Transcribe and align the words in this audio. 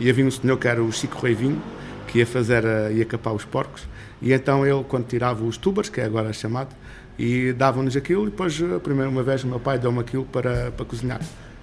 E 0.00 0.10
havia 0.10 0.26
um 0.26 0.30
senhor 0.30 0.56
que 0.58 0.66
era 0.66 0.82
o 0.82 0.90
Chico 0.90 1.24
Reivinho, 1.24 1.62
que 2.08 2.18
ia 2.18 2.26
fazer, 2.26 2.66
a, 2.66 2.90
ia 2.90 3.04
capar 3.04 3.32
os 3.32 3.44
porcos, 3.44 3.86
e 4.20 4.32
então 4.32 4.66
ele, 4.66 4.82
quando 4.88 5.06
tirava 5.06 5.44
os 5.44 5.56
tubers, 5.56 5.88
que 5.88 6.00
é 6.00 6.04
agora 6.04 6.32
chamado, 6.32 6.74
e 7.16 7.52
davam-nos 7.52 7.96
aquilo, 7.96 8.26
e 8.26 8.30
depois, 8.30 8.60
a 8.60 8.80
primeira 8.80 9.08
uma 9.08 9.22
vez, 9.22 9.44
o 9.44 9.46
meu 9.46 9.60
pai 9.60 9.78
deu-me 9.78 10.00
aquilo 10.00 10.24
para, 10.24 10.72
para 10.72 10.84
cozinhar. 10.84 11.20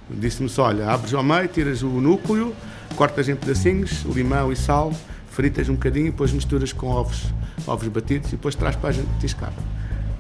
Disse-me 0.10 0.48
só, 0.48 0.68
olha, 0.68 0.90
abres 0.90 1.14
ao 1.14 1.22
meio, 1.22 1.46
tiras 1.50 1.84
o 1.84 1.90
núcleo, 1.90 2.56
cortas 2.96 3.28
em 3.28 3.36
pedacinhos, 3.36 4.04
limão 4.04 4.50
e 4.50 4.56
sal, 4.56 4.94
fritas 5.30 5.68
um 5.68 5.74
bocadinho, 5.74 6.08
e 6.08 6.12
depois 6.12 6.32
misturas 6.32 6.72
com 6.72 6.88
ovos, 6.88 7.26
ovos 7.68 7.90
batidos, 7.90 8.30
e 8.30 8.38
depois 8.38 8.56
traz 8.56 8.78
para 8.78 8.92
a 8.92 8.94
gente 8.94 9.10
tiscar. 9.20 9.52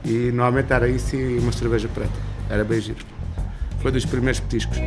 E 0.03 0.33
normalmente 0.33 0.73
era 0.73 0.89
isso 0.89 1.15
e 1.15 1.39
uma 1.39 1.53
cerveja 1.53 1.87
preta. 1.87 2.11
Era 2.49 2.65
bem 2.65 2.81
giro. 2.81 3.05
Foi 3.81 3.89
dos 3.89 4.03
primeiros 4.03 4.41
petiscos. 4.41 4.77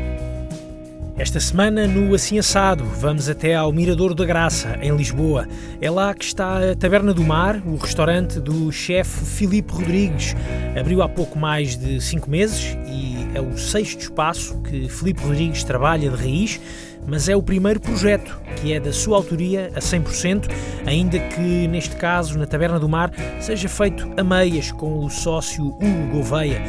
Esta 1.17 1.39
semana, 1.39 1.87
no 1.87 2.13
Assim 2.13 2.41
Assado, 2.41 2.85
vamos 2.85 3.29
até 3.29 3.55
ao 3.55 3.73
Mirador 3.73 4.15
da 4.15 4.25
Graça, 4.25 4.77
em 4.83 4.97
Lisboa. 4.97 5.47
É 5.81 5.89
lá 5.89 6.13
que 6.13 6.25
está 6.25 6.73
a 6.73 6.75
Taberna 6.75 7.15
do 7.15 7.23
Mar, 7.23 7.63
o 7.65 7.77
restaurante 7.77 8.41
do 8.41 8.73
chefe 8.73 9.25
Filipe 9.25 9.73
Rodrigues. 9.73 10.35
Abriu 10.77 11.03
há 11.03 11.09
pouco 11.09 11.39
mais 11.39 11.77
de 11.77 12.01
cinco 12.01 12.29
meses 12.29 12.77
e 12.89 13.29
é 13.33 13.41
o 13.41 13.57
sexto 13.57 14.01
espaço 14.01 14.61
que 14.63 14.89
Filipe 14.89 15.23
Rodrigues 15.23 15.63
trabalha 15.63 16.11
de 16.11 16.17
raiz, 16.17 16.61
mas 17.07 17.29
é 17.29 17.37
o 17.37 17.43
primeiro 17.43 17.79
projeto 17.79 18.37
que 18.57 18.73
é 18.73 18.81
da 18.81 18.93
sua 18.93 19.17
autoria 19.17 19.71
a 19.73 19.79
100%, 19.79 20.51
ainda 20.85 21.21
que 21.21 21.69
neste 21.69 21.95
caso, 21.95 22.37
na 22.37 22.45
Taberna 22.45 22.81
do 22.81 22.89
Mar, 22.89 23.13
seja 23.39 23.69
feito 23.69 24.11
a 24.17 24.25
meias 24.25 24.73
com 24.73 25.05
o 25.05 25.09
sócio 25.09 25.67
Hugo 25.67 26.09
Gouveia. 26.11 26.61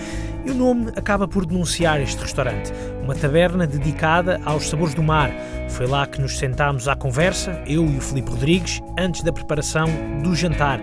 E 0.46 0.52
o 0.52 0.54
nome 0.54 0.92
acaba 0.96 1.28
por 1.28 1.44
denunciar 1.44 2.00
este 2.00 2.22
restaurante, 2.22 2.72
uma 3.06 3.14
taberna 3.14 3.68
dedicada 3.68 4.42
aos 4.44 4.68
sabores 4.68 4.96
do 4.96 5.04
mar. 5.04 5.32
Foi 5.70 5.86
lá 5.86 6.08
que 6.08 6.20
nos 6.20 6.40
sentámos 6.40 6.88
à 6.88 6.96
conversa, 6.96 7.62
eu 7.68 7.86
e 7.86 7.98
o 7.98 8.02
Filipe 8.02 8.32
Rodrigues, 8.32 8.82
antes 8.98 9.22
da 9.22 9.32
preparação 9.32 9.86
do 10.24 10.36
jantar. 10.36 10.82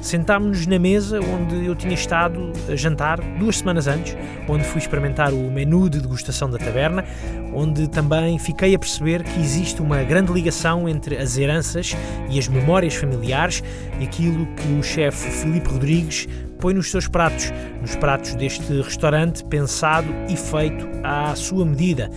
Sentámos-nos 0.00 0.66
na 0.66 0.78
mesa 0.78 1.18
onde 1.18 1.64
eu 1.66 1.74
tinha 1.74 1.94
estado 1.94 2.52
a 2.70 2.76
jantar 2.76 3.20
duas 3.38 3.58
semanas 3.58 3.88
antes, 3.88 4.16
onde 4.46 4.62
fui 4.62 4.78
experimentar 4.78 5.32
o 5.32 5.50
menu 5.50 5.90
de 5.90 6.00
degustação 6.00 6.48
da 6.48 6.58
taberna, 6.58 7.04
onde 7.52 7.88
também 7.88 8.38
fiquei 8.38 8.74
a 8.74 8.78
perceber 8.78 9.24
que 9.24 9.40
existe 9.40 9.82
uma 9.82 10.02
grande 10.04 10.32
ligação 10.32 10.88
entre 10.88 11.16
as 11.16 11.36
heranças 11.36 11.96
e 12.30 12.38
as 12.38 12.46
memórias 12.46 12.94
familiares 12.94 13.64
e 13.98 14.04
aquilo 14.04 14.46
que 14.54 14.68
o 14.78 14.82
chefe 14.82 15.28
Filipe 15.30 15.70
Rodrigues 15.70 16.28
põe 16.54 16.74
nos 16.74 16.90
seus 16.90 17.08
pratos, 17.08 17.52
nos 17.80 17.94
pratos 17.96 18.34
deste 18.34 18.80
restaurante 18.80 19.44
pensado 19.44 20.08
e 20.28 20.36
feito 20.36 20.88
à 21.02 21.34
sua 21.34 21.64
medida. 21.64 22.10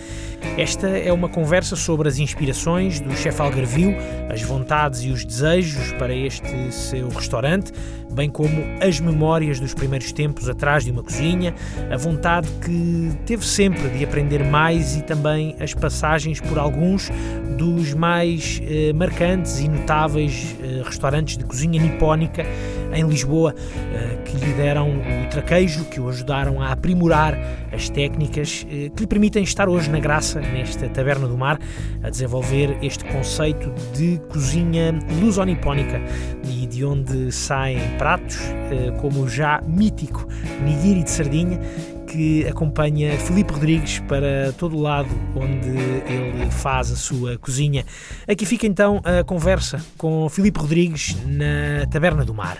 Esta 0.56 0.88
é 0.88 1.12
uma 1.12 1.28
conversa 1.28 1.76
sobre 1.76 2.08
as 2.08 2.18
inspirações 2.18 3.00
do 3.00 3.14
chefe 3.14 3.40
Algarvio, 3.40 3.94
as 4.28 4.42
vontades 4.42 5.02
e 5.02 5.10
os 5.10 5.24
desejos 5.24 5.92
para 5.92 6.14
este 6.14 6.72
seu 6.72 7.08
restaurante, 7.08 7.72
bem 8.10 8.28
como 8.30 8.64
as 8.80 8.98
memórias 8.98 9.60
dos 9.60 9.74
primeiros 9.74 10.10
tempos 10.12 10.48
atrás 10.48 10.84
de 10.84 10.90
uma 10.90 11.02
cozinha, 11.02 11.54
a 11.90 11.96
vontade 11.96 12.48
que 12.64 13.12
teve 13.26 13.46
sempre 13.46 13.88
de 13.90 14.04
aprender 14.04 14.44
mais 14.44 14.96
e 14.96 15.02
também 15.02 15.54
as 15.60 15.74
passagens 15.74 16.40
por 16.40 16.58
alguns 16.58 17.10
dos 17.56 17.94
mais 17.94 18.60
eh, 18.64 18.92
marcantes 18.92 19.60
e 19.60 19.68
notáveis 19.68 20.56
eh, 20.60 20.82
restaurantes 20.84 21.36
de 21.36 21.44
cozinha 21.44 21.80
nipónica 21.80 22.44
em 22.92 23.06
Lisboa, 23.06 23.54
eh, 23.92 24.18
que 24.24 24.36
lhe 24.36 24.52
deram 24.54 24.98
o 24.98 25.28
traquejo, 25.30 25.84
que 25.84 26.00
o 26.00 26.08
ajudaram 26.08 26.60
a 26.60 26.72
aprimorar 26.72 27.38
as 27.72 27.88
técnicas 27.88 28.66
eh, 28.70 28.90
que 28.94 29.00
lhe 29.00 29.06
permitem 29.06 29.42
estar 29.42 29.68
hoje 29.68 29.90
na 29.90 30.00
graça, 30.00 30.40
nesta 30.40 30.88
Taberna 30.88 31.26
do 31.26 31.36
Mar, 31.36 31.58
a 32.02 32.10
desenvolver 32.10 32.78
este 32.82 33.04
conceito 33.04 33.72
de 33.94 34.20
cozinha 34.28 34.98
lusonipónica 35.20 36.00
e 36.44 36.66
de 36.66 36.84
onde 36.84 37.32
saem 37.32 37.80
pratos 37.98 38.38
eh, 38.70 38.90
como 39.00 39.22
o 39.22 39.28
já 39.28 39.60
mítico 39.66 40.26
nigiri 40.64 41.02
de 41.02 41.10
sardinha, 41.10 41.60
que 42.08 42.46
acompanha 42.46 43.18
Filipe 43.18 43.52
Rodrigues 43.52 44.00
para 44.00 44.52
todo 44.56 44.76
o 44.76 44.80
lado 44.80 45.08
onde 45.36 45.68
ele 45.68 46.50
faz 46.50 46.90
a 46.90 46.96
sua 46.96 47.38
cozinha. 47.38 47.84
Aqui 48.26 48.46
fica 48.46 48.66
então 48.66 49.00
a 49.04 49.22
conversa 49.22 49.84
com 49.96 50.28
Filipe 50.28 50.58
Rodrigues 50.58 51.16
na 51.26 51.86
Taberna 51.90 52.24
do 52.24 52.34
Mar. 52.34 52.58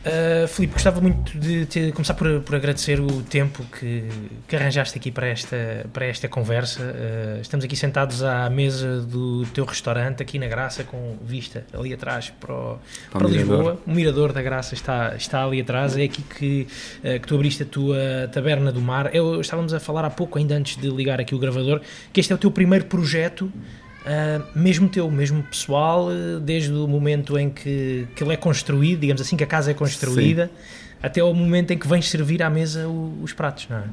Uh, 0.00 0.48
Filipe, 0.48 0.72
gostava 0.72 0.98
muito 0.98 1.38
de 1.38 1.66
te, 1.66 1.92
começar 1.92 2.14
por, 2.14 2.40
por, 2.40 2.54
agradecer 2.54 2.98
o 2.98 3.22
tempo 3.22 3.62
que, 3.64 4.08
que, 4.48 4.56
arranjaste 4.56 4.96
aqui 4.96 5.10
para 5.10 5.26
esta, 5.26 5.86
para 5.92 6.06
esta 6.06 6.26
conversa. 6.26 6.80
Uh, 6.80 7.40
estamos 7.42 7.66
aqui 7.66 7.76
sentados 7.76 8.22
à 8.22 8.48
mesa 8.48 9.02
do 9.02 9.44
teu 9.52 9.66
restaurante, 9.66 10.22
aqui 10.22 10.38
na 10.38 10.48
Graça, 10.48 10.84
com 10.84 11.18
vista 11.22 11.66
ali 11.74 11.92
atrás 11.92 12.32
para, 12.40 12.54
o, 12.54 12.78
para, 13.10 13.20
para 13.20 13.28
Lisboa. 13.28 13.78
O 13.86 13.90
Mirador 13.90 14.32
da 14.32 14.40
Graça 14.40 14.72
está, 14.72 15.14
está 15.16 15.44
ali 15.44 15.60
atrás. 15.60 15.94
É 15.98 16.04
aqui 16.04 16.22
que, 16.22 16.66
uh, 17.00 17.20
que 17.20 17.28
tu 17.28 17.34
abriste 17.34 17.64
a 17.64 17.66
tua 17.66 17.98
Taberna 18.32 18.72
do 18.72 18.80
Mar. 18.80 19.14
Eu, 19.14 19.38
estávamos 19.38 19.74
a 19.74 19.80
falar 19.80 20.06
há 20.06 20.10
pouco, 20.10 20.38
ainda 20.38 20.54
antes 20.54 20.78
de 20.78 20.88
ligar 20.88 21.20
aqui 21.20 21.34
o 21.34 21.38
gravador, 21.38 21.82
que 22.10 22.20
este 22.20 22.32
é 22.32 22.36
o 22.36 22.38
teu 22.38 22.50
primeiro 22.50 22.86
projeto 22.86 23.52
Uh, 24.00 24.58
mesmo 24.58 24.88
teu, 24.88 25.10
mesmo 25.10 25.42
pessoal, 25.42 26.08
uh, 26.08 26.40
desde 26.40 26.72
o 26.72 26.88
momento 26.88 27.38
em 27.38 27.50
que, 27.50 28.08
que 28.16 28.24
ele 28.24 28.32
é 28.32 28.36
construído, 28.36 29.00
digamos 29.00 29.20
assim, 29.20 29.36
que 29.36 29.44
a 29.44 29.46
casa 29.46 29.70
é 29.70 29.74
construída, 29.74 30.46
Sim. 30.46 30.98
até 31.02 31.22
o 31.22 31.34
momento 31.34 31.72
em 31.72 31.78
que 31.78 31.86
vens 31.86 32.08
servir 32.08 32.42
à 32.42 32.48
mesa 32.48 32.88
o, 32.88 33.18
os 33.22 33.34
pratos, 33.34 33.66
não 33.68 33.76
é? 33.76 33.84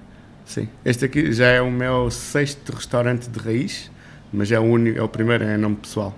Sim, 0.46 0.70
este 0.86 1.04
aqui 1.04 1.34
já 1.34 1.48
é 1.48 1.62
o 1.62 1.70
meu 1.70 2.10
sexto 2.10 2.72
restaurante 2.72 3.28
de 3.28 3.38
raiz, 3.38 3.92
mas 4.32 4.50
é 4.50 4.58
o, 4.58 4.64
único, 4.64 4.98
é 4.98 5.02
o 5.02 5.10
primeiro 5.10 5.44
em 5.44 5.58
nome 5.58 5.76
pessoal. 5.76 6.18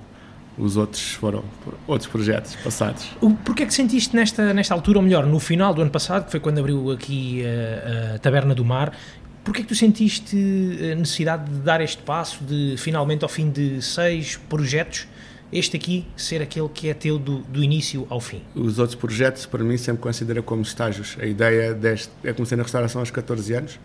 Os 0.56 0.76
outros 0.76 1.14
foram 1.14 1.44
outros 1.88 2.08
projetos 2.12 2.56
passados. 2.58 3.10
Porquê 3.46 3.64
é 3.64 3.66
que 3.66 3.74
sentiste 3.74 4.14
nesta, 4.14 4.54
nesta 4.54 4.74
altura, 4.74 5.00
ou 5.00 5.04
melhor, 5.04 5.26
no 5.26 5.40
final 5.40 5.74
do 5.74 5.82
ano 5.82 5.90
passado, 5.90 6.26
que 6.26 6.32
foi 6.32 6.40
quando 6.40 6.60
abriu 6.60 6.92
aqui 6.92 7.44
a, 7.46 8.16
a 8.16 8.20
Taberna 8.20 8.54
do 8.54 8.66
Mar, 8.66 8.92
Porquê 9.44 9.62
é 9.62 9.64
que 9.64 9.70
tu 9.70 9.76
sentiste 9.76 10.38
a 10.92 10.96
necessidade 10.96 11.50
de 11.50 11.60
dar 11.60 11.82
este 11.82 12.02
passo, 12.04 12.44
de 12.44 12.76
finalmente 12.78 13.24
ao 13.24 13.30
fim 13.30 13.50
de 13.50 13.82
seis 13.82 14.38
projetos, 14.38 15.08
este 15.52 15.76
aqui 15.76 16.06
ser 16.16 16.42
aquele 16.42 16.70
que 16.70 16.90
é 16.90 16.94
teu 16.94 17.18
do, 17.18 17.40
do 17.40 17.64
início 17.64 18.06
ao 18.10 18.20
fim? 18.20 18.42
Os 18.54 18.78
outros 18.78 18.96
projetos, 18.96 19.46
para 19.46 19.64
mim, 19.64 19.78
sempre 19.78 20.02
considero 20.02 20.44
como 20.44 20.62
estágios. 20.62 21.18
A 21.20 21.26
ideia 21.26 21.74
deste, 21.74 22.12
é 22.24 22.32
comecei 22.34 22.56
na 22.56 22.64
restauração 22.64 23.02
aos 23.02 23.10
14 23.10 23.54
anos 23.54 23.80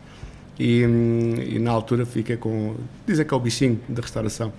e, 0.59 0.83
e 0.83 1.59
na 1.59 1.71
altura 1.71 2.05
fiquei 2.05 2.37
com, 2.37 2.77
dizem 3.07 3.25
que 3.25 3.33
é 3.33 3.37
o 3.37 3.41
bichinho 3.41 3.81
da 3.89 4.03
restauração 4.03 4.53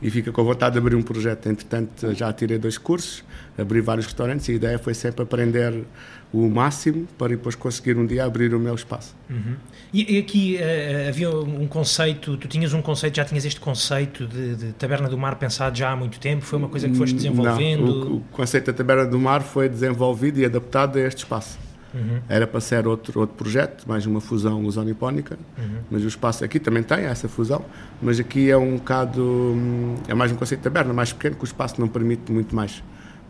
e 0.00 0.10
fica 0.10 0.30
com 0.30 0.44
vontade 0.44 0.74
de 0.74 0.78
abrir 0.78 0.94
um 0.94 1.02
projeto. 1.02 1.48
Entretanto, 1.48 2.14
já 2.14 2.32
tirei 2.32 2.58
dois 2.58 2.78
cursos, 2.78 3.24
abri 3.56 3.80
vários 3.80 4.06
restaurantes 4.06 4.48
e 4.48 4.52
a 4.52 4.54
ideia 4.54 4.78
foi 4.78 4.94
sempre 4.94 5.22
aprender 5.22 5.84
o 6.32 6.48
máximo 6.48 7.08
para 7.16 7.28
depois 7.28 7.54
conseguir 7.54 7.96
um 7.96 8.06
dia 8.06 8.24
abrir 8.24 8.54
o 8.54 8.60
meu 8.60 8.74
espaço. 8.74 9.16
Uhum. 9.30 9.56
E, 9.92 10.16
e, 10.16 10.18
aqui 10.18 10.58
uh, 10.58 11.08
havia 11.08 11.30
um 11.30 11.66
conceito, 11.66 12.36
tu 12.36 12.46
tinhas 12.46 12.74
um 12.74 12.82
conceito, 12.82 13.16
já 13.16 13.24
tinhas 13.24 13.44
este 13.44 13.58
conceito 13.58 14.26
de, 14.26 14.54
de, 14.54 14.72
Taberna 14.72 15.08
do 15.08 15.16
Mar 15.16 15.36
pensado 15.36 15.76
já 15.76 15.90
há 15.90 15.96
muito 15.96 16.20
tempo? 16.20 16.44
Foi 16.44 16.58
uma 16.58 16.68
coisa 16.68 16.88
que 16.88 16.94
foste 16.94 17.14
desenvolvendo? 17.14 17.86
Não, 17.86 18.12
o, 18.12 18.16
o 18.16 18.20
conceito 18.32 18.66
da 18.66 18.72
Taberna 18.74 19.06
do 19.06 19.18
Mar 19.18 19.40
foi 19.40 19.68
desenvolvido 19.68 20.38
e 20.38 20.44
adaptado 20.44 20.98
a 20.98 21.00
este 21.00 21.18
espaço. 21.18 21.58
Uhum. 21.98 22.20
Era 22.28 22.46
para 22.46 22.60
ser 22.60 22.86
outro, 22.86 23.20
outro 23.20 23.36
projeto, 23.36 23.84
mais 23.86 24.06
uma 24.06 24.20
fusão 24.20 24.62
lusonipónica, 24.62 25.38
uhum. 25.58 25.78
mas 25.90 26.04
o 26.04 26.08
espaço 26.08 26.44
aqui 26.44 26.60
também 26.60 26.82
tem 26.82 26.98
essa 26.98 27.28
fusão, 27.28 27.64
mas 28.00 28.20
aqui 28.20 28.50
é 28.50 28.56
um 28.56 28.76
bocado, 28.76 29.22
hum, 29.22 29.96
é 30.06 30.14
mais 30.14 30.30
um 30.30 30.36
conceito 30.36 30.60
de 30.60 30.64
taberna, 30.64 30.92
mais 30.92 31.12
pequeno, 31.12 31.36
que 31.36 31.42
o 31.42 31.46
espaço 31.46 31.80
não 31.80 31.88
permite 31.88 32.30
muito 32.30 32.54
mais. 32.54 32.82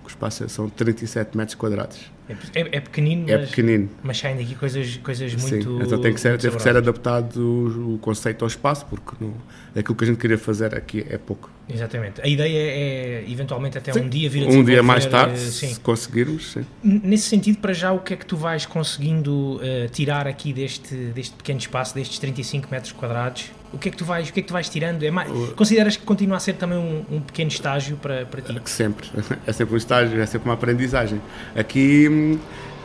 O 0.08 0.10
espaço 0.10 0.48
são 0.48 0.70
37 0.70 1.36
metros 1.36 1.54
quadrados. 1.54 2.10
É, 2.30 2.60
é, 2.60 2.68
é 2.72 2.80
pequenino, 2.80 3.30
é 3.30 3.36
mas, 3.36 3.50
pequenino. 3.50 3.90
mas 4.02 4.18
saem 4.18 4.38
daqui 4.38 4.54
coisas, 4.54 4.96
coisas 4.96 5.34
muito. 5.34 5.78
Sim, 5.78 5.82
então 5.82 6.00
tem 6.00 6.14
que 6.14 6.20
ser, 6.20 6.38
teve 6.38 6.56
que 6.56 6.62
ser 6.62 6.74
adaptado 6.74 7.36
o, 7.38 7.94
o, 7.94 7.98
conceito 7.98 8.42
ao 8.42 8.48
espaço, 8.48 8.86
porque 8.86 9.12
não, 9.20 9.34
aquilo 9.76 9.94
que 9.94 10.04
a 10.04 10.06
gente 10.06 10.18
queria 10.18 10.38
fazer 10.38 10.74
aqui 10.74 11.04
é 11.10 11.18
pouco. 11.18 11.50
Exatamente. 11.68 12.22
A 12.22 12.26
ideia 12.26 12.56
é, 12.56 13.24
é 13.26 13.30
eventualmente 13.30 13.76
até 13.76 13.92
sim. 13.92 14.00
um 14.00 14.08
dia 14.08 14.30
vir 14.30 14.46
a 14.46 14.50
Um 14.50 14.64
dia 14.64 14.82
mais 14.82 15.04
tarde, 15.04 15.34
uh, 15.34 15.38
se 15.38 15.78
conseguirmos. 15.80 16.52
Sim. 16.52 16.64
Nesse 16.82 17.28
sentido, 17.28 17.58
para 17.58 17.74
já, 17.74 17.92
o 17.92 17.98
que 17.98 18.14
é 18.14 18.16
que 18.16 18.24
tu 18.24 18.36
vais 18.36 18.64
conseguindo 18.64 19.56
uh, 19.56 19.88
tirar 19.92 20.26
aqui 20.26 20.54
deste, 20.54 20.94
deste 20.94 21.34
pequeno 21.36 21.58
espaço, 21.58 21.94
destes 21.94 22.18
35 22.18 22.68
metros 22.70 22.92
quadrados? 22.92 23.50
O 23.72 23.78
que 23.78 23.88
é 23.88 23.92
que 23.92 23.98
tu 23.98 24.04
vais, 24.04 24.28
o 24.28 24.32
que 24.32 24.40
é 24.40 24.42
que 24.42 24.48
tu 24.48 24.52
vais 24.52 24.68
tirando? 24.68 25.02
É 25.02 25.10
mais, 25.10 25.30
consideras 25.52 25.96
que 25.96 26.04
continua 26.04 26.36
a 26.36 26.40
ser 26.40 26.54
também 26.54 26.78
um, 26.78 27.16
um 27.16 27.20
pequeno 27.20 27.48
estágio 27.48 27.96
para, 27.96 28.24
para 28.24 28.40
ti? 28.40 28.60
Sempre. 28.64 29.08
É 29.46 29.52
sempre 29.52 29.74
um 29.74 29.78
estágio, 29.78 30.20
é 30.20 30.26
sempre 30.26 30.48
uma 30.48 30.54
aprendizagem. 30.54 31.20
Aqui 31.56 32.38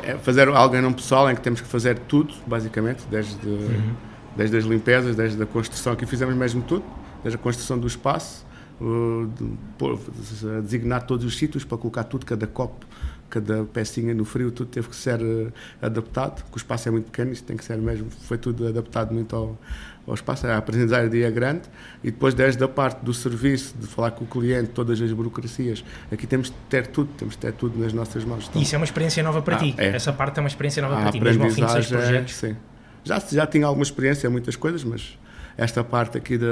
é 0.04 0.16
fazer 0.18 0.48
algo 0.50 0.80
não 0.82 0.94
pessoal 0.94 1.30
em 1.32 1.36
que 1.36 1.42
temos 1.42 1.62
que 1.62 1.68
fazer 1.68 1.98
tudo, 2.00 2.34
basicamente, 2.46 3.04
desde, 3.10 3.48
uhum. 3.48 3.94
desde 4.36 4.58
as 4.58 4.66
limpezas, 4.66 5.16
desde 5.16 5.42
a 5.42 5.46
construção. 5.46 5.94
Aqui 5.94 6.06
fizemos 6.06 6.36
mesmo 6.36 6.62
tudo, 6.62 6.84
desde 7.24 7.38
a 7.38 7.42
construção 7.42 7.80
do 7.80 7.88
espaço, 7.88 8.46
de, 8.80 10.62
designar 10.62 11.04
todos 11.06 11.26
os 11.26 11.38
sítios 11.38 11.64
para 11.64 11.78
colocar 11.78 12.04
tudo, 12.04 12.26
cada 12.26 12.46
copo, 12.48 12.86
cada 13.30 13.64
pecinha 13.64 14.14
no 14.14 14.26
frio, 14.26 14.52
tudo 14.52 14.70
teve 14.70 14.90
que 14.90 14.96
ser 14.96 15.22
uh, 15.22 15.52
adaptado, 15.82 16.44
porque 16.44 16.56
o 16.56 16.58
espaço 16.58 16.88
é 16.88 16.92
muito 16.92 17.06
pequeno, 17.06 17.32
isto 17.32 17.46
tem 17.46 17.58
que 17.58 17.64
ser 17.64 17.78
mesmo, 17.78 18.10
foi 18.10 18.38
tudo 18.38 18.68
adaptado 18.68 19.14
muito 19.14 19.36
ao, 19.36 19.58
ao 20.06 20.14
espaço, 20.14 20.46
a 20.48 20.58
aprendizagem 20.58 21.24
é 21.24 21.32
grande 21.32 21.62
e 22.04 22.12
depois 22.12 22.34
desde 22.34 22.64
a 22.64 22.68
parte 22.68 23.04
do 23.04 23.14
serviço, 23.14 23.76
de 23.80 23.88
falar 23.88 24.12
com 24.12 24.26
o 24.26 24.28
cliente, 24.28 24.70
todas 24.70 25.02
as 25.02 25.12
burocracias, 25.12 25.84
aqui 26.12 26.28
temos 26.28 26.50
de 26.50 26.56
ter 26.70 26.88
tudo, 26.88 27.10
temos 27.18 27.36
de 27.36 27.40
ter 27.40 27.54
tudo 27.54 27.80
nas 27.80 27.94
nossas 27.94 28.24
mãos. 28.26 28.48
Então, 28.50 28.62
Isso 28.62 28.76
é 28.76 28.78
uma 28.78 28.86
experiência 28.86 29.24
nova 29.24 29.42
para 29.42 29.56
ah, 29.56 29.60
ti, 29.60 29.76
é. 29.78 29.96
essa 29.96 30.12
parte 30.12 30.40
é 30.40 30.42
uma 30.42 30.50
experiência 30.50 30.82
nova 30.82 30.98
a 30.98 31.02
para 31.04 31.12
ti, 31.12 31.22
mesmo 31.22 31.44
ao 31.44 31.50
fim 31.50 31.66
de 31.66 31.72
seis 31.72 31.88
projetos. 31.88 32.36
Sim. 32.36 32.56
Já, 33.04 33.20
já 33.20 33.48
tinha 33.48 33.66
alguma 33.66 33.84
experiência 33.84 34.28
em 34.28 34.30
muitas 34.30 34.56
coisas, 34.56 34.84
mas 34.84 35.18
esta 35.58 35.84
parte 35.84 36.18
aqui 36.18 36.38
de, 36.38 36.46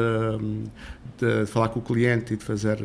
de 1.18 1.46
falar 1.48 1.70
com 1.70 1.80
o 1.80 1.82
cliente 1.82 2.34
e 2.34 2.38
de 2.38 2.44
fazer 2.44 2.80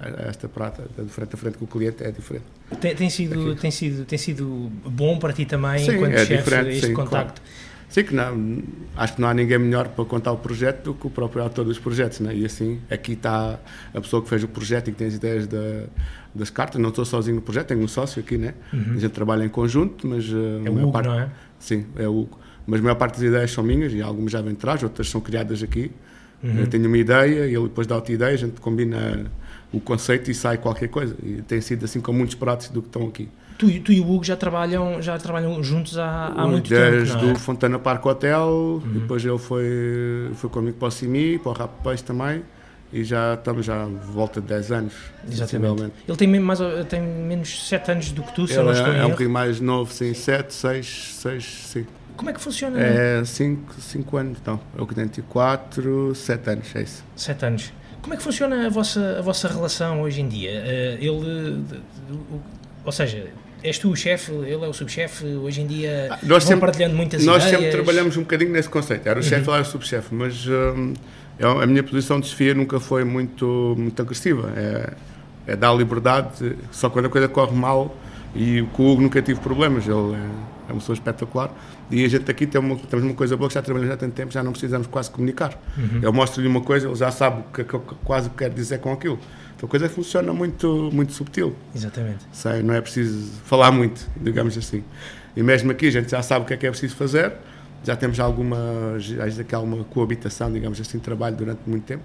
eh, 0.00 0.28
esta 0.28 0.48
prata 0.48 0.84
de 0.96 1.08
frente 1.08 1.34
a 1.34 1.36
frente 1.36 1.58
com 1.58 1.64
o 1.64 1.68
cliente 1.68 2.02
é 2.02 2.10
diferente. 2.10 2.44
Tem, 2.80 2.94
tem 2.94 3.10
sido, 3.10 3.54
tem, 3.56 3.70
sido, 3.70 4.04
tem 4.04 4.18
sido 4.18 4.70
bom 4.84 5.18
para 5.18 5.32
ti 5.32 5.44
também, 5.44 5.84
sim, 5.84 5.92
enquanto 5.92 6.14
é 6.14 6.26
chefe, 6.26 6.54
este 6.68 6.86
sim, 6.88 6.94
contacto? 6.94 7.40
Claro. 7.40 7.67
Sim, 7.88 8.04
que 8.04 8.14
não, 8.14 8.62
acho 8.96 9.14
que 9.14 9.20
não 9.20 9.28
há 9.28 9.34
ninguém 9.34 9.58
melhor 9.58 9.88
para 9.88 10.04
contar 10.04 10.32
o 10.32 10.36
projeto 10.36 10.84
do 10.84 10.94
que 10.94 11.06
o 11.06 11.10
próprio 11.10 11.42
autor 11.42 11.64
dos 11.64 11.78
projetos, 11.78 12.20
né? 12.20 12.34
e 12.34 12.44
assim, 12.44 12.80
aqui 12.90 13.12
está 13.12 13.58
a 13.94 14.00
pessoa 14.00 14.22
que 14.22 14.28
fez 14.28 14.44
o 14.44 14.48
projeto 14.48 14.88
e 14.88 14.92
que 14.92 14.98
tem 14.98 15.06
as 15.06 15.14
ideias 15.14 15.46
da, 15.46 15.84
das 16.34 16.50
cartas, 16.50 16.80
não 16.80 16.90
estou 16.90 17.04
sozinho 17.04 17.36
no 17.36 17.42
projeto, 17.42 17.68
tenho 17.68 17.80
um 17.80 17.88
sócio 17.88 18.20
aqui, 18.20 18.36
né? 18.36 18.54
Uhum. 18.72 18.94
a 18.96 18.98
gente 18.98 19.12
trabalha 19.12 19.44
em 19.44 19.48
conjunto, 19.48 20.06
mas... 20.06 20.24
Eh, 20.24 20.66
é 20.66 20.70
o 20.70 20.82
Hugo, 20.82 20.92
parte, 20.92 21.08
não 21.08 21.18
é? 21.18 21.30
Sim, 21.58 21.86
é 21.96 22.06
o 22.06 22.20
Hugo. 22.20 22.38
Mas 22.66 22.80
a 22.80 22.82
maior 22.82 22.96
parte 22.96 23.14
das 23.14 23.22
ideias 23.22 23.50
são 23.50 23.64
minhas 23.64 23.94
e 23.94 24.02
algumas 24.02 24.30
já 24.30 24.42
vêm 24.42 24.52
de 24.52 24.58
trás, 24.58 24.82
outras 24.82 25.08
são 25.08 25.22
criadas 25.22 25.62
aqui. 25.62 25.90
Uhum. 26.42 26.58
Eu 26.60 26.66
tenho 26.66 26.86
uma 26.86 26.98
ideia 26.98 27.46
e 27.46 27.54
ele 27.54 27.64
depois 27.64 27.86
dá 27.86 27.96
outra 27.96 28.12
ideia, 28.12 28.34
a 28.34 28.38
gente 28.38 28.60
combina 28.60 29.30
o 29.72 29.80
conceito 29.80 30.30
e 30.30 30.34
sai 30.34 30.58
qualquer 30.58 30.88
coisa. 30.88 31.16
E 31.22 31.42
tem 31.42 31.60
sido 31.62 31.86
assim 31.86 32.00
com 32.00 32.12
muitos 32.12 32.34
pratos 32.34 32.68
do 32.68 32.82
que 32.82 32.88
estão 32.88 33.08
aqui. 33.08 33.28
Tu, 33.58 33.80
tu 33.80 33.92
e 33.92 34.00
o 34.00 34.08
Hugo 34.08 34.22
já 34.22 34.36
trabalham, 34.36 35.02
já 35.02 35.18
trabalham 35.18 35.60
juntos 35.64 35.98
há, 35.98 36.26
há 36.26 36.46
muito 36.46 36.70
Desde 36.70 37.12
tempo, 37.12 37.20
Desde 37.20 37.32
o 37.32 37.36
Fontana 37.36 37.78
Park 37.78 38.06
Hotel, 38.06 38.48
uhum. 38.48 38.80
depois 39.00 39.24
ele 39.24 39.36
foi, 39.36 40.30
foi 40.34 40.48
comigo 40.48 40.78
para 40.78 40.88
o 40.88 40.90
Simi, 40.92 41.38
para 41.40 41.50
o 41.50 41.52
Rap 41.52 41.70
Peixe 41.82 42.04
também, 42.04 42.44
e 42.92 43.02
já 43.02 43.34
estamos 43.34 43.66
já 43.66 43.84
volta 43.84 44.40
de 44.40 44.46
10 44.46 44.72
anos, 44.72 44.94
Exatamente. 45.28 45.92
Ele 46.06 46.16
tem, 46.16 46.28
mais, 46.40 46.60
tem 46.88 47.02
menos 47.02 47.68
7 47.68 47.90
anos 47.90 48.12
do 48.12 48.22
que 48.22 48.32
tu, 48.32 48.46
se 48.46 48.52
ele 48.52 48.60
eu 48.60 48.64
não 48.66 48.72
estou 48.72 48.92
é, 48.92 48.98
é 48.98 49.04
um 49.04 49.10
bocadinho 49.10 49.30
mais 49.30 49.60
novo, 49.60 49.92
sim, 49.92 50.14
7, 50.14 50.54
6, 50.54 51.14
6, 51.16 51.44
sim. 51.44 51.86
Como 52.16 52.30
é 52.30 52.32
que 52.32 52.40
funciona? 52.40 52.80
É 52.80 53.24
5 53.24 54.16
anos, 54.16 54.38
então. 54.40 54.60
Eu 54.76 54.86
que 54.86 54.94
tenho 54.94 55.08
4, 55.28 56.14
7 56.14 56.50
anos, 56.50 56.76
é 56.76 56.82
isso. 56.82 57.04
7 57.16 57.44
anos. 57.44 57.72
Como 58.02 58.14
é 58.14 58.16
que 58.16 58.22
funciona 58.22 58.66
a 58.66 58.70
vossa, 58.70 59.18
a 59.18 59.22
vossa 59.22 59.48
relação 59.48 60.02
hoje 60.02 60.20
em 60.20 60.28
dia? 60.28 60.50
Uh, 60.50 61.04
ele, 61.04 61.64
ou 62.84 62.92
seja, 62.92 63.28
és 63.62 63.78
tu 63.78 63.90
o 63.90 63.96
chefe, 63.96 64.32
ele 64.32 64.64
é 64.64 64.68
o 64.68 64.72
subchefe, 64.72 65.24
hoje 65.24 65.62
em 65.62 65.66
dia 65.66 66.08
ah, 66.10 66.18
nós 66.22 66.44
sempre, 66.44 66.60
partilhando 66.60 66.94
muitas 66.94 67.24
nós 67.24 67.42
ideias. 67.42 67.52
Nós 67.52 67.60
sempre 67.62 67.82
trabalhamos 67.82 68.16
um 68.16 68.20
bocadinho 68.20 68.52
nesse 68.52 68.68
conceito, 68.68 69.08
era 69.08 69.18
o 69.18 69.22
chefe, 69.22 69.44
uhum. 69.44 69.50
lá 69.50 69.56
era 69.56 69.66
o 69.66 69.70
subchefe, 69.70 70.14
mas 70.14 70.46
hum, 70.46 70.94
é 71.38 71.46
a 71.46 71.66
minha 71.66 71.82
posição 71.82 72.20
de 72.20 72.28
chefia 72.28 72.54
nunca 72.54 72.78
foi 72.78 73.04
muito, 73.04 73.74
muito 73.76 74.00
agressiva, 74.00 74.52
é, 74.56 74.92
é 75.52 75.56
dar 75.56 75.72
liberdade, 75.74 76.56
só 76.70 76.88
quando 76.88 77.06
a 77.06 77.08
coisa 77.08 77.28
corre 77.28 77.56
mal, 77.56 77.96
e 78.34 78.62
com 78.72 78.84
o 78.84 78.92
Hugo 78.92 79.02
nunca 79.02 79.20
tive 79.22 79.40
problemas, 79.40 79.86
ele 79.86 80.14
é, 80.14 80.57
é 80.68 80.72
uma 80.72 80.80
pessoa 80.80 80.94
espetacular, 80.94 81.50
e 81.90 82.04
a 82.04 82.08
gente 82.08 82.30
aqui 82.30 82.46
tem 82.46 82.60
uma, 82.60 82.76
temos 82.76 83.04
uma 83.04 83.14
coisa 83.14 83.36
boa 83.36 83.48
que 83.48 83.54
já 83.54 83.62
trabalhamos 83.62 83.94
há 83.94 83.96
tanto 83.96 84.12
tempo, 84.12 84.32
já 84.32 84.42
não 84.42 84.52
precisamos 84.52 84.86
quase 84.86 85.10
comunicar. 85.10 85.58
Uhum. 85.76 86.00
Eu 86.02 86.12
mostro-lhe 86.12 86.46
uma 86.46 86.60
coisa, 86.60 86.86
ele 86.86 86.96
já 86.96 87.10
sabe 87.10 87.40
o 87.40 87.52
que, 87.52 87.64
que, 87.64 87.78
quase 88.04 88.28
o 88.28 88.30
que 88.30 88.38
quer 88.38 88.50
dizer 88.50 88.78
com 88.78 88.92
aquilo. 88.92 89.18
Então 89.56 89.66
a 89.66 89.70
coisa 89.70 89.88
funciona 89.88 90.32
muito, 90.32 90.90
muito 90.92 91.12
subtil. 91.12 91.56
Exatamente. 91.74 92.24
Sei, 92.30 92.62
não 92.62 92.74
é 92.74 92.80
preciso 92.80 93.32
falar 93.44 93.72
muito, 93.72 94.06
digamos 94.16 94.56
assim. 94.56 94.84
E 95.34 95.42
mesmo 95.42 95.70
aqui 95.70 95.88
a 95.88 95.90
gente 95.90 96.10
já 96.10 96.22
sabe 96.22 96.44
o 96.44 96.46
que 96.46 96.54
é 96.54 96.56
que 96.56 96.66
é 96.66 96.70
preciso 96.70 96.94
fazer, 96.94 97.32
já 97.84 97.96
temos 97.96 98.18
alguma, 98.20 98.58
alguma 99.52 99.84
coabitação, 99.84 100.52
digamos 100.52 100.80
assim, 100.80 100.98
de 100.98 101.04
trabalho 101.04 101.36
durante 101.36 101.60
muito 101.66 101.84
tempo. 101.84 102.02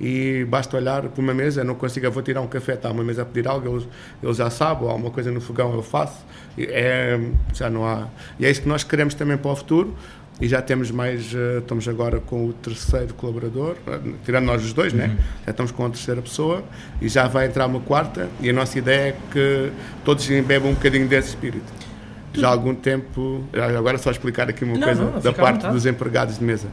E 0.00 0.44
basta 0.48 0.76
olhar 0.76 1.02
para 1.02 1.22
uma 1.22 1.32
mesa, 1.32 1.60
eu 1.60 1.64
não 1.64 1.74
consigo, 1.74 2.06
eu 2.06 2.10
vou 2.10 2.22
tirar 2.22 2.40
um 2.40 2.48
café, 2.48 2.74
está 2.74 2.90
uma 2.90 3.04
mesa 3.04 3.22
a 3.22 3.24
pedir 3.24 3.46
algo, 3.46 3.86
eles 4.22 4.36
já 4.36 4.50
sabem, 4.50 4.84
ou 4.84 4.90
alguma 4.90 5.10
coisa 5.10 5.30
no 5.30 5.40
fogão 5.40 5.72
eu 5.74 5.82
faço. 5.82 6.24
É, 6.58 7.20
já 7.54 7.70
não 7.70 7.86
há. 7.86 8.08
E 8.38 8.44
é 8.44 8.50
isso 8.50 8.62
que 8.62 8.68
nós 8.68 8.82
queremos 8.82 9.14
também 9.14 9.36
para 9.36 9.50
o 9.50 9.56
futuro 9.56 9.94
e 10.40 10.48
já 10.48 10.60
temos 10.60 10.90
mais, 10.90 11.32
uh, 11.34 11.58
estamos 11.58 11.86
agora 11.86 12.18
com 12.18 12.46
o 12.48 12.52
terceiro 12.52 13.14
colaborador, 13.14 13.76
uh, 13.86 14.14
tirando 14.24 14.46
nós 14.46 14.64
os 14.64 14.72
dois, 14.72 14.92
né? 14.92 15.06
uhum. 15.06 15.14
né? 15.14 15.24
já 15.44 15.50
estamos 15.50 15.72
com 15.72 15.86
a 15.86 15.90
terceira 15.90 16.20
pessoa 16.22 16.64
e 17.00 17.08
já 17.08 17.28
vai 17.28 17.46
entrar 17.46 17.66
uma 17.66 17.80
quarta 17.80 18.28
e 18.40 18.50
a 18.50 18.52
nossa 18.52 18.78
ideia 18.78 19.10
é 19.10 19.16
que 19.30 19.72
todos 20.04 20.28
embebam 20.30 20.70
um 20.70 20.74
bocadinho 20.74 21.06
desse 21.06 21.28
espírito. 21.28 21.91
Já 22.34 22.48
há 22.48 22.50
algum 22.50 22.74
tempo, 22.74 23.44
agora 23.76 23.98
só 23.98 24.10
explicar 24.10 24.48
aqui 24.48 24.64
uma 24.64 24.78
não, 24.78 24.82
coisa 24.86 25.04
não, 25.04 25.20
da 25.20 25.32
parte 25.32 25.66
dos 25.68 25.86
empregados 25.86 26.38
de 26.38 26.44
mesa. 26.44 26.68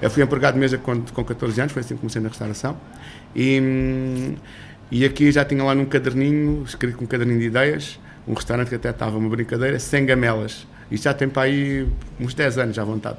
Eu 0.00 0.10
fui 0.10 0.22
empregado 0.22 0.54
de 0.54 0.60
mesa 0.60 0.78
com, 0.78 1.00
com 1.02 1.24
14 1.24 1.60
anos, 1.60 1.72
foi 1.72 1.80
assim 1.80 1.94
que 1.94 2.00
comecei 2.00 2.22
na 2.22 2.28
restauração 2.28 2.76
e, 3.36 4.34
e 4.90 5.04
aqui 5.04 5.30
já 5.30 5.44
tinha 5.44 5.62
lá 5.62 5.74
num 5.74 5.84
caderninho, 5.84 6.62
escrito 6.64 6.96
com 6.96 7.04
um 7.04 7.06
caderninho 7.06 7.40
de 7.40 7.46
ideias, 7.46 8.00
um 8.26 8.32
restaurante 8.32 8.68
que 8.68 8.76
até 8.76 8.90
estava 8.90 9.18
uma 9.18 9.28
brincadeira, 9.28 9.78
sem 9.78 10.06
gamelas 10.06 10.66
isto 10.90 11.04
já 11.04 11.14
tem 11.14 11.28
para 11.28 11.42
aí 11.42 11.86
uns 12.18 12.34
10 12.34 12.58
anos 12.58 12.78
à 12.78 12.84
vontade. 12.84 13.18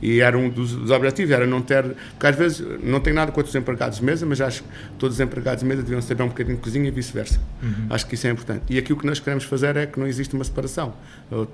E 0.00 0.20
era 0.20 0.38
um 0.38 0.48
dos, 0.48 0.72
dos, 0.72 0.90
objetivos, 0.90 1.30
era 1.30 1.46
não 1.46 1.60
ter. 1.60 1.84
Porque 2.10 2.26
às 2.26 2.36
vezes 2.36 2.64
não 2.82 3.00
tem 3.00 3.12
nada 3.12 3.32
contra 3.32 3.48
os 3.48 3.54
empregados 3.54 3.98
de 3.98 4.04
mesa, 4.04 4.24
mas 4.24 4.40
acho 4.40 4.62
que 4.62 4.68
todos 4.98 5.16
os 5.16 5.20
empregados 5.20 5.60
de 5.62 5.66
mesa 5.66 5.82
deviam 5.82 6.00
saber 6.00 6.22
um 6.22 6.28
bocadinho 6.28 6.56
de 6.56 6.62
cozinha 6.62 6.88
e 6.88 6.90
vice-versa. 6.90 7.40
Uhum. 7.62 7.86
Acho 7.90 8.06
que 8.06 8.14
isso 8.14 8.26
é 8.26 8.30
importante. 8.30 8.62
E 8.68 8.78
aqui 8.78 8.92
o 8.92 8.96
que 8.96 9.06
nós 9.06 9.18
queremos 9.18 9.44
fazer 9.44 9.76
é 9.76 9.86
que 9.86 9.98
não 9.98 10.06
existe 10.06 10.34
uma 10.34 10.44
separação. 10.44 10.94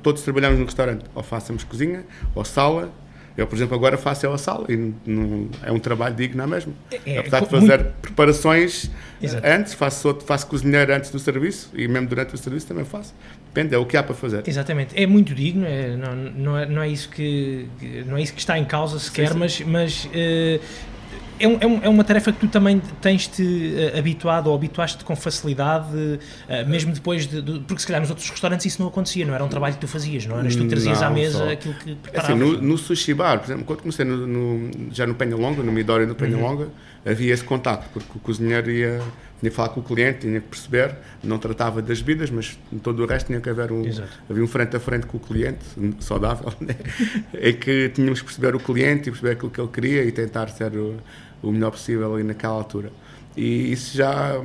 Todos 0.03 0.23
trabalhamos 0.23 0.59
num 0.59 0.65
restaurante, 0.65 1.05
ou 1.15 1.23
façamos 1.23 1.65
cozinha, 1.65 2.05
ou 2.35 2.45
sala, 2.45 2.93
eu, 3.37 3.49
por 3.49 3.57
exemplo, 3.57 3.75
agora 3.75 3.99
faço 3.99 4.29
a 4.29 4.39
sala 4.39 4.67
e 4.69 4.93
não, 5.05 5.49
é 5.63 5.73
um 5.73 5.79
trabalho 5.81 6.15
digno 6.15 6.37
na 6.37 6.47
mesma. 6.47 6.73
É, 6.91 7.15
é, 7.15 7.19
Apesar 7.19 7.41
de 7.41 7.51
fazer 7.51 7.79
muito... 7.81 7.95
preparações 8.01 8.91
Exato. 9.21 9.47
antes, 9.47 9.75
faço, 9.75 10.19
faço 10.25 10.47
cozinheiro 10.47 10.95
antes 10.95 11.11
do 11.11 11.19
serviço 11.19 11.71
e 11.75 11.89
mesmo 11.89 12.09
durante 12.09 12.35
o 12.35 12.39
serviço 12.39 12.67
também 12.67 12.85
faço. 12.85 13.13
Depende, 13.55 13.73
é 13.73 13.79
o 13.79 13.87
que 13.87 13.97
há 13.97 14.03
para 14.03 14.17
fazer. 14.17 14.43
Exatamente, 14.45 15.01
é 15.01 15.07
muito 15.07 15.33
digno, 15.33 15.65
é, 15.65 15.97
não, 15.97 16.15
não, 16.17 16.59
é, 16.59 16.67
não, 16.67 16.83
é 16.83 16.89
isso 16.89 17.09
que, 17.09 17.69
não 18.05 18.17
é 18.17 18.23
isso 18.23 18.33
que 18.33 18.41
está 18.41 18.59
em 18.59 18.65
causa 18.65 18.99
sequer, 18.99 19.29
sim, 19.29 19.35
sim. 19.35 19.39
mas, 19.39 19.61
mas 19.61 20.05
uh, 20.07 20.61
é, 21.39 21.47
um, 21.49 21.81
é, 21.83 21.89
uma 21.89 22.03
tarefa 22.03 22.33
que 22.33 22.41
tu 22.41 22.49
também 22.49 22.81
tens-te 23.01 23.43
uh, 23.43 23.99
habituado 23.99 24.49
ou 24.49 24.57
habituaste-te 24.57 25.05
com 25.05 25.15
facilidade, 25.15 25.87
uh, 25.95 26.69
mesmo 26.69 26.93
depois 26.93 27.29
de, 27.29 27.41
de, 27.41 27.61
Porque 27.61 27.81
se 27.81 27.87
calhar 27.87 28.01
nos 28.01 28.11
outros 28.11 28.29
restaurantes 28.29 28.67
isso 28.67 28.81
não 28.83 28.89
acontecia, 28.89 29.25
não 29.25 29.35
era 29.35 29.45
um 29.45 29.49
trabalho 29.49 29.75
que 29.75 29.81
tu 29.81 29.89
fazias, 29.89 30.27
não 30.27 30.39
eras 30.39 30.57
tu 30.57 30.63
que 30.63 30.69
trazias 30.69 31.01
não, 31.01 31.07
à 31.07 31.11
mesa 31.11 31.39
só. 31.39 31.51
aquilo 31.51 31.75
que 31.75 31.95
preparavas. 31.95 32.31
É 32.31 32.33
assim, 32.33 32.57
no, 32.57 32.61
no, 32.61 32.77
sushi 32.77 33.15
bar, 33.15 33.39
por 33.39 33.47
exemplo, 33.47 33.65
quando 33.65 33.81
comecei 33.83 34.05
no, 34.05 34.27
no, 34.27 34.71
já 34.93 35.07
no 35.07 35.15
Penha 35.15 35.37
Longa, 35.37 35.63
no 35.63 35.71
Midori 35.71 36.07
no 36.07 36.17
Penha 36.17 36.37
uhum. 36.37 36.69
Havia 37.05 37.35
esse 37.35 37.45
contato, 37.45 37.89
porque 37.93 38.09
o 38.17 38.21
cozinheiro 38.21 38.71
ia, 38.71 38.99
tinha 39.39 39.51
que 39.51 39.57
falar 39.57 39.69
com 39.69 39.81
o 39.81 39.83
cliente, 39.83 40.21
tinha 40.21 40.41
que 40.41 40.49
perceber, 40.49 40.97
não 41.23 41.39
tratava 41.39 41.83
das 41.83 42.01
bebidas, 42.01 42.31
mas 42.31 42.59
todo 42.83 43.03
o 43.03 43.07
resto 43.07 43.27
tinha 43.27 43.41
que 43.41 43.51
haver 43.51 43.71
um, 43.71 43.83
havia 44.29 44.43
um 44.43 44.47
frente 44.47 44.75
a 44.77 44.81
frente 44.81 45.07
com 45.07 45.19
o 45.19 45.21
cliente, 45.21 45.65
saudável, 46.01 46.53
né? 46.61 46.75
é 47.35 47.53
que 47.53 47.91
tínhamos 47.91 48.21
que 48.21 48.27
perceber 48.27 48.55
o 48.55 48.61
cliente 48.61 49.09
e 49.09 49.13
perceber 49.13 49.33
aquilo 49.33 49.51
que 49.51 49.61
ele 49.61 49.69
queria 49.69 50.05
e 50.05 50.13
tentar 50.13 50.49
ser 50.49 50.75
o, 50.77 50.97
o 51.43 51.53
melhor 51.53 51.73
possível 51.73 52.15
ali 52.15 52.25
naquela 52.25 52.55
altura. 52.55 52.91
E 53.37 53.73
isso 53.73 53.97
já, 53.97 54.41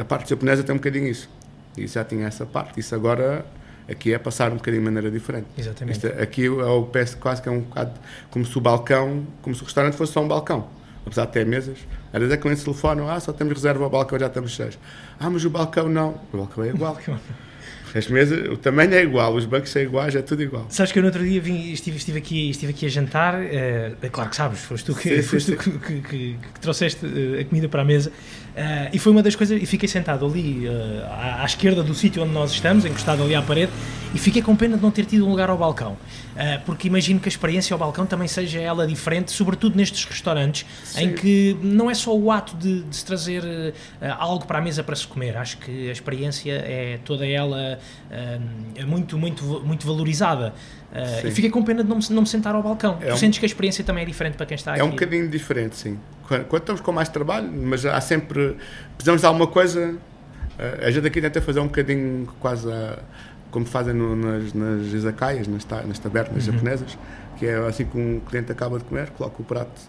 a 0.00 0.04
parte 0.04 0.28
japonesa 0.30 0.62
tem 0.62 0.74
um 0.74 0.78
bocadinho 0.78 1.06
isso. 1.06 1.28
Isso 1.76 1.94
já 1.94 2.04
tinha 2.04 2.26
essa 2.26 2.44
parte. 2.44 2.80
Isso 2.80 2.94
agora, 2.94 3.46
aqui 3.88 4.12
é 4.12 4.18
passar 4.18 4.50
um 4.50 4.56
bocadinho 4.56 4.82
de 4.82 4.90
maneira 4.90 5.10
diferente. 5.10 5.46
Exatamente. 5.56 5.96
Isto, 5.96 6.20
aqui 6.20 6.42
eu 6.42 6.88
peço 6.92 7.16
quase 7.18 7.40
que 7.40 7.48
é 7.48 7.52
um 7.52 7.60
bocado 7.60 7.92
como 8.30 8.44
se 8.44 8.56
o 8.56 8.60
balcão, 8.60 9.26
como 9.42 9.54
se 9.54 9.62
o 9.62 9.64
restaurante 9.64 9.94
fosse 9.94 10.12
só 10.12 10.22
um 10.22 10.28
balcão. 10.28 10.68
Apesar 11.06 11.26
de 11.26 11.32
ter 11.32 11.46
mesas. 11.46 11.78
Às 12.12 12.18
vezes 12.18 12.34
é 12.34 12.36
clientes 12.36 12.64
telefonam, 12.64 13.08
ah, 13.08 13.20
só 13.20 13.32
temos 13.32 13.54
reserva 13.54 13.84
ao 13.84 13.90
balcão, 13.90 14.18
já 14.18 14.26
estamos 14.26 14.50
cheios. 14.50 14.78
Ah, 15.18 15.30
mas 15.30 15.44
o 15.44 15.50
balcão 15.50 15.88
não. 15.88 16.20
O 16.32 16.36
balcão 16.38 16.64
é 16.64 16.68
igual. 16.68 16.98
As 17.94 18.08
mesas, 18.08 18.46
o 18.50 18.58
tamanho 18.58 18.92
é 18.92 19.02
igual, 19.02 19.34
os 19.34 19.46
bancos 19.46 19.70
são 19.70 19.80
iguais, 19.80 20.14
é 20.14 20.20
tudo 20.20 20.42
igual. 20.42 20.66
Sabes 20.68 20.92
que 20.92 20.98
eu 20.98 21.02
no 21.02 21.08
outro 21.08 21.24
dia 21.24 21.40
vim, 21.40 21.72
estive, 21.72 21.96
estive, 21.96 22.18
aqui, 22.18 22.50
estive 22.50 22.72
aqui 22.72 22.84
a 22.84 22.88
jantar, 22.90 23.42
é, 23.42 23.92
é 24.02 24.08
claro 24.10 24.28
que 24.28 24.36
sabes, 24.36 24.60
foste 24.60 24.84
tu 24.84 24.94
que, 24.94 25.16
sim, 25.16 25.22
foste 25.22 25.52
sim, 25.52 25.56
tu 25.56 25.62
que, 25.62 25.78
que, 25.78 26.00
que, 26.02 26.38
que, 26.52 26.60
trouxeste 26.60 27.06
eh, 27.06 27.40
a 27.40 27.44
comida 27.46 27.70
para 27.70 27.80
a 27.80 27.84
mesa. 27.86 28.12
Uh, 28.56 28.88
e 28.90 28.98
foi 28.98 29.12
uma 29.12 29.22
das 29.22 29.36
coisas, 29.36 29.62
e 29.62 29.66
fiquei 29.66 29.86
sentado 29.86 30.24
ali 30.24 30.66
uh, 30.66 31.04
à, 31.10 31.42
à, 31.42 31.44
esquerda 31.44 31.82
do 31.82 31.94
sítio 31.94 32.22
onde 32.22 32.32
nós 32.32 32.52
estamos, 32.52 32.86
encostado 32.86 33.22
ali 33.22 33.34
à 33.34 33.42
parede, 33.42 33.70
e 34.14 34.18
fiquei 34.18 34.40
com 34.40 34.56
pena 34.56 34.78
de 34.78 34.82
não 34.82 34.90
ter 34.90 35.04
tido 35.04 35.26
um 35.26 35.30
lugar 35.30 35.50
ao 35.50 35.58
balcão, 35.58 35.92
uh, 35.92 35.98
porque 36.64 36.88
imagino 36.88 37.20
que 37.20 37.28
a 37.28 37.30
experiência 37.30 37.74
ao 37.74 37.78
balcão 37.78 38.06
também 38.06 38.26
seja 38.26 38.58
ela 38.58 38.86
diferente, 38.86 39.30
sobretudo 39.30 39.76
nestes 39.76 40.06
restaurantes, 40.06 40.64
Sim. 40.84 41.02
em 41.02 41.12
que 41.12 41.54
não 41.60 41.90
é 41.90 41.94
só 41.94 42.16
o 42.16 42.32
ato 42.32 42.56
de, 42.56 42.82
de 42.82 42.96
se 42.96 43.04
trazer 43.04 43.74
algo 44.18 44.46
para 44.46 44.58
a 44.58 44.62
mesa 44.62 44.82
para 44.82 44.96
se 44.96 45.06
comer, 45.06 45.36
acho 45.36 45.58
que 45.58 45.90
a 45.90 45.92
experiência 45.92 46.52
é 46.52 46.98
toda 47.04 47.26
ela 47.26 47.78
muito, 48.86 49.18
muito, 49.18 49.44
muito 49.66 49.86
valorizada. 49.86 50.54
Uh, 50.96 51.26
e 51.26 51.30
fiquei 51.30 51.50
com 51.50 51.62
pena 51.62 51.82
de 51.82 51.88
não 51.88 51.96
me, 51.96 52.04
não 52.10 52.22
me 52.22 52.28
sentar 52.28 52.54
ao 52.54 52.62
balcão. 52.62 52.98
É 53.02 53.08
tu 53.08 53.14
um, 53.14 53.16
sentes 53.16 53.38
que 53.38 53.44
a 53.44 53.48
experiência 53.48 53.84
também 53.84 54.02
é 54.02 54.06
diferente 54.06 54.36
para 54.36 54.46
quem 54.46 54.54
está 54.54 54.72
aqui? 54.72 54.80
É 54.80 54.84
um 54.84 54.90
bocadinho 54.90 55.28
diferente, 55.28 55.76
sim. 55.76 55.98
Quando, 56.26 56.44
quando, 56.46 56.62
estamos 56.62 56.80
com 56.80 56.92
mais 56.92 57.08
trabalho, 57.08 57.50
mas 57.52 57.84
há 57.84 58.00
sempre. 58.00 58.56
Precisamos 58.96 59.20
de 59.20 59.26
alguma 59.26 59.46
coisa. 59.46 59.96
a 60.80 60.90
gente 60.90 61.06
aqui 61.06 61.20
tenta 61.20 61.42
fazer 61.42 61.60
um 61.60 61.66
bocadinho 61.66 62.26
quase 62.40 62.70
a, 62.72 62.98
como 63.50 63.66
fazem 63.66 63.94
no, 63.94 64.16
nas, 64.16 64.52
nas 64.52 64.86
izakayas, 64.86 65.46
nas, 65.46 65.66
nas 65.86 65.98
tabernas 65.98 66.46
uhum. 66.46 66.52
japonesas, 66.52 66.98
que 67.38 67.46
é 67.46 67.56
assim 67.66 67.84
que 67.84 67.98
um 67.98 68.20
cliente 68.20 68.50
acaba 68.50 68.78
de 68.78 68.84
comer, 68.84 69.10
coloca 69.10 69.40
o 69.40 69.44
prato 69.44 69.80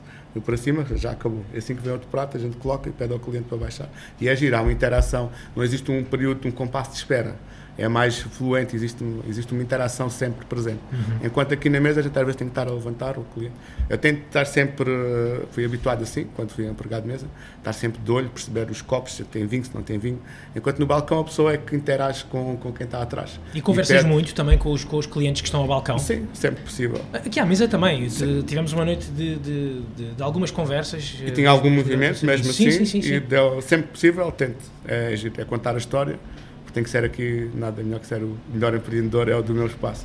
para 0.46 0.58
cima, 0.58 0.86
já 0.96 1.12
acabou. 1.12 1.44
É 1.54 1.58
assim 1.58 1.76
que 1.76 1.82
vem 1.82 1.92
outro 1.92 2.08
prato, 2.10 2.38
a 2.38 2.40
gente 2.40 2.58
coloca 2.58 2.88
e 2.88 2.92
pede 2.92 3.14
ao 3.14 3.20
cliente 3.20 3.48
para 3.48 3.58
baixar. 3.58 3.90
E 4.22 4.30
é 4.30 4.36
girar, 4.36 4.62
uma 4.62 4.72
interação. 4.72 5.32
Não 5.56 5.64
existe 5.64 5.92
um 5.92 6.04
período, 6.04 6.48
um 6.48 6.52
compasso 6.52 6.92
de 6.92 6.98
espera 6.98 7.36
é 7.78 7.88
mais 7.88 8.18
fluente, 8.18 8.76
existe, 8.76 9.04
existe 9.30 9.54
uma 9.54 9.62
interação 9.62 10.10
sempre 10.10 10.46
presente. 10.46 10.80
Uhum. 10.92 11.28
Enquanto 11.28 11.54
aqui 11.54 11.70
na 11.70 11.80
mesa 11.80 12.00
a 12.00 12.04
gente 12.04 12.18
às 12.18 12.26
vezes 12.26 12.36
tem 12.36 12.48
que 12.48 12.52
estar 12.52 12.68
a 12.68 12.72
levantar 12.72 13.18
o 13.18 13.24
cliente. 13.24 13.56
Eu 13.88 13.98
tento 13.98 14.26
estar 14.26 14.46
sempre, 14.46 14.92
fui 15.52 15.64
habituado 15.64 16.02
assim, 16.02 16.26
quando 16.36 16.52
fui 16.52 16.66
empregado 16.68 17.04
de 17.04 17.10
mesa, 17.10 17.28
estar 17.60 17.74
sempre 17.74 18.02
de 18.02 18.12
olho, 18.12 18.30
perceber 18.30 18.70
os 18.72 18.82
copos, 18.82 19.14
se 19.14 19.24
tem 19.24 19.46
vinho, 19.46 19.64
se 19.64 19.76
não 19.76 19.84
tem 19.84 20.00
vinho. 20.00 20.20
Enquanto 20.56 20.80
no 20.80 20.88
balcão 20.88 21.20
a 21.20 21.24
pessoa 21.24 21.54
é 21.54 21.58
que 21.58 21.76
interage 21.76 22.26
com, 22.26 22.58
com 22.58 22.74
quem 22.74 22.86
está 22.86 23.02
atrás. 23.02 23.40
E 23.54 23.62
conversas 23.62 24.04
e 24.04 24.08
muito 24.08 24.34
também 24.34 24.58
com 24.58 24.72
os, 24.72 24.84
com 24.84 24.98
os 24.98 25.06
clientes 25.06 25.42
que 25.42 25.48
estão 25.48 25.62
ao 25.62 25.68
balcão? 25.68 26.00
Sim, 26.00 26.28
sempre 26.34 26.64
possível. 26.64 27.00
Aqui 27.14 27.40
à 27.40 27.46
mesa 27.46 27.68
também, 27.68 28.10
sim. 28.10 28.42
tivemos 28.42 28.74
uma 28.74 28.86
noite 28.86 29.08
de, 29.12 29.36
de, 29.36 29.82
de, 29.96 30.14
de, 30.16 30.24
algumas 30.24 30.50
conversas. 30.50 31.16
E 31.24 31.30
tinha 31.32 31.50
algum 31.50 31.70
movimento, 31.70 32.26
mesmo 32.26 32.52
sim, 32.52 32.68
assim, 32.68 32.86
sim, 32.86 33.02
sim, 33.02 33.14
e 33.14 33.20
deu, 33.20 33.62
sempre 33.62 33.88
possível, 33.88 34.32
tento, 34.32 34.58
é, 34.88 35.14
é 35.38 35.46
contar 35.46 35.76
a 35.76 35.78
história 35.78 36.20
tem 36.72 36.84
que 36.84 36.90
ser 36.90 37.04
aqui 37.04 37.50
nada 37.54 37.84
melhor 37.84 38.00
que 38.00 38.08
ser 38.08 38.22
o 38.22 38.38
melhor 38.52 38.74
empreendedor 38.76 39.30
é 39.30 39.36
o 39.36 39.42
do 39.42 39.54
meu 39.54 39.68
espaço. 39.68 40.04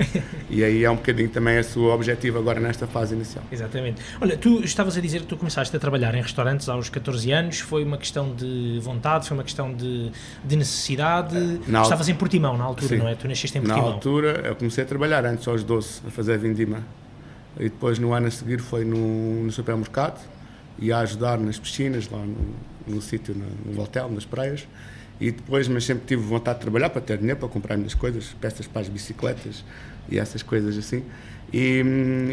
e 0.48 0.62
aí 0.62 0.84
é 0.84 0.90
um 0.90 0.96
bocadinho 0.96 1.28
também 1.28 1.58
a 1.58 1.64
sua 1.64 1.94
objetivo 1.94 2.38
agora 2.38 2.60
nesta 2.60 2.86
fase 2.86 3.14
inicial. 3.14 3.44
Exatamente. 3.50 4.02
Olha, 4.20 4.36
tu 4.36 4.62
estavas 4.62 4.96
a 4.96 5.00
dizer 5.00 5.20
que 5.20 5.26
tu 5.26 5.36
começaste 5.36 5.74
a 5.76 5.78
trabalhar 5.78 6.14
em 6.14 6.22
restaurantes 6.22 6.68
aos 6.68 6.88
14 6.88 7.30
anos, 7.32 7.60
foi 7.60 7.84
uma 7.84 7.98
questão 7.98 8.34
de 8.34 8.78
vontade, 8.82 9.26
foi 9.26 9.36
uma 9.36 9.44
questão 9.44 9.72
de, 9.72 10.10
de 10.44 10.56
necessidade. 10.56 11.60
Na 11.66 11.82
estavas 11.82 12.08
em 12.08 12.14
Portimão 12.14 12.56
na 12.56 12.64
altura, 12.64 12.88
sim. 12.88 12.96
não 12.96 13.08
é? 13.08 13.14
Tu 13.14 13.28
nasceste 13.28 13.58
em 13.58 13.62
Portimão. 13.62 13.88
Na 13.88 13.94
altura, 13.94 14.42
eu 14.44 14.56
comecei 14.56 14.84
a 14.84 14.86
trabalhar 14.86 15.24
antes 15.24 15.46
aos 15.46 15.62
12, 15.64 16.02
a 16.06 16.10
fazer 16.10 16.38
vindima. 16.38 16.82
E 17.58 17.64
depois 17.64 17.98
no 17.98 18.12
ano 18.12 18.28
a 18.28 18.30
seguir 18.30 18.60
foi 18.60 18.84
no, 18.84 19.44
no 19.44 19.52
supermercado 19.52 20.20
e 20.78 20.92
a 20.92 21.00
ajudar 21.00 21.38
nas 21.38 21.58
piscinas, 21.58 22.08
lá 22.08 22.18
no, 22.18 22.54
no 22.86 23.02
sítio, 23.02 23.34
no, 23.34 23.74
no 23.74 23.82
hotel, 23.82 24.10
nas 24.10 24.24
praias. 24.24 24.66
E 25.22 25.30
depois, 25.30 25.68
mas 25.68 25.84
sempre 25.84 26.02
tive 26.04 26.20
vontade 26.20 26.58
de 26.58 26.62
trabalhar 26.62 26.90
para 26.90 27.00
ter 27.00 27.16
dinheiro 27.16 27.38
para 27.38 27.48
comprar 27.48 27.76
minhas 27.76 27.94
coisas, 27.94 28.34
peças 28.40 28.66
para 28.66 28.82
as 28.82 28.88
bicicletas 28.88 29.64
e 30.08 30.18
essas 30.18 30.42
coisas 30.42 30.76
assim. 30.76 31.04
E, 31.52 31.80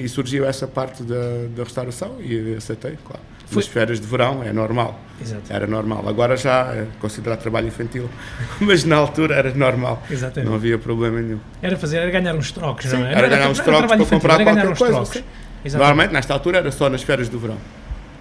e 0.03 0.09
surgiu 0.09 0.43
essa 0.43 0.67
parte 0.67 1.03
da, 1.03 1.45
da 1.55 1.63
restauração 1.63 2.15
e 2.19 2.55
aceitei, 2.55 2.97
claro. 3.05 3.21
Foi. 3.45 3.57
Nas 3.57 3.67
férias 3.67 3.99
de 3.99 4.07
verão 4.07 4.41
é 4.41 4.51
normal. 4.51 4.99
Exato. 5.21 5.53
Era 5.53 5.67
normal. 5.67 6.03
Agora 6.09 6.35
já 6.35 6.73
é 6.73 6.87
considerado 6.99 7.39
trabalho 7.39 7.67
infantil, 7.67 8.09
mas 8.59 8.83
na 8.83 8.95
altura 8.95 9.35
era 9.35 9.53
normal. 9.53 10.01
Exatamente. 10.09 10.49
Não 10.49 10.55
havia 10.55 10.79
problema 10.79 11.21
nenhum. 11.21 11.39
Era 11.61 11.77
fazer, 11.77 11.97
era 11.97 12.09
ganhar 12.09 12.33
uns 12.33 12.51
trocos, 12.51 12.85
Sim, 12.89 12.97
não 12.97 13.05
é? 13.05 13.11
Era, 13.11 13.19
era 13.19 13.29
ganhar 13.29 13.49
uns 13.51 13.59
trocos 13.59 13.85
para 13.85 14.05
comprar 14.05 14.43
qualquer 14.43 14.75
coisa. 14.75 15.23
Normalmente, 15.73 16.11
nesta 16.11 16.33
altura, 16.33 16.57
era 16.57 16.71
só 16.71 16.89
nas 16.89 17.03
férias 17.03 17.29
do 17.29 17.37
verão. 17.37 17.57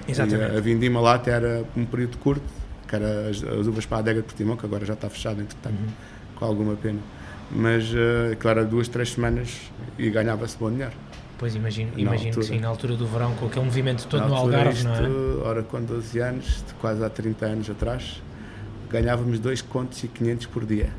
Exatamente. 0.06 0.52
E 0.52 0.58
a 0.58 0.60
vindima 0.60 1.00
lá 1.00 1.14
até 1.14 1.30
era 1.30 1.64
um 1.74 1.86
período 1.86 2.18
curto 2.18 2.57
que 2.88 2.96
era 2.96 3.28
as, 3.28 3.42
as 3.42 3.66
uvas 3.66 3.86
para 3.86 3.98
a 3.98 4.00
adega 4.00 4.20
de 4.20 4.26
Portimão, 4.26 4.56
que 4.56 4.64
agora 4.64 4.84
já 4.84 4.94
está 4.94 5.08
fechado, 5.08 5.40
entretanto, 5.40 5.78
uhum. 5.78 5.88
com 6.34 6.44
alguma 6.44 6.74
pena. 6.74 7.00
Mas, 7.50 7.90
uh, 7.90 8.36
claro, 8.38 8.64
duas, 8.66 8.88
três 8.88 9.12
semanas 9.12 9.70
e 9.98 10.10
ganhava-se 10.10 10.56
bom 10.56 10.70
dinheiro. 10.70 10.92
Pois 11.38 11.54
imagino, 11.54 11.92
imagino 11.96 12.34
que 12.34 12.42
sim, 12.42 12.58
na 12.58 12.66
altura 12.66 12.96
do 12.96 13.06
verão, 13.06 13.32
com 13.34 13.46
aquele 13.46 13.64
movimento 13.64 14.06
todo 14.08 14.26
no 14.26 14.34
Algarve, 14.34 14.72
isto, 14.72 14.88
não 14.88 14.94
é? 14.94 15.46
Ora, 15.46 15.62
com 15.62 15.80
12 15.80 16.18
anos, 16.18 16.64
quase 16.80 17.04
há 17.04 17.08
30 17.08 17.46
anos 17.46 17.70
atrás, 17.70 18.20
ganhávamos 18.90 19.38
2 19.38 19.62
contos 19.62 20.02
e 20.02 20.08
500 20.08 20.46
por 20.46 20.66
dia 20.66 20.90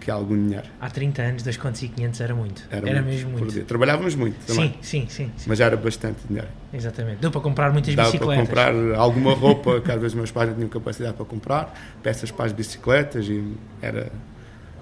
que 0.00 0.10
algum 0.10 0.34
dinheiro. 0.34 0.66
Há 0.80 0.88
30 0.90 1.22
anos, 1.22 1.42
2 1.42 1.56
contos 1.56 1.82
e 1.82 1.88
500 1.88 2.20
era 2.20 2.34
muito. 2.34 2.62
Era, 2.70 2.88
era 2.88 3.02
muito, 3.02 3.14
mesmo 3.14 3.30
muito. 3.38 3.64
Trabalhávamos 3.64 4.14
muito 4.14 4.36
também. 4.46 4.70
Sim, 4.80 5.06
sim, 5.06 5.06
sim, 5.08 5.32
sim, 5.36 5.44
Mas 5.46 5.60
era 5.60 5.76
bastante 5.76 6.26
dinheiro. 6.26 6.48
Exatamente. 6.72 7.18
Deu 7.18 7.30
para 7.30 7.40
comprar 7.40 7.72
muitas 7.72 7.94
Dava 7.94 8.10
bicicletas. 8.10 8.48
para 8.48 8.72
comprar 8.72 8.98
alguma 8.98 9.34
roupa 9.34 9.80
que 9.80 9.92
às 9.92 10.00
vezes 10.00 10.14
meus 10.14 10.30
pais 10.30 10.48
não 10.48 10.56
tinham 10.56 10.68
capacidade 10.68 11.14
para 11.14 11.26
comprar, 11.26 11.74
peças 12.02 12.30
para 12.30 12.46
as 12.46 12.52
bicicletas 12.52 13.28
e 13.28 13.44
era, 13.82 14.10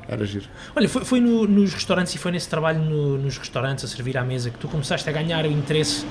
era 0.06 0.24
giro. 0.24 0.46
Olha, 0.74 0.88
foi, 0.88 1.04
foi 1.04 1.20
no, 1.20 1.46
nos 1.46 1.74
restaurantes 1.74 2.14
e 2.14 2.18
foi 2.18 2.32
nesse 2.32 2.48
trabalho 2.48 2.80
no, 2.80 3.18
nos 3.18 3.36
restaurantes 3.36 3.84
a 3.84 3.88
servir 3.88 4.16
à 4.16 4.24
mesa 4.24 4.50
que 4.50 4.58
tu 4.58 4.68
começaste 4.68 5.08
a 5.08 5.12
ganhar 5.12 5.44
o 5.44 5.50
interesse 5.50 6.06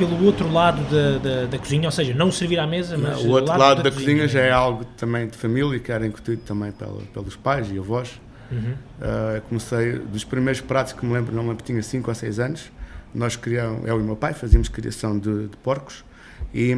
pelo 0.00 0.24
outro 0.24 0.50
lado 0.50 0.82
da, 0.84 1.18
da, 1.18 1.46
da 1.46 1.58
cozinha, 1.58 1.86
ou 1.86 1.92
seja, 1.92 2.14
não 2.14 2.32
servir 2.32 2.58
à 2.58 2.66
mesa, 2.66 2.96
mas 2.96 3.22
não, 3.22 3.30
o 3.30 3.32
outro 3.32 3.50
lado, 3.50 3.60
lado 3.60 3.76
da, 3.82 3.90
da, 3.90 3.90
cozinha, 3.90 4.26
já 4.26 4.40
é 4.40 4.50
algo 4.50 4.82
também 4.96 5.28
de 5.28 5.36
família 5.36 5.78
que 5.78 5.92
era 5.92 6.06
incutido 6.06 6.40
também 6.42 6.72
pela, 6.72 7.02
pelos 7.12 7.36
pais 7.36 7.70
e 7.70 7.78
avós. 7.78 8.18
Uhum. 8.50 8.74
Uh, 9.00 9.40
comecei, 9.48 9.98
dos 9.98 10.24
primeiros 10.24 10.60
pratos 10.60 10.92
que 10.92 11.04
me 11.04 11.12
lembro, 11.12 11.34
não 11.34 11.42
me 11.42 11.50
lembro, 11.50 11.64
tinha 11.64 11.82
5 11.82 12.10
ou 12.10 12.14
6 12.14 12.40
anos, 12.40 12.72
nós 13.14 13.36
criamos, 13.36 13.86
eu 13.86 13.98
e 13.98 14.02
o 14.02 14.04
meu 14.04 14.16
pai, 14.16 14.34
fazíamos 14.34 14.68
criação 14.68 15.18
de, 15.18 15.48
de 15.48 15.56
porcos 15.58 16.04
e, 16.52 16.74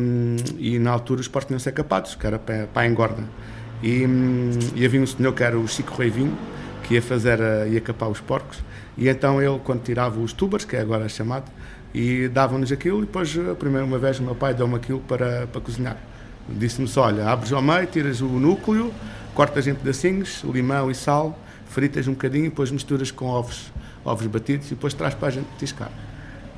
e, 0.59 0.79
na 0.79 0.91
altura 0.91 1.21
os 1.21 1.29
porcos 1.29 1.49
tinham 1.49 1.59
ser 1.59 1.73
capados, 1.73 2.15
que 2.15 2.27
era 2.27 2.39
para, 2.39 2.67
para 2.67 2.83
a 2.83 2.87
engorda. 2.87 3.23
E, 3.83 4.05
e, 4.75 4.85
havia 4.85 5.01
um 5.01 5.07
senhor 5.07 5.33
que 5.33 5.43
era 5.43 5.59
o 5.59 5.67
Chico 5.67 5.95
Reivinho, 5.97 6.37
que 6.83 6.95
ia 6.95 7.03
fazer, 7.03 7.41
a, 7.41 7.67
ia 7.67 7.81
capar 7.81 8.09
os 8.09 8.21
porcos, 8.21 8.59
e 8.97 9.09
então 9.09 9.41
ele, 9.41 9.59
quando 9.65 9.83
tirava 9.83 10.21
os 10.21 10.33
tubers, 10.33 10.65
que 10.65 10.77
é 10.77 10.81
agora 10.81 11.09
chamado, 11.09 11.51
e 11.95 12.29
dava-nos 12.29 12.71
aquilo, 12.73 12.99
e 12.99 13.01
depois, 13.03 13.37
a 13.51 13.55
primeira 13.55 13.85
uma 13.85 13.99
vez, 13.99 14.19
o 14.19 14.23
meu 14.23 14.35
pai 14.35 14.55
deu-me 14.55 14.77
aquilo 14.77 15.01
para, 15.01 15.47
para 15.47 15.61
cozinhar. 15.61 15.97
Disse-me 16.49 16.89
só: 16.89 17.03
olha, 17.03 17.29
abres 17.29 17.53
ao 17.53 17.63
meio, 17.63 17.87
tiras 17.87 18.21
o 18.21 18.27
núcleo, 18.27 18.93
cortas 19.35 19.67
em 19.67 19.75
pedacinhos, 19.75 20.43
limão 20.45 20.91
e 20.91 20.95
sal, 20.95 21.39
fritas 21.73 22.07
um 22.07 22.13
bocadinho, 22.13 22.45
depois 22.45 22.71
misturas 22.71 23.11
com 23.11 23.27
ovos, 23.27 23.73
ovos 24.05 24.27
batidos 24.27 24.67
e 24.69 24.71
depois 24.71 24.95
traz 24.95 25.15
para 25.15 25.29
a 25.29 25.31
gente 25.31 25.47
petiscar. 25.47 25.91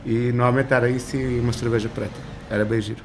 E 0.04 0.32
normalmente 0.32 0.72
era 0.72 0.90
isso 0.90 1.16
e 1.16 1.40
uma 1.40 1.52
cerveja 1.52 1.88
preta. 1.88 2.18
Era 2.50 2.64
bem 2.64 2.80
giro. 2.80 3.02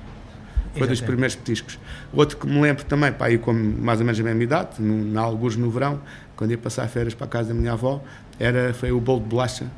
Foi 0.77 0.87
dos 0.87 1.01
primeiros 1.01 1.35
petiscos. 1.35 1.79
Outro 2.13 2.37
que 2.37 2.47
me 2.47 2.59
lembro 2.61 2.83
também, 2.85 3.11
pá, 3.11 3.25
aí 3.25 3.37
com 3.37 3.53
mais 3.53 3.99
ou 3.99 4.05
menos 4.05 4.19
a 4.19 4.23
mesma 4.23 4.43
idade, 4.43 4.81
na 4.81 5.21
alguns 5.21 5.55
no 5.55 5.69
verão, 5.69 6.01
quando 6.35 6.51
ia 6.51 6.57
passar 6.57 6.87
férias 6.87 7.13
para 7.13 7.25
a 7.25 7.29
casa 7.29 7.49
da 7.49 7.53
minha 7.53 7.73
avó, 7.73 8.01
era, 8.39 8.73
foi 8.73 8.91
o 8.91 8.99
bolo 8.99 9.19
de 9.19 9.27
bolacha, 9.27 9.69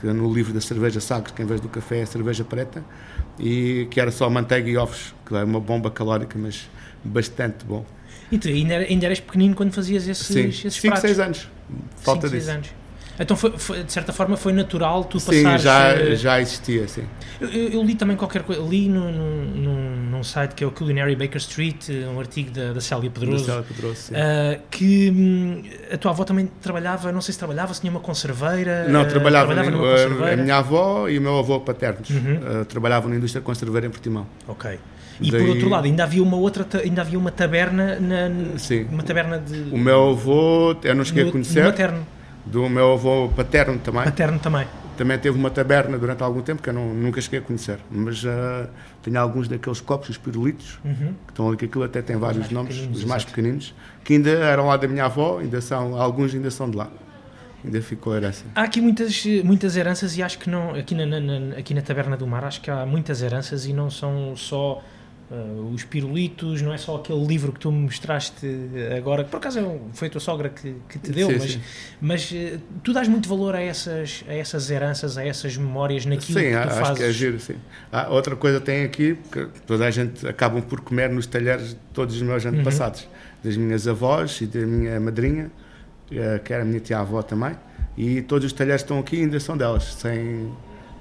que 0.00 0.06
no 0.06 0.32
livro 0.32 0.52
da 0.52 0.60
cerveja 0.60 1.00
Sagres, 1.00 1.32
que 1.32 1.42
em 1.42 1.46
vez 1.46 1.60
do 1.60 1.68
café 1.68 2.00
é 2.00 2.06
cerveja 2.06 2.44
preta, 2.44 2.84
e 3.38 3.86
que 3.90 4.00
era 4.00 4.10
só 4.10 4.30
manteiga 4.30 4.68
e 4.70 4.76
ovos, 4.76 5.14
que 5.26 5.34
é 5.34 5.44
uma 5.44 5.60
bomba 5.60 5.90
calórica, 5.90 6.38
mas 6.38 6.70
bastante 7.04 7.64
bom. 7.64 7.84
E 8.30 8.38
tu 8.38 8.48
ainda, 8.48 8.76
ainda 8.76 9.06
eras 9.06 9.20
pequenino 9.20 9.54
quando 9.54 9.72
fazias 9.72 10.06
esses, 10.06 10.26
Sim, 10.26 10.48
esses 10.48 10.74
5, 10.74 10.96
6 10.96 11.20
anos. 11.20 11.48
Falta 11.96 12.28
cinco, 12.28 12.38
disso. 12.38 12.50
anos. 12.50 12.68
Então, 13.20 13.36
foi, 13.36 13.58
foi, 13.58 13.82
de 13.82 13.92
certa 13.92 14.12
forma, 14.12 14.36
foi 14.36 14.52
natural 14.52 15.02
tu 15.04 15.18
sim, 15.18 15.42
passares... 15.42 15.62
Sim, 15.62 15.66
já, 15.66 16.12
uh, 16.12 16.16
já 16.16 16.40
existia, 16.40 16.86
sim. 16.86 17.04
Eu, 17.40 17.48
eu, 17.48 17.82
li 17.82 17.96
também 17.96 18.16
qualquer 18.16 18.42
coisa, 18.42 18.62
li 18.62 18.88
num, 18.88 19.10
num, 19.10 19.96
num 20.10 20.22
site 20.22 20.54
que 20.54 20.62
é 20.62 20.66
o 20.66 20.70
Culinary 20.70 21.16
Baker 21.16 21.38
Street, 21.38 21.88
um 22.14 22.20
artigo 22.20 22.52
da, 22.52 22.72
da 22.72 22.80
Célia 22.80 23.10
Pedroso, 23.10 23.44
da 23.44 23.52
Célia 23.54 23.66
Pedroso 23.66 24.12
uh, 24.12 24.62
que 24.70 25.10
hum, 25.10 25.62
a 25.92 25.96
tua 25.96 26.12
avó 26.12 26.22
também 26.22 26.48
trabalhava, 26.62 27.10
não 27.10 27.20
sei 27.20 27.32
se 27.32 27.38
trabalhava, 27.38 27.74
se 27.74 27.80
tinha 27.80 27.90
uma 27.90 28.00
conserveira... 28.00 28.86
Não, 28.88 29.04
trabalhava, 29.04 29.52
trabalhava 29.52 29.76
numa 29.76 29.90
conserveira. 29.90 30.32
A 30.34 30.36
minha 30.36 30.56
avó 30.56 31.08
e 31.08 31.18
o 31.18 31.20
meu 31.20 31.38
avô 31.38 31.58
paternos 31.58 32.10
uhum. 32.10 32.60
uh, 32.60 32.64
trabalhavam 32.66 33.10
na 33.10 33.16
indústria 33.16 33.42
conserveira 33.42 33.86
em 33.86 33.90
Portimão. 33.90 34.28
Ok. 34.46 34.78
E 35.20 35.30
Daí... 35.30 35.40
por 35.40 35.50
outro 35.50 35.68
lado, 35.68 35.84
ainda 35.84 36.04
havia 36.04 36.22
uma 36.22 36.36
outra, 36.36 36.66
ainda 36.80 37.00
havia 37.00 37.18
uma 37.18 37.30
taberna 37.30 37.98
na, 37.98 38.58
Sim. 38.58 38.86
uma 38.90 39.02
taberna 39.02 39.38
de 39.38 39.74
O 39.74 39.78
meu 39.78 40.10
avô, 40.10 40.76
eu 40.82 40.94
não 40.94 41.04
cheguei 41.04 41.24
no, 41.24 41.30
a 41.30 41.32
conhecer. 41.32 41.64
Materno. 41.64 42.06
Do 42.46 42.68
meu 42.68 42.92
avô 42.92 43.28
paterno 43.34 43.78
também. 43.78 44.04
Paterno 44.04 44.38
também. 44.38 44.66
Também 44.96 45.18
teve 45.18 45.38
uma 45.38 45.50
taberna 45.50 45.98
durante 45.98 46.22
algum 46.22 46.40
tempo 46.40 46.62
que 46.62 46.70
eu 46.70 46.74
não, 46.74 46.92
nunca 46.92 47.20
cheguei 47.20 47.38
a 47.38 47.42
conhecer, 47.42 47.78
mas 47.90 48.24
uh, 48.24 48.68
tenho 49.02 49.18
alguns 49.20 49.46
daqueles 49.46 49.80
copos, 49.80 50.08
os 50.08 50.18
pirulitos, 50.18 50.78
uhum. 50.84 51.14
que 51.24 51.32
estão 51.32 51.48
ali, 51.48 51.56
que 51.56 51.66
aquilo 51.66 51.84
até 51.84 52.02
tem 52.02 52.16
vários 52.16 52.46
os 52.46 52.52
nomes, 52.52 52.88
os 52.92 53.04
mais 53.04 53.24
pequeninos, 53.24 53.74
que 54.02 54.14
ainda 54.14 54.30
eram 54.30 54.66
lá 54.66 54.76
da 54.76 54.88
minha 54.88 55.04
avó, 55.04 55.38
ainda 55.38 55.60
são, 55.60 56.00
alguns 56.00 56.34
ainda 56.34 56.50
são 56.50 56.68
de 56.68 56.76
lá 56.76 56.90
ainda 57.64 57.82
ficou 57.82 58.14
herança. 58.14 58.44
Há 58.54 58.62
aqui 58.62 58.80
muitas, 58.80 59.24
muitas 59.44 59.76
heranças 59.76 60.16
e 60.16 60.22
acho 60.22 60.38
que 60.38 60.48
não, 60.48 60.74
aqui 60.74 60.94
na, 60.94 61.06
na, 61.06 61.56
aqui 61.56 61.74
na 61.74 61.82
Taberna 61.82 62.16
do 62.16 62.26
Mar, 62.26 62.44
acho 62.44 62.60
que 62.60 62.70
há 62.70 62.86
muitas 62.86 63.22
heranças 63.22 63.66
e 63.66 63.72
não 63.72 63.90
são 63.90 64.34
só 64.36 64.82
Uh, 65.30 65.74
os 65.74 65.84
pirulitos, 65.84 66.62
não 66.62 66.72
é 66.72 66.78
só 66.78 66.96
aquele 66.96 67.22
livro 67.22 67.52
que 67.52 67.60
tu 67.60 67.70
me 67.70 67.82
mostraste 67.82 68.46
agora, 68.96 69.24
que 69.24 69.30
por 69.30 69.36
acaso 69.36 69.58
é 69.58 69.78
foi 69.92 70.08
a 70.08 70.10
tua 70.10 70.22
sogra 70.22 70.48
que, 70.48 70.74
que 70.88 70.98
te 70.98 71.12
deu, 71.12 71.28
sim, 71.28 71.36
mas, 71.38 71.52
sim. 71.52 71.60
mas 72.00 72.30
uh, 72.30 72.60
tu 72.82 72.94
dás 72.94 73.08
muito 73.08 73.28
valor 73.28 73.54
a 73.54 73.60
essas, 73.60 74.24
a 74.26 74.32
essas 74.32 74.70
heranças, 74.70 75.18
a 75.18 75.26
essas 75.26 75.54
memórias 75.54 76.06
naquilo 76.06 76.38
sim, 76.38 76.46
que 76.46 76.52
tu 76.52 76.56
acho 76.56 76.80
fazes. 76.80 76.96
que 76.96 77.04
é 77.04 77.12
giro, 77.12 77.38
sim. 77.38 77.56
Ah, 77.92 78.08
outra 78.08 78.34
coisa 78.36 78.58
tem 78.58 78.84
aqui, 78.84 79.18
que 79.30 79.48
toda 79.66 79.84
a 79.84 79.90
gente 79.90 80.26
acabam 80.26 80.62
por 80.62 80.80
comer 80.80 81.10
nos 81.10 81.26
talheres 81.26 81.70
de 81.70 81.76
todos 81.92 82.16
os 82.16 82.22
meus 82.22 82.46
antepassados, 82.46 83.02
uhum. 83.02 83.08
das 83.44 83.56
minhas 83.58 83.86
avós 83.86 84.40
e 84.40 84.46
da 84.46 84.60
minha 84.60 84.98
madrinha, 84.98 85.50
uh, 86.10 86.42
que 86.42 86.54
era 86.54 86.62
a 86.62 86.66
minha 86.66 86.80
tia-avó 86.80 87.20
também, 87.20 87.54
e 87.98 88.22
todos 88.22 88.46
os 88.46 88.52
talheres 88.54 88.80
que 88.80 88.86
estão 88.86 88.98
aqui 88.98 89.20
ainda 89.20 89.38
são 89.38 89.58
delas, 89.58 89.92
sem, 89.92 90.50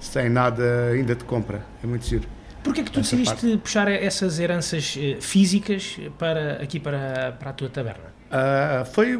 sem 0.01 0.29
nada 0.29 0.89
ainda 0.91 1.15
de 1.15 1.23
compra. 1.23 1.63
É 1.81 1.87
muito 1.87 2.05
giro. 2.05 2.27
Porquê 2.63 2.81
é 2.81 2.83
que 2.83 2.91
tu 2.91 3.01
decidiste 3.01 3.35
parte. 3.35 3.57
puxar 3.57 3.87
essas 3.89 4.39
heranças 4.39 4.97
eh, 4.97 5.17
físicas 5.21 5.97
para, 6.17 6.53
aqui 6.61 6.79
para, 6.79 7.33
para 7.39 7.51
a 7.51 7.53
tua 7.53 7.69
taberna? 7.69 8.17
Uh, 8.27 8.85
foi, 8.85 9.19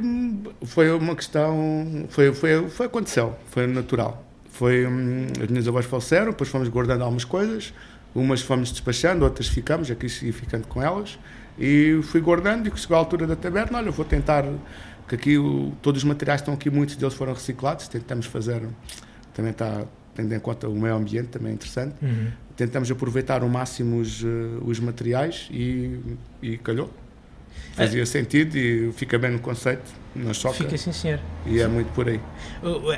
foi 0.66 0.92
uma 0.92 1.16
questão, 1.16 2.06
foi, 2.10 2.34
foi, 2.34 2.70
foi 2.70 2.86
aconteceu, 2.88 3.38
foi 3.50 3.66
natural. 3.66 4.24
Foi, 4.52 4.86
um, 4.86 5.28
as 5.42 5.48
minhas 5.48 5.68
avós 5.68 5.86
faleceram, 5.86 6.32
depois 6.32 6.50
fomos 6.50 6.68
guardando 6.68 7.04
algumas 7.04 7.24
coisas, 7.24 7.74
umas 8.14 8.42
fomos 8.42 8.72
despachando, 8.72 9.24
outras 9.24 9.48
ficamos, 9.48 9.90
aqui 9.90 10.10
segui 10.10 10.32
ficando 10.32 10.68
com 10.68 10.82
elas, 10.82 11.18
e 11.58 12.00
fui 12.04 12.20
guardando, 12.20 12.68
e 12.68 12.78
chegou 12.78 12.98
a 12.98 13.00
altura 13.00 13.26
da 13.26 13.36
taberna, 13.36 13.78
olha, 13.78 13.92
vou 13.92 14.04
tentar, 14.04 14.44
que 15.08 15.16
aqui 15.16 15.38
o, 15.38 15.72
todos 15.82 16.02
os 16.02 16.08
materiais 16.08 16.42
estão 16.42 16.54
aqui, 16.54 16.70
muitos 16.70 16.96
deles 16.96 17.14
foram 17.14 17.34
reciclados, 17.34 17.88
tentamos 17.88 18.26
fazer, 18.26 18.68
também 19.34 19.52
está, 19.52 19.84
tendo 20.16 20.34
em 20.34 20.40
conta 20.40 20.68
o 20.68 20.74
meio 20.74 20.96
ambiente, 20.96 21.28
também 21.28 21.52
é 21.52 21.54
interessante, 21.54 21.96
uhum. 22.02 22.32
Tentamos 22.58 22.92
aproveitar 22.92 23.44
ao 23.44 23.48
máximo 23.48 24.00
os, 24.00 24.24
eh, 24.24 24.28
os 24.62 24.80
materiais 24.80 25.48
e, 25.52 26.00
e 26.42 26.58
calhou 26.58 26.90
fazia 27.74 28.02
é. 28.02 28.06
sentido 28.06 28.58
e 28.58 28.92
fica 28.94 29.18
bem 29.20 29.32
no 29.32 29.40
conceito, 29.40 29.84
não 30.16 30.34
choca. 30.34 30.56
Fica 30.56 30.78
sim, 30.78 30.92
senhor. 30.92 31.20
E 31.46 31.60
é 31.60 31.68
muito 31.68 31.92
por 31.94 32.10
aí. 32.10 32.20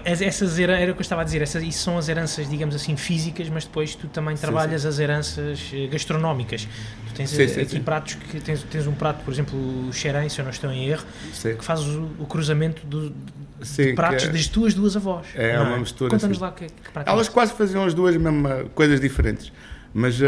Essas 0.06 0.58
era 0.58 0.76
o 0.92 0.94
que 0.94 1.00
eu 1.00 1.02
estava 1.02 1.22
a 1.22 1.26
dizer, 1.26 1.42
essas, 1.42 1.62
isso 1.62 1.84
são 1.84 1.98
as 1.98 2.08
heranças, 2.08 2.50
digamos 2.50 2.74
assim, 2.74 2.96
físicas, 2.96 3.50
mas 3.50 3.66
depois 3.66 3.94
tu 3.94 4.08
também 4.08 4.36
trabalhas 4.38 4.82
sim, 4.82 4.88
sim. 4.88 4.94
as 4.94 5.00
heranças 5.00 5.72
eh, 5.74 5.88
gastronómicas. 5.88 6.68
Tu 7.10 7.14
tens 7.14 7.30
sim, 7.30 7.44
aqui 7.44 7.66
sim, 7.66 7.82
pratos 7.82 8.16
que 8.16 8.40
tens, 8.40 8.64
tens 8.64 8.88
um 8.88 8.94
prato, 8.94 9.24
por 9.24 9.34
exemplo, 9.34 9.58
o 9.90 9.92
xerém, 9.92 10.30
se 10.30 10.40
eu 10.40 10.46
não 10.46 10.52
estou 10.52 10.72
em 10.72 10.88
erro, 10.88 11.04
que 11.42 11.66
faz 11.66 11.82
o, 11.82 12.10
o 12.20 12.26
cruzamento 12.26 12.86
do, 12.88 13.10
de 13.10 13.94
pratos 13.94 14.26
é, 14.26 14.30
das 14.30 14.48
tuas 14.48 14.74
duas 14.74 14.96
avós. 14.96 15.28
É, 15.36 15.52
é 15.52 15.60
uma 15.60 15.78
mistura. 15.78 16.12
Conta-nos 16.12 16.40
lá 16.40 16.52
que, 16.52 16.66
que 16.66 16.92
prato 16.94 17.10
Elas 17.10 17.28
é 17.28 17.32
quase 17.32 17.54
faziam 17.54 17.84
as 17.84 17.94
duas 17.94 18.16
mesmo 18.16 18.48
coisas 18.74 19.00
diferentes. 19.02 19.52
Mas, 19.94 20.22
uh, 20.22 20.26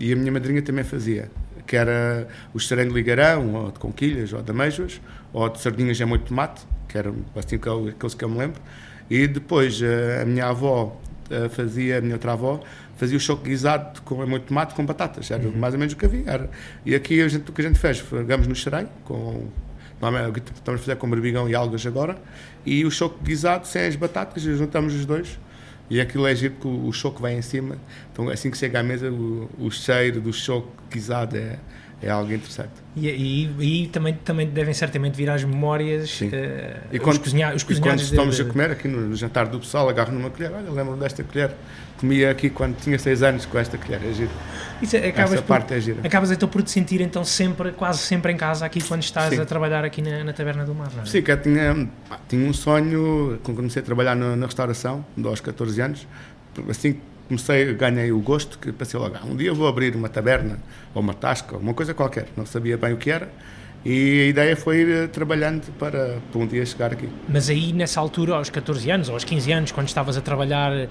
e 0.00 0.12
a 0.12 0.16
minha 0.16 0.32
madrinha 0.32 0.60
também 0.60 0.82
fazia 0.82 1.30
que 1.68 1.76
era 1.76 2.26
o 2.54 2.58
xerém 2.58 2.88
de 2.88 2.94
ligarão, 2.94 3.54
ou 3.54 3.70
de 3.70 3.78
conquilhas, 3.78 4.32
ou 4.32 4.42
de 4.42 4.50
ameijoas, 4.50 5.00
ou 5.32 5.48
de 5.50 5.60
sardinhas 5.60 6.00
em 6.00 6.04
molho 6.06 6.22
de 6.22 6.28
tomate, 6.28 6.66
que 6.88 6.96
eram 6.96 7.14
assim 7.36 7.56
aqueles 7.56 8.14
que 8.14 8.24
eu 8.24 8.28
me 8.28 8.38
lembro. 8.38 8.60
E 9.10 9.26
depois 9.26 9.80
eh, 9.82 10.22
a 10.22 10.24
minha 10.24 10.46
avó 10.46 10.98
eh, 11.30 11.48
fazia, 11.50 11.98
a 11.98 12.00
minha 12.00 12.14
outra 12.14 12.32
avó, 12.32 12.60
fazia 12.96 13.18
o 13.18 13.20
choque 13.20 13.50
guisado 13.50 14.00
com 14.02 14.14
molho 14.16 14.40
de 14.40 14.46
tomate 14.46 14.74
com 14.74 14.84
batatas, 14.84 15.30
era 15.30 15.46
uhum. 15.46 15.56
mais 15.56 15.74
ou 15.74 15.78
menos 15.78 15.92
o 15.92 15.96
que 15.96 16.06
havia. 16.06 16.24
Era. 16.26 16.50
E 16.86 16.94
aqui 16.94 17.20
a 17.20 17.28
gente, 17.28 17.50
o 17.50 17.52
que 17.52 17.60
a 17.60 17.64
gente 17.64 17.78
fez, 17.78 18.00
pegamos 18.00 18.46
no 18.46 18.54
xerém, 18.54 18.88
com 19.04 19.46
estamos 20.54 20.80
a 20.80 20.84
fazer 20.84 20.96
com 20.96 21.10
berbigão 21.10 21.48
e 21.48 21.54
algas 21.54 21.84
agora, 21.84 22.16
e 22.64 22.84
o 22.84 22.90
choque 22.90 23.18
guisado 23.22 23.66
sem 23.66 23.86
as 23.86 23.96
batatas, 23.96 24.42
juntamos 24.42 24.94
os 24.94 25.04
dois 25.04 25.38
e 25.90 26.00
aquilo 26.00 26.26
é 26.26 26.34
giro 26.34 26.54
porque 26.54 26.68
o, 26.68 26.92
choque 26.92 27.20
vai 27.20 27.34
em 27.34 27.42
cima, 27.42 27.76
então 28.12 28.28
assim 28.28 28.50
que 28.50 28.58
chega 28.58 28.80
à 28.80 28.82
mesa, 28.82 29.10
o, 29.10 29.48
o 29.58 29.70
cheiro 29.70 30.20
do 30.20 30.32
choque 30.32 30.68
guisado 30.90 31.36
é, 31.36 31.58
é 32.02 32.10
algo 32.10 32.32
interessante. 32.32 32.72
E, 32.96 33.08
e, 33.08 33.84
e, 33.84 33.88
também, 33.88 34.14
também 34.14 34.46
devem 34.46 34.74
certamente 34.74 35.14
vir 35.14 35.30
às 35.30 35.42
memórias. 35.44 36.20
Uh, 36.20 36.26
e 36.92 36.98
quando, 36.98 37.16
os, 37.16 37.18
cozinha, 37.18 37.54
os 37.54 37.62
cozinhados. 37.62 37.70
E 37.70 37.80
quando 37.80 38.00
estamos 38.00 38.36
de... 38.36 38.42
a 38.42 38.44
comer 38.44 38.70
aqui 38.70 38.88
no, 38.88 39.14
jantar 39.14 39.46
do 39.46 39.58
pessoal, 39.58 39.88
agarro 39.88 40.12
numa 40.12 40.30
colher, 40.30 40.52
olha, 40.52 40.70
lembro 40.70 40.96
desta 40.96 41.22
colher, 41.22 41.54
comia 41.98 42.30
aqui 42.30 42.48
quando 42.48 42.76
tinha 42.76 42.98
6 42.98 43.22
anos 43.22 43.46
com 43.46 43.58
esta 43.58 43.76
colher, 43.76 44.00
é 44.04 44.12
giro. 44.12 44.30
Isso, 44.80 44.96
é, 44.96 45.08
acabas 45.08 45.32
Essa 45.32 45.42
por, 45.42 45.48
parte 45.48 45.74
é 45.74 45.80
gira. 45.80 45.98
Acabas 46.04 46.30
então 46.30 46.48
por 46.48 46.62
te 46.62 46.70
sentir 46.70 47.00
então 47.00 47.24
sempre, 47.24 47.72
quase 47.72 47.98
sempre 47.98 48.32
em 48.32 48.36
casa 48.36 48.64
aqui 48.64 48.80
quando 48.82 49.02
estás 49.02 49.34
Sim. 49.34 49.40
a 49.40 49.44
trabalhar 49.44 49.84
aqui 49.84 50.00
na, 50.00 50.24
na, 50.24 50.32
Taberna 50.32 50.64
do 50.64 50.74
Mar, 50.74 50.90
não 50.94 51.02
é? 51.02 51.06
Sim, 51.06 51.22
que 51.22 51.30
eu 51.30 51.40
tinha, 51.40 51.88
tinha 52.28 52.48
um 52.48 52.52
sonho, 52.52 53.38
quando 53.42 53.56
comecei 53.56 53.82
a 53.82 53.84
trabalhar 53.84 54.14
na, 54.14 54.36
na 54.36 54.46
restauração, 54.46 55.04
aos 55.24 55.40
14 55.40 55.80
anos, 55.80 56.06
assim 56.68 56.98
comecei, 57.28 57.74
ganhei 57.74 58.10
o 58.10 58.20
gosto, 58.20 58.58
que 58.58 58.72
pensei 58.72 58.98
logo, 58.98 59.16
ah, 59.16 59.26
um 59.26 59.36
dia 59.36 59.52
vou 59.52 59.68
abrir 59.68 59.94
uma 59.94 60.08
taberna, 60.08 60.58
ou 60.94 61.02
uma 61.02 61.12
tasca, 61.12 61.54
ou 61.54 61.60
uma 61.60 61.74
coisa 61.74 61.92
qualquer, 61.92 62.28
não 62.36 62.46
sabia 62.46 62.76
bem 62.76 62.94
o 62.94 62.96
que 62.96 63.10
era, 63.10 63.28
e 63.84 64.22
a 64.22 64.26
ideia 64.26 64.56
foi 64.56 64.78
ir 64.78 64.88
eh, 64.88 65.06
trabalhando 65.06 65.72
para, 65.78 66.18
para 66.32 66.40
um 66.40 66.46
dia 66.46 66.64
chegar 66.66 66.92
aqui. 66.92 67.08
Mas 67.28 67.48
aí, 67.48 67.72
nessa 67.72 68.00
altura, 68.00 68.34
aos 68.34 68.50
14 68.50 68.90
anos 68.90 69.08
ou 69.08 69.14
aos 69.14 69.24
15 69.24 69.52
anos, 69.52 69.72
quando 69.72 69.86
estavas 69.86 70.16
a 70.16 70.20
trabalhar 70.20 70.72
uh, 70.72 70.88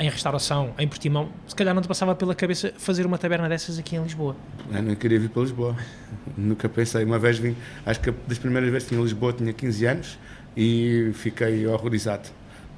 em 0.00 0.08
restauração 0.08 0.72
em 0.78 0.86
Portimão, 0.86 1.30
se 1.46 1.54
calhar 1.54 1.74
não 1.74 1.82
te 1.82 1.88
passava 1.88 2.14
pela 2.14 2.34
cabeça 2.34 2.72
fazer 2.78 3.04
uma 3.06 3.18
taberna 3.18 3.48
dessas 3.48 3.78
aqui 3.78 3.96
em 3.96 4.02
Lisboa? 4.02 4.36
Eu 4.72 4.82
não 4.82 4.94
queria 4.94 5.18
vir 5.18 5.30
para 5.30 5.42
Lisboa. 5.42 5.76
Nunca 6.38 6.68
pensei. 6.68 7.04
Uma 7.04 7.18
vez 7.18 7.38
vim, 7.38 7.56
acho 7.84 8.00
que 8.00 8.12
das 8.26 8.38
primeiras 8.38 8.70
vezes 8.70 8.88
que 8.88 8.94
vim 8.94 9.00
a 9.00 9.04
Lisboa 9.04 9.32
tinha 9.32 9.52
15 9.52 9.86
anos 9.86 10.18
e 10.56 11.10
fiquei 11.14 11.66
horrorizado. 11.66 12.28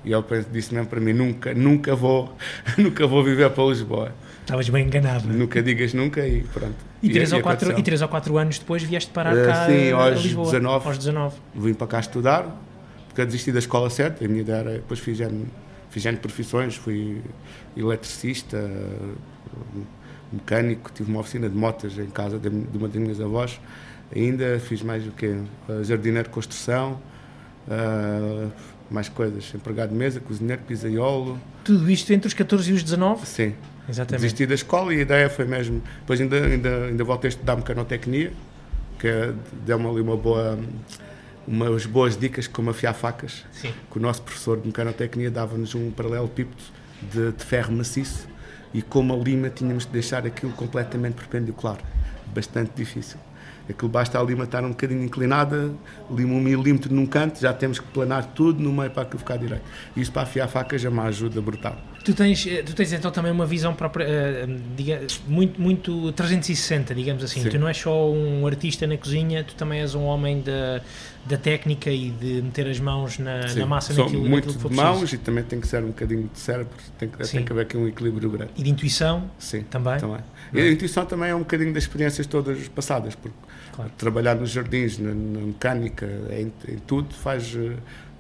E 0.04 0.12
ele 0.12 0.24
disse 0.50 0.74
mesmo 0.74 0.88
para 0.88 1.00
mim: 1.00 1.12
nunca, 1.12 1.52
nunca 1.52 1.94
vou, 1.94 2.34
nunca 2.78 3.06
vou 3.06 3.22
viver 3.22 3.50
para 3.50 3.64
Lisboa. 3.64 4.12
Estavas 4.50 4.68
bem 4.68 4.84
enganado. 4.84 5.28
Nunca 5.28 5.62
digas 5.62 5.94
nunca 5.94 6.26
e 6.26 6.42
pronto. 6.42 6.74
E, 7.00 7.06
e 7.06 7.12
três, 7.12 7.32
ou 7.32 7.40
quatro, 7.40 7.78
e 7.78 7.82
três 7.84 8.02
ou 8.02 8.08
quatro 8.08 8.36
anos 8.36 8.58
depois 8.58 8.82
vieste 8.82 9.12
parar 9.12 9.32
uh, 9.32 9.46
cá 9.46 9.66
sim, 9.66 9.92
aos 9.92 10.04
a 10.04 10.10
Lisboa? 10.10 10.46
19, 10.46 10.88
aos 10.88 10.98
19. 10.98 11.36
Vim 11.54 11.72
para 11.72 11.86
cá 11.86 12.00
estudar, 12.00 12.60
porque 13.06 13.20
eu 13.20 13.26
desisti 13.26 13.52
da 13.52 13.60
escola 13.60 13.88
certa, 13.88 14.24
a 14.24 14.28
minha 14.28 14.40
ideia 14.40 14.56
era, 14.56 14.72
depois 14.72 14.98
fiz 14.98 15.20
fiz 15.90 16.04
profissões, 16.16 16.74
fui 16.74 17.22
eletricista, 17.76 18.68
mecânico, 20.32 20.90
tive 20.92 21.08
uma 21.08 21.20
oficina 21.20 21.48
de 21.48 21.56
motas 21.56 21.96
em 21.96 22.10
casa 22.10 22.36
de, 22.36 22.50
de 22.50 22.76
uma 22.76 22.88
das 22.88 23.00
minhas 23.00 23.20
avós, 23.20 23.60
ainda 24.12 24.58
fiz 24.58 24.82
mais 24.82 25.06
o 25.06 25.12
quê? 25.12 25.36
Jardineiro 25.84 26.26
de 26.26 26.34
construção, 26.34 27.00
uh, 27.68 28.50
mais 28.90 29.08
coisas, 29.08 29.52
empregado 29.54 29.90
de 29.90 29.94
mesa, 29.94 30.18
cozinheiro, 30.18 30.62
pizzaiolo. 30.66 31.38
Tudo 31.62 31.88
isto 31.88 32.12
entre 32.12 32.26
os 32.26 32.34
14 32.34 32.68
e 32.72 32.74
os 32.74 32.82
19? 32.82 33.24
Sim. 33.28 33.54
Exatamente. 33.88 34.22
Desisti 34.22 34.46
da 34.46 34.54
escola 34.54 34.94
e 34.94 34.98
a 34.98 35.02
ideia 35.02 35.30
foi 35.30 35.44
mesmo. 35.44 35.82
Depois 36.00 36.20
ainda, 36.20 36.36
ainda, 36.44 36.84
ainda 36.86 37.04
voltei 37.04 37.28
a 37.28 37.30
estudar 37.30 37.56
mecanotecnia, 37.56 38.32
que 38.98 39.32
deu-me 39.64 39.88
ali 39.88 40.00
uma 40.00 40.16
boa, 40.16 40.58
umas 41.46 41.86
boas 41.86 42.16
dicas 42.16 42.46
como 42.46 42.70
afiar 42.70 42.94
facas. 42.94 43.44
Sim. 43.52 43.72
Que 43.90 43.98
o 43.98 44.00
nosso 44.00 44.22
professor 44.22 44.60
de 44.60 44.66
mecanotecnia 44.66 45.30
dava-nos 45.30 45.74
um 45.74 45.90
paralelepípedo 45.90 46.62
de, 47.02 47.32
de 47.32 47.44
ferro 47.44 47.72
maciço 47.72 48.28
e 48.72 48.82
com 48.82 49.12
a 49.12 49.16
lima 49.16 49.50
tínhamos 49.50 49.84
de 49.86 49.92
deixar 49.92 50.26
aquilo 50.26 50.52
completamente 50.52 51.14
perpendicular. 51.14 51.78
Bastante 52.34 52.70
difícil. 52.76 53.18
Aquilo 53.68 53.88
basta 53.88 54.18
a 54.18 54.22
lima 54.22 54.44
estar 54.44 54.64
um 54.64 54.70
bocadinho 54.70 55.02
inclinada, 55.02 55.72
lima 56.10 56.34
um 56.34 56.40
milímetro 56.40 56.92
num 56.94 57.06
canto, 57.06 57.40
já 57.40 57.52
temos 57.52 57.78
que 57.78 57.86
planar 57.88 58.24
tudo 58.34 58.62
no 58.62 58.72
meio 58.72 58.90
para 58.90 59.02
aquilo 59.02 59.18
ficar 59.18 59.36
direito. 59.36 59.62
Isso 59.96 60.10
para 60.10 60.22
afiar 60.22 60.48
facas 60.48 60.84
é 60.84 60.88
uma 60.88 61.04
ajuda 61.04 61.40
brutal. 61.40 61.76
Tu 62.02 62.14
tens, 62.14 62.46
eh, 62.46 62.62
tu 62.62 62.74
tens 62.74 62.92
então 62.94 63.10
também 63.10 63.30
uma 63.30 63.44
visão 63.44 63.74
própria, 63.74 64.06
uh, 64.06 64.60
diga, 64.74 65.02
muito, 65.28 65.60
muito 65.60 66.12
360, 66.12 66.94
digamos 66.94 67.22
assim. 67.22 67.42
Sim. 67.42 67.50
Tu 67.50 67.58
não 67.58 67.68
és 67.68 67.76
só 67.76 68.10
um 68.10 68.46
artista 68.46 68.86
na 68.86 68.96
cozinha, 68.96 69.44
tu 69.44 69.54
também 69.54 69.80
és 69.80 69.94
um 69.94 70.04
homem 70.04 70.40
da, 70.40 70.80
da 71.26 71.36
técnica 71.36 71.90
e 71.90 72.10
de 72.10 72.40
meter 72.40 72.66
as 72.68 72.80
mãos 72.80 73.18
na, 73.18 73.54
na 73.54 73.66
massa 73.66 73.92
Sou 73.92 74.04
naquilo, 74.04 74.26
muito 74.26 74.46
naquilo 74.46 74.70
de 74.70 74.76
mãos 74.76 75.12
e 75.12 75.18
também 75.18 75.44
tem 75.44 75.60
que 75.60 75.66
ser 75.66 75.84
um 75.84 75.88
bocadinho 75.88 76.30
de 76.32 76.38
cérebro, 76.38 76.72
tem 76.98 77.08
que, 77.08 77.18
tem 77.18 77.44
que 77.44 77.52
haver 77.52 77.62
aqui 77.62 77.76
um 77.76 77.86
equilíbrio 77.86 78.30
grande. 78.30 78.52
E 78.56 78.62
de 78.62 78.70
intuição 78.70 79.30
Sim, 79.38 79.62
também? 79.62 79.98
também. 79.98 80.20
E 80.54 80.60
a 80.60 80.70
intuição 80.70 81.04
também 81.04 81.28
é 81.28 81.34
um 81.34 81.40
bocadinho 81.40 81.74
das 81.74 81.82
experiências 81.82 82.26
todas 82.26 82.66
passadas, 82.68 83.14
porque 83.14 83.36
claro. 83.80 83.92
trabalhar 83.98 84.34
nos 84.34 84.50
jardins, 84.50 84.98
na, 84.98 85.14
na 85.14 85.40
mecânica, 85.40 86.06
em, 86.30 86.52
em 86.68 86.78
tudo, 86.86 87.14
faz, 87.14 87.56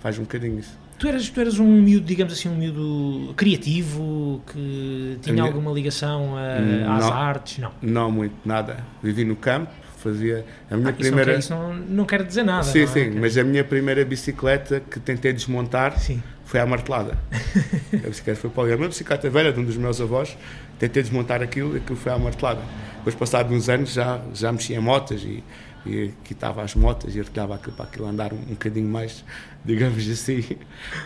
faz 0.00 0.18
um 0.18 0.22
bocadinho 0.22 0.58
isso. 0.58 0.78
Tu 1.00 1.08
eras, 1.08 1.30
tu 1.30 1.40
eras 1.40 1.58
um 1.58 1.66
miúdo, 1.66 2.04
digamos 2.04 2.34
assim, 2.34 2.50
um 2.50 2.56
miúdo 2.56 3.32
criativo, 3.34 4.42
que 4.52 5.18
tinha 5.22 5.32
minha... 5.32 5.46
alguma 5.46 5.72
ligação 5.72 6.36
a, 6.36 6.60
não, 6.60 6.92
às 6.92 7.04
artes? 7.04 7.58
Não. 7.58 7.72
Não 7.80 8.12
muito, 8.12 8.34
nada. 8.44 8.84
Vivi 9.02 9.24
no 9.24 9.34
campo, 9.34 9.72
fazia 9.96 10.44
a 10.70 10.76
minha 10.76 10.90
ah, 10.90 10.92
primeira. 10.92 11.38
Isso, 11.38 11.54
não, 11.54 11.72
isso 11.72 11.78
não, 11.78 11.96
não 11.96 12.04
quer 12.04 12.22
dizer 12.22 12.42
nada. 12.42 12.64
Sim, 12.64 12.82
é? 12.82 12.86
sim, 12.86 13.10
mas 13.18 13.38
a 13.38 13.42
minha 13.42 13.64
primeira 13.64 14.04
bicicleta 14.04 14.80
que 14.90 15.00
tentei 15.00 15.32
desmontar 15.32 15.98
sim. 15.98 16.22
foi 16.44 16.60
a 16.60 16.66
martelada. 16.66 17.16
a 17.94 18.08
bicicleta 18.08 18.38
foi 18.38 18.50
para 18.50 18.62
o 18.64 18.76
uma 18.76 18.88
bicicleta 18.88 19.30
velha 19.30 19.54
de 19.54 19.58
um 19.58 19.64
dos 19.64 19.78
meus 19.78 20.02
avós, 20.02 20.36
tentei 20.78 21.02
desmontar 21.02 21.42
aquilo 21.42 21.76
e 21.76 21.78
aquilo 21.78 21.96
foi 21.96 22.12
a 22.12 22.18
martelada. 22.18 22.60
Depois, 23.00 23.14
passados 23.14 23.52
uns 23.52 23.68
anos, 23.68 23.92
já, 23.92 24.20
já 24.32 24.52
mexia 24.52 24.76
em 24.76 24.80
motas 24.80 25.22
e 25.22 25.42
e 25.86 26.12
quitava 26.24 26.62
as 26.62 26.74
motas 26.74 27.14
e 27.14 27.20
artilhava 27.20 27.54
aquilo 27.54 27.74
para 27.74 27.86
aquilo 27.86 28.06
andar 28.06 28.32
um, 28.32 28.36
um 28.36 28.50
bocadinho 28.50 28.88
mais, 28.88 29.24
digamos 29.64 30.08
assim, 30.08 30.44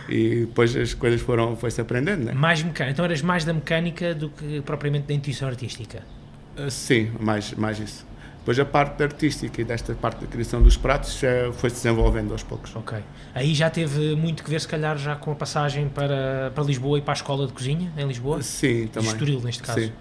e 0.09 0.41
depois 0.41 0.75
as 0.75 0.93
coisas 0.93 1.21
foram, 1.21 1.55
foi-se 1.55 1.79
aprendendo, 1.79 2.25
né? 2.25 2.33
Mais 2.33 2.61
mecânica, 2.61 2.91
então 2.91 3.05
eras 3.05 3.21
mais 3.21 3.45
da 3.45 3.53
mecânica 3.53 4.13
do 4.13 4.29
que 4.29 4.61
propriamente 4.61 5.07
da 5.07 5.13
intuição 5.13 5.47
artística? 5.47 6.03
Uh, 6.57 6.69
sim, 6.69 7.11
mais, 7.19 7.53
mais 7.53 7.79
isso. 7.79 8.05
Depois 8.39 8.59
a 8.59 8.65
parte 8.65 9.01
artística 9.01 9.59
e 9.59 9.65
desta 9.65 9.95
parte 9.95 10.21
da 10.21 10.27
criação 10.27 10.61
dos 10.61 10.77
pratos 10.77 11.19
foi-se 11.53 11.77
desenvolvendo 11.77 12.31
aos 12.31 12.43
poucos. 12.43 12.75
Ok. 12.75 12.95
Aí 13.33 13.55
já 13.55 13.71
teve 13.71 14.15
muito 14.15 14.43
que 14.43 14.49
ver, 14.51 14.61
se 14.61 14.67
calhar, 14.67 14.95
já 14.99 15.15
com 15.15 15.31
a 15.31 15.35
passagem 15.35 15.89
para, 15.89 16.51
para 16.53 16.63
Lisboa 16.63 16.99
e 16.99 17.01
para 17.01 17.13
a 17.13 17.15
escola 17.15 17.47
de 17.47 17.53
cozinha 17.53 17.91
em 17.97 18.05
Lisboa? 18.05 18.43
Sim, 18.43 18.85
também. 18.85 19.09
Estoril, 19.09 19.41
neste 19.41 19.63
caso. 19.63 19.79
Sim 19.79 19.91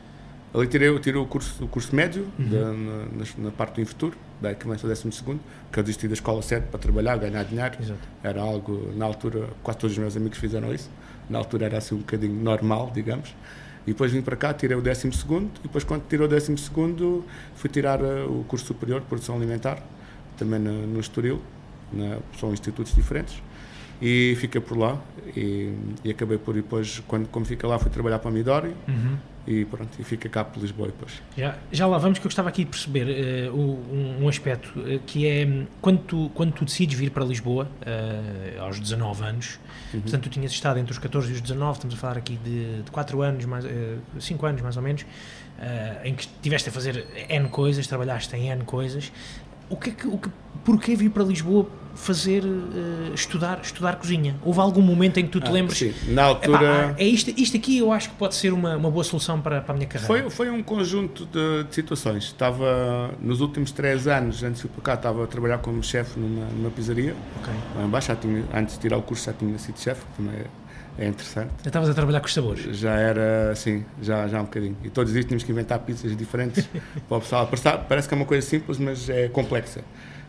Ali 0.55 0.69
tirei, 0.69 0.97
tirei 1.01 1.21
o, 1.21 1.27
curso, 1.27 1.65
o 1.65 1.67
curso 1.67 1.95
médio, 1.95 2.29
uhum. 2.39 2.49
da, 2.49 2.73
na, 2.73 3.25
na, 3.39 3.51
parte 3.51 3.75
do 3.75 3.81
Infuturo, 3.81 4.17
daí 4.41 4.55
começa 4.55 4.87
o 4.87 4.89
12 4.89 5.11
segundo, 5.11 5.41
que 5.73 5.81
eu 5.81 5.83
desisti 5.83 6.07
da 6.07 6.15
escola 6.15 6.41
cedo 6.43 6.69
para 6.69 6.79
trabalhar, 6.79 7.17
ganhar 7.17 7.43
dinheiro. 7.43 7.75
Exato. 7.81 7.99
Era 8.23 8.41
algo, 8.41 8.93
na 8.95 9.05
altura, 9.05 9.49
quase 9.65 9.81
todos 9.81 9.97
os 9.97 9.99
meus 9.99 10.17
amigos 10.17 10.39
fizeram 10.39 10.73
isso. 10.73 10.89
Na 11.29 11.39
altura 11.39 11.67
era 11.67 11.79
assim 11.79 11.97
um 11.97 11.99
bocadinho 11.99 12.41
normal, 12.41 12.93
digamos. 12.95 13.35
E 13.85 13.91
depois 13.91 14.13
vim 14.13 14.23
para 14.23 14.37
cá, 14.37 14.55
tirei 14.55 14.77
o 14.77 14.81
12 14.81 15.11
segundo, 15.13 15.51
e 15.59 15.63
depois 15.65 15.83
quando 15.83 16.07
tirei 16.07 16.25
o 16.25 16.29
12 16.29 16.57
segundo, 16.57 17.25
fui 17.57 17.69
tirar 17.69 18.01
uh, 18.01 18.41
o 18.41 18.45
curso 18.45 18.65
superior 18.65 19.01
de 19.01 19.07
produção 19.07 19.35
alimentar, 19.35 19.83
também 20.37 20.61
no, 20.61 20.87
no 20.87 21.01
Estoril, 21.01 21.43
na, 21.93 22.19
são 22.39 22.53
institutos 22.53 22.95
diferentes 22.95 23.43
e 24.05 24.37
fiquei 24.37 24.61
por 24.61 24.77
lá 24.77 25.01
e, 25.35 25.73
e, 26.05 26.11
acabei 26.11 26.37
por 26.37 26.53
depois 26.53 27.03
quando 27.09 27.27
como 27.29 27.47
fica 27.47 27.67
lá 27.67 27.79
fui 27.79 27.91
trabalhar 27.91 28.19
para 28.19 28.29
a 28.29 28.33
Midori 28.33 28.75
uhum. 28.87 29.17
e 29.47 29.65
pronto 29.65 29.99
e 29.99 30.05
fica 30.05 30.29
cá 30.29 30.45
por 30.45 30.61
Lisboa 30.61 30.89
depois 30.89 31.23
já, 31.35 31.57
já 31.73 31.87
lá 31.87 31.97
vamos 31.97 32.19
que 32.19 32.27
eu 32.27 32.29
gostava 32.29 32.51
aqui 32.51 32.65
de 32.65 32.71
perceber 32.71 33.49
uh, 33.49 33.57
um, 33.57 34.25
um, 34.25 34.29
aspecto 34.29 34.79
uh, 34.79 35.01
que 35.07 35.27
é 35.27 35.67
quando 35.81 36.01
tu, 36.01 36.31
quando 36.35 36.53
tu 36.53 36.67
decides 36.67 36.99
vir 36.99 37.13
para 37.13 37.25
Lisboa 37.25 37.67
uh, 37.81 38.61
aos 38.61 38.79
19 38.79 39.25
anos 39.25 39.59
uhum. 39.95 40.03
portanto 40.03 40.25
tu 40.25 40.29
tinhas 40.29 40.53
estado 40.53 40.79
entre 40.79 40.93
os 40.93 40.99
14 40.99 41.31
e 41.31 41.33
os 41.33 41.41
19 41.41 41.73
estamos 41.73 41.95
a 41.95 41.99
falar 41.99 42.19
aqui 42.19 42.37
de, 42.45 42.83
de 42.83 42.91
4 42.91 43.23
anos 43.23 43.47
mais, 43.47 43.65
5 44.21 44.45
anos 44.45 44.61
mais 44.61 44.77
ou 44.77 44.83
menos 44.83 45.07
em 46.03 46.15
que 46.15 46.25
estiveste 46.25 46.69
a 46.69 46.73
fazer 46.73 47.07
N 47.29 47.49
coisas 47.49 47.87
trabalhaste 47.87 48.37
em 48.37 48.51
N 48.51 48.65
coisas 48.65 49.11
o 49.69 49.77
que 49.77 49.91
é 49.91 49.93
que, 49.93 50.07
o 50.07 50.19
que 50.19 50.31
porquê 50.65 50.97
vir 50.97 51.11
para 51.11 51.23
Lisboa 51.25 51.67
fazer 51.95 52.45
uh, 52.45 53.15
estudar 53.15 53.61
estudar 53.63 53.97
cozinha? 53.97 54.37
Houve 54.43 54.61
algum 54.61 54.83
momento 54.83 55.19
em 55.19 55.25
que 55.25 55.31
tu 55.31 55.41
te 55.41 55.49
ah, 55.49 55.53
lembres? 55.53 55.79
sim. 55.79 55.95
na 56.09 56.25
altura 56.25 56.91
Epá, 56.91 56.95
é 56.99 57.05
isto, 57.05 57.33
isto 57.37 57.57
aqui 57.57 57.79
eu 57.79 57.93
acho 57.93 58.11
que 58.11 58.17
pode 58.17 58.35
ser 58.35 58.53
uma, 58.53 58.77
uma 58.77 58.91
boa 58.91 59.05
solução 59.05 59.41
para, 59.41 59.61
para 59.61 59.73
a 59.73 59.77
minha 59.77 59.87
carreira. 59.87 60.07
Foi, 60.07 60.31
foi 60.31 60.51
um 60.51 60.63
conjunto 60.63 61.27
de, 61.27 61.65
de 61.65 61.75
situações. 61.75 62.25
Estava 62.25 63.11
nos 63.21 63.41
últimos 63.41 63.71
três 63.71 64.07
anos 64.09 64.43
antes 64.43 64.63
de 64.63 64.67
ir 64.67 64.71
para 64.71 64.83
cá 64.83 64.95
estava 64.95 65.25
a 65.25 65.27
trabalhar 65.27 65.59
como 65.59 65.83
chefe 65.83 66.19
numa, 66.19 66.47
numa 66.47 66.71
pizzaria. 66.71 67.15
Okay. 67.41 67.55
lá 67.77 67.85
embaixo 67.85 68.09
já 68.09 68.17
tinha, 68.17 68.45
antes 68.53 68.75
de 68.75 68.81
tirar 68.81 68.97
o 68.97 69.03
curso 69.03 69.27
já 69.27 69.33
tinha 69.33 69.57
sido 69.59 69.79
chefe 69.79 70.03
também 70.17 70.35
é, 70.99 71.05
é 71.05 71.09
interessante. 71.09 71.51
Já 71.63 71.69
estavas 71.69 71.89
a 71.89 71.95
trabalhar 71.95 72.21
com 72.21 72.27
os 72.27 72.35
sabores? 72.35 72.77
Já 72.77 72.95
era, 72.95 73.55
sim, 73.55 73.85
já, 74.03 74.27
já 74.29 74.41
um 74.41 74.45
bocadinho. 74.45 74.77
E 74.83 74.91
todos 74.91 75.11
os 75.11 75.15
dias 75.15 75.25
tínhamos 75.25 75.45
que 75.45 75.53
inventar 75.53 75.79
pizzas 75.81 76.17
diferentes 76.17 76.69
para 77.09 77.17
o 77.17 77.21
pessoal. 77.21 77.51
Parece 77.89 78.09
que 78.09 78.15
é 78.15 78.17
uma 78.17 78.27
coisa 78.27 78.47
simples, 78.47 78.79
mas 78.79 79.09
é 79.09 79.29
complexa 79.29 79.83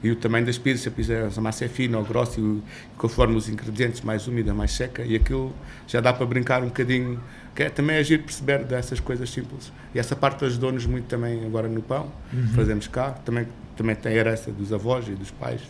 e 0.06 0.12
o 0.12 0.16
tamanho 0.16 0.46
das 0.46 0.60
pizzas, 0.60 0.86
a 0.86 0.92
pizza 0.92 1.32
a 1.36 1.42
massa 1.42 1.66
é 1.66 1.68
fina 1.68 1.98
ou 1.98 2.04
grossa 2.04 2.40
e 2.40 2.62
conforme 2.96 3.36
os 3.36 3.50
ingredientes 3.50 4.02
mais 4.02 4.28
úmida, 4.28 4.54
mais 4.54 4.72
seca 4.72 5.02
e 5.04 5.16
aquilo 5.16 5.52
já 5.88 6.00
dá 6.00 6.14
para 6.14 6.28
brincar 6.28 6.62
um 6.62 6.68
bocadinho, 6.68 7.20
que 7.56 7.64
é, 7.64 7.70
também 7.70 7.96
é 7.96 8.00
agir 8.00 8.22
perceber 8.22 8.64
dessas 8.66 9.00
coisas 9.00 9.28
simples. 9.32 9.74
E 9.96 10.00
essa 10.00 10.16
parte 10.16 10.46
ajudou-nos 10.46 10.86
muito 10.86 11.06
também 11.06 11.44
agora 11.44 11.68
no 11.68 11.82
pão, 11.82 12.12
uhum. 12.32 12.48
fazemos 12.50 12.88
cá, 12.88 13.12
também, 13.26 13.48
também 13.76 13.96
tem 13.96 14.12
a 14.12 14.16
herança 14.16 14.52
dos 14.52 14.72
avós 14.72 15.08
e 15.08 15.14
dos 15.14 15.32
pais 15.32 15.62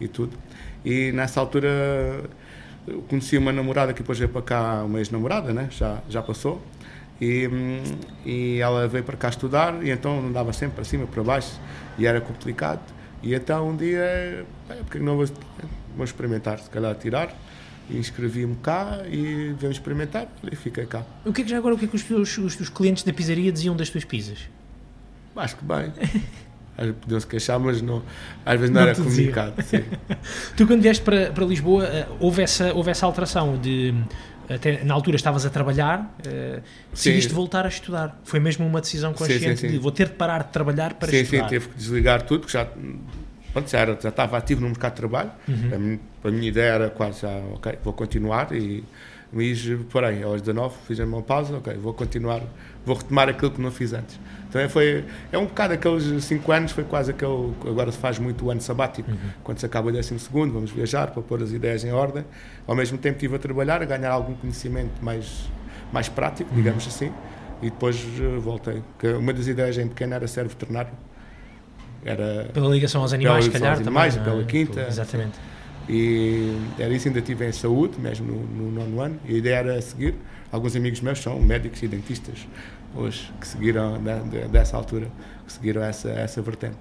e 0.00 0.08
tudo. 0.08 0.36
E 0.84 1.12
nessa 1.12 1.38
altura 1.38 2.24
eu 2.86 3.02
conheci 3.02 3.36
uma 3.38 3.52
namorada 3.52 3.92
que 3.92 4.00
depois 4.00 4.18
veio 4.18 4.30
para 4.30 4.42
cá, 4.42 4.84
uma 4.84 4.98
ex-namorada, 4.98 5.52
né? 5.52 5.68
já, 5.70 6.02
já 6.08 6.22
passou, 6.22 6.62
e, 7.20 7.48
e 8.24 8.58
ela 8.60 8.86
veio 8.88 9.04
para 9.04 9.16
cá 9.16 9.28
estudar 9.28 9.82
e 9.84 9.90
então 9.90 10.18
andava 10.18 10.52
sempre 10.52 10.76
para 10.76 10.84
cima, 10.84 11.06
para 11.06 11.22
baixo 11.22 11.60
e 11.96 12.06
era 12.06 12.20
complicado 12.20 12.80
e 13.24 13.34
então 13.34 13.70
um 13.70 13.76
dia, 13.76 14.44
porque 14.80 14.98
não 14.98 15.16
vou, 15.16 15.26
vou 15.96 16.04
experimentar, 16.04 16.58
se 16.58 16.68
calhar 16.68 16.94
tirar. 16.94 17.34
Inscrevi-me 17.90 18.56
cá 18.56 19.02
e 19.10 19.54
vamos 19.58 19.76
experimentar 19.76 20.28
e 20.50 20.54
fiquei 20.54 20.86
cá. 20.86 21.04
O 21.24 21.32
que 21.32 21.40
é 21.40 21.44
que 21.44 21.50
já 21.50 21.56
agora 21.56 21.74
o 21.74 21.78
que 21.78 21.86
é 21.86 21.88
que 21.88 21.96
os, 21.96 22.38
os 22.38 22.68
clientes 22.68 23.02
da 23.02 23.12
pizzaria 23.12 23.50
diziam 23.50 23.74
das 23.74 23.88
tuas 23.88 24.04
pizzas? 24.04 24.48
Acho 25.34 25.56
que 25.56 25.64
bem. 25.64 25.92
Podiam-se 27.00 27.26
queixar, 27.26 27.58
mas 27.58 27.80
não, 27.80 28.02
às 28.44 28.58
vezes 28.58 28.74
não, 28.74 28.80
não 28.80 28.88
era 28.88 28.96
comunicado. 28.96 29.54
tu, 30.56 30.66
quando 30.66 30.82
vieste 30.82 31.04
para, 31.04 31.30
para 31.30 31.44
Lisboa, 31.44 31.84
eh, 31.84 32.06
houve 32.18 32.42
essa, 32.42 32.72
houve 32.74 32.90
essa 32.90 33.06
alteração 33.06 33.56
de 33.56 33.94
até 34.48 34.84
na 34.84 34.94
altura 34.94 35.16
estavas 35.16 35.46
a 35.46 35.50
trabalhar, 35.50 36.00
uh, 36.00 36.62
decidiste 36.92 37.30
sim. 37.30 37.34
voltar 37.34 37.64
a 37.64 37.68
estudar. 37.68 38.20
Foi 38.24 38.38
mesmo 38.40 38.66
uma 38.66 38.80
decisão 38.80 39.12
consciente 39.12 39.60
sim, 39.60 39.68
sim, 39.68 39.72
de 39.72 39.78
vou 39.78 39.90
ter 39.90 40.08
de 40.08 40.14
parar 40.14 40.44
de 40.44 40.50
trabalhar 40.50 40.94
para 40.94 41.10
estudar. 41.14 41.44
Sim, 41.44 41.48
teve 41.48 41.68
que 41.68 41.76
desligar 41.76 42.22
tudo, 42.22 42.40
porque 42.40 42.52
já, 42.52 42.68
pronto, 43.52 43.70
já, 43.70 43.78
era, 43.78 43.98
já 44.00 44.08
estava 44.08 44.36
ativo 44.36 44.60
no 44.60 44.68
mercado 44.68 44.92
de 44.92 44.96
trabalho. 44.96 45.30
Uhum. 45.48 45.98
A, 46.24 46.28
a, 46.28 46.30
minha 46.30 46.48
ideia 46.48 46.72
era 46.72 46.90
quase 46.90 47.22
já, 47.22 47.30
ok, 47.54 47.78
vou 47.82 47.92
continuar 47.92 48.52
e 48.52 48.84
mas 49.34 49.66
parei 49.92 50.22
aos 50.22 50.40
19, 50.40 50.74
fiz 50.86 50.98
uma 51.00 51.20
pausa, 51.20 51.56
ok, 51.56 51.74
vou 51.74 51.92
continuar, 51.92 52.40
vou 52.86 52.96
retomar 52.96 53.28
aquilo 53.28 53.50
que 53.50 53.60
não 53.60 53.70
fiz 53.70 53.92
antes. 53.92 54.18
Também 54.52 54.68
foi, 54.68 55.04
é 55.32 55.36
um 55.36 55.46
bocado 55.46 55.74
aqueles 55.74 56.24
5 56.24 56.52
anos, 56.52 56.70
foi 56.70 56.84
quase 56.84 57.10
aquele, 57.10 57.52
agora 57.66 57.90
se 57.90 57.98
faz 57.98 58.20
muito 58.20 58.44
o 58.46 58.50
ano 58.50 58.60
sabático, 58.60 59.10
uhum. 59.10 59.16
quando 59.42 59.58
se 59.58 59.66
acaba 59.66 59.88
o 59.88 59.92
12 59.92 60.16
segundo, 60.20 60.52
vamos 60.52 60.70
viajar 60.70 61.08
para 61.08 61.20
pôr 61.20 61.42
as 61.42 61.50
ideias 61.50 61.84
em 61.84 61.92
ordem. 61.92 62.24
Ao 62.64 62.76
mesmo 62.76 62.96
tempo 62.96 63.16
estive 63.16 63.34
a 63.34 63.38
trabalhar, 63.40 63.82
a 63.82 63.84
ganhar 63.84 64.12
algum 64.12 64.34
conhecimento 64.34 65.04
mais, 65.04 65.50
mais 65.92 66.08
prático, 66.08 66.48
uhum. 66.50 66.56
digamos 66.56 66.86
assim, 66.86 67.12
e 67.60 67.70
depois 67.70 68.00
uh, 68.20 68.40
voltei. 68.40 68.80
Uma 69.18 69.32
das 69.32 69.48
ideias 69.48 69.76
em 69.76 69.88
pequena 69.88 70.14
era 70.14 70.28
ser 70.28 70.46
veterinário. 70.46 70.92
Era 72.04 72.50
pela 72.52 72.68
ligação 72.68 73.00
aos 73.00 73.12
animais, 73.12 73.48
pela 73.48 73.58
calhar, 73.58 73.78
animais, 73.78 74.14
também, 74.14 74.30
pela 74.30 74.42
é? 74.42 74.46
quinta. 74.46 74.86
Exatamente. 74.86 75.38
E 75.88 76.56
era 76.78 76.92
isso, 76.94 77.08
ainda 77.08 77.20
tive 77.20 77.46
em 77.46 77.52
saúde, 77.52 78.00
mesmo 78.00 78.26
no, 78.26 78.40
no 78.40 78.70
nono 78.70 79.00
ano, 79.00 79.20
e 79.24 79.34
a 79.34 79.38
ideia 79.38 79.56
era 79.56 79.82
seguir. 79.82 80.14
Alguns 80.50 80.74
amigos 80.76 81.00
meus 81.00 81.18
são 81.18 81.38
médicos 81.40 81.82
e 81.82 81.88
dentistas, 81.88 82.46
hoje, 82.94 83.30
que 83.40 83.46
seguiram, 83.46 84.00
dessa 84.50 84.76
altura, 84.76 85.08
que 85.46 85.52
seguiram 85.52 85.82
essa, 85.82 86.08
essa 86.10 86.40
vertente. 86.40 86.78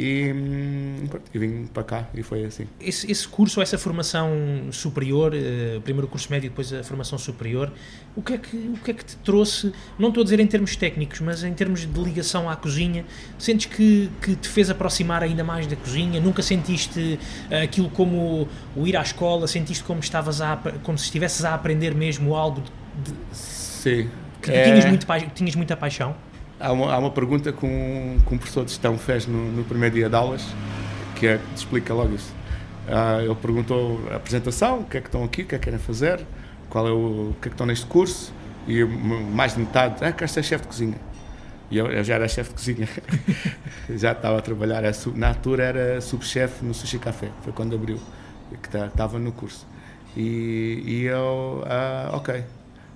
E, 0.00 0.32
hum, 0.32 1.06
pronto, 1.10 1.24
e 1.34 1.38
vim 1.40 1.66
para 1.66 1.82
cá 1.82 2.06
e 2.14 2.22
foi 2.22 2.44
assim. 2.44 2.68
Esse, 2.80 3.10
esse 3.10 3.26
curso, 3.26 3.60
essa 3.60 3.76
formação 3.76 4.30
superior, 4.70 5.32
uh, 5.34 5.80
primeiro 5.80 6.06
o 6.06 6.08
curso 6.08 6.30
médio 6.30 6.46
e 6.46 6.50
depois 6.50 6.72
a 6.72 6.84
formação 6.84 7.18
superior, 7.18 7.72
o 8.14 8.22
que, 8.22 8.34
é 8.34 8.38
que, 8.38 8.56
o 8.56 8.76
que 8.76 8.92
é 8.92 8.94
que 8.94 9.04
te 9.04 9.16
trouxe, 9.16 9.72
não 9.98 10.10
estou 10.10 10.20
a 10.20 10.24
dizer 10.24 10.38
em 10.38 10.46
termos 10.46 10.76
técnicos, 10.76 11.18
mas 11.18 11.42
em 11.42 11.52
termos 11.52 11.80
de 11.80 12.00
ligação 12.00 12.48
à 12.48 12.54
cozinha, 12.54 13.04
sentes 13.36 13.66
que, 13.66 14.08
que 14.22 14.36
te 14.36 14.48
fez 14.48 14.70
aproximar 14.70 15.24
ainda 15.24 15.42
mais 15.42 15.66
da 15.66 15.74
cozinha? 15.74 16.20
Nunca 16.20 16.42
sentiste 16.42 17.18
uh, 17.50 17.64
aquilo 17.64 17.90
como 17.90 18.46
o 18.76 18.86
ir 18.86 18.96
à 18.96 19.02
escola, 19.02 19.48
sentiste 19.48 19.82
como, 19.82 19.98
estavas 19.98 20.40
a, 20.40 20.56
como 20.84 20.96
se 20.96 21.06
estivesses 21.06 21.44
a 21.44 21.54
aprender 21.54 21.92
mesmo 21.92 22.36
algo 22.36 22.62
de, 23.02 23.10
de 23.10 23.18
Sim. 23.32 24.08
Que 24.40 24.52
é... 24.52 24.62
tinhas, 24.62 24.84
muito, 24.84 25.06
tinhas 25.34 25.56
muita 25.56 25.76
paixão? 25.76 26.14
Há 26.60 26.72
uma, 26.72 26.92
há 26.92 26.98
uma 26.98 27.10
pergunta 27.12 27.52
que 27.52 27.64
um, 27.64 28.18
que 28.26 28.34
um 28.34 28.38
professor 28.38 28.64
de 28.64 28.70
gestão 28.70 28.98
fez 28.98 29.26
no, 29.28 29.52
no 29.52 29.62
primeiro 29.62 29.94
dia 29.94 30.08
de 30.08 30.16
aulas, 30.16 30.44
que 31.14 31.26
é, 31.26 31.40
explica 31.54 31.94
logo 31.94 32.14
isso. 32.16 32.34
Uh, 32.88 33.20
ele 33.26 33.34
perguntou 33.36 34.00
a 34.10 34.16
apresentação, 34.16 34.80
o 34.80 34.84
que 34.84 34.96
é 34.96 35.00
que 35.00 35.06
estão 35.06 35.22
aqui, 35.22 35.42
o 35.42 35.46
que 35.46 35.54
é 35.54 35.58
que 35.58 35.64
querem 35.64 35.78
fazer, 35.78 36.26
qual 36.68 36.88
é 36.88 36.90
o, 36.90 37.30
o 37.30 37.36
que 37.40 37.46
é 37.46 37.50
que 37.50 37.54
estão 37.54 37.66
neste 37.66 37.86
curso, 37.86 38.32
e 38.66 38.82
mais 38.84 39.54
de 39.54 39.60
metade, 39.60 40.04
ah, 40.04 40.10
quero 40.10 40.28
ser 40.28 40.42
chefe 40.42 40.62
de 40.62 40.68
cozinha. 40.68 40.96
E 41.70 41.78
eu, 41.78 41.86
eu 41.86 42.02
já 42.02 42.14
era 42.14 42.26
chefe 42.26 42.50
de 42.50 42.56
cozinha, 42.56 42.88
já 43.90 44.10
estava 44.10 44.38
a 44.38 44.42
trabalhar, 44.42 44.82
na 45.14 45.28
altura 45.28 45.62
era 45.62 46.00
subchefe 46.00 46.64
no 46.64 46.74
Sushi 46.74 46.98
Café, 46.98 47.28
foi 47.42 47.52
quando 47.52 47.76
abriu, 47.76 48.00
que 48.62 48.76
estava 48.76 49.18
no 49.18 49.30
curso. 49.30 49.64
E, 50.16 50.82
e 50.84 51.02
eu, 51.04 51.62
uh, 51.64 52.16
ok, 52.16 52.42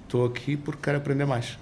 estou 0.03 0.27
aqui 0.27 0.57
porque 0.57 0.81
quero 0.83 0.98
aprender 0.98 1.27
mais 1.27 1.59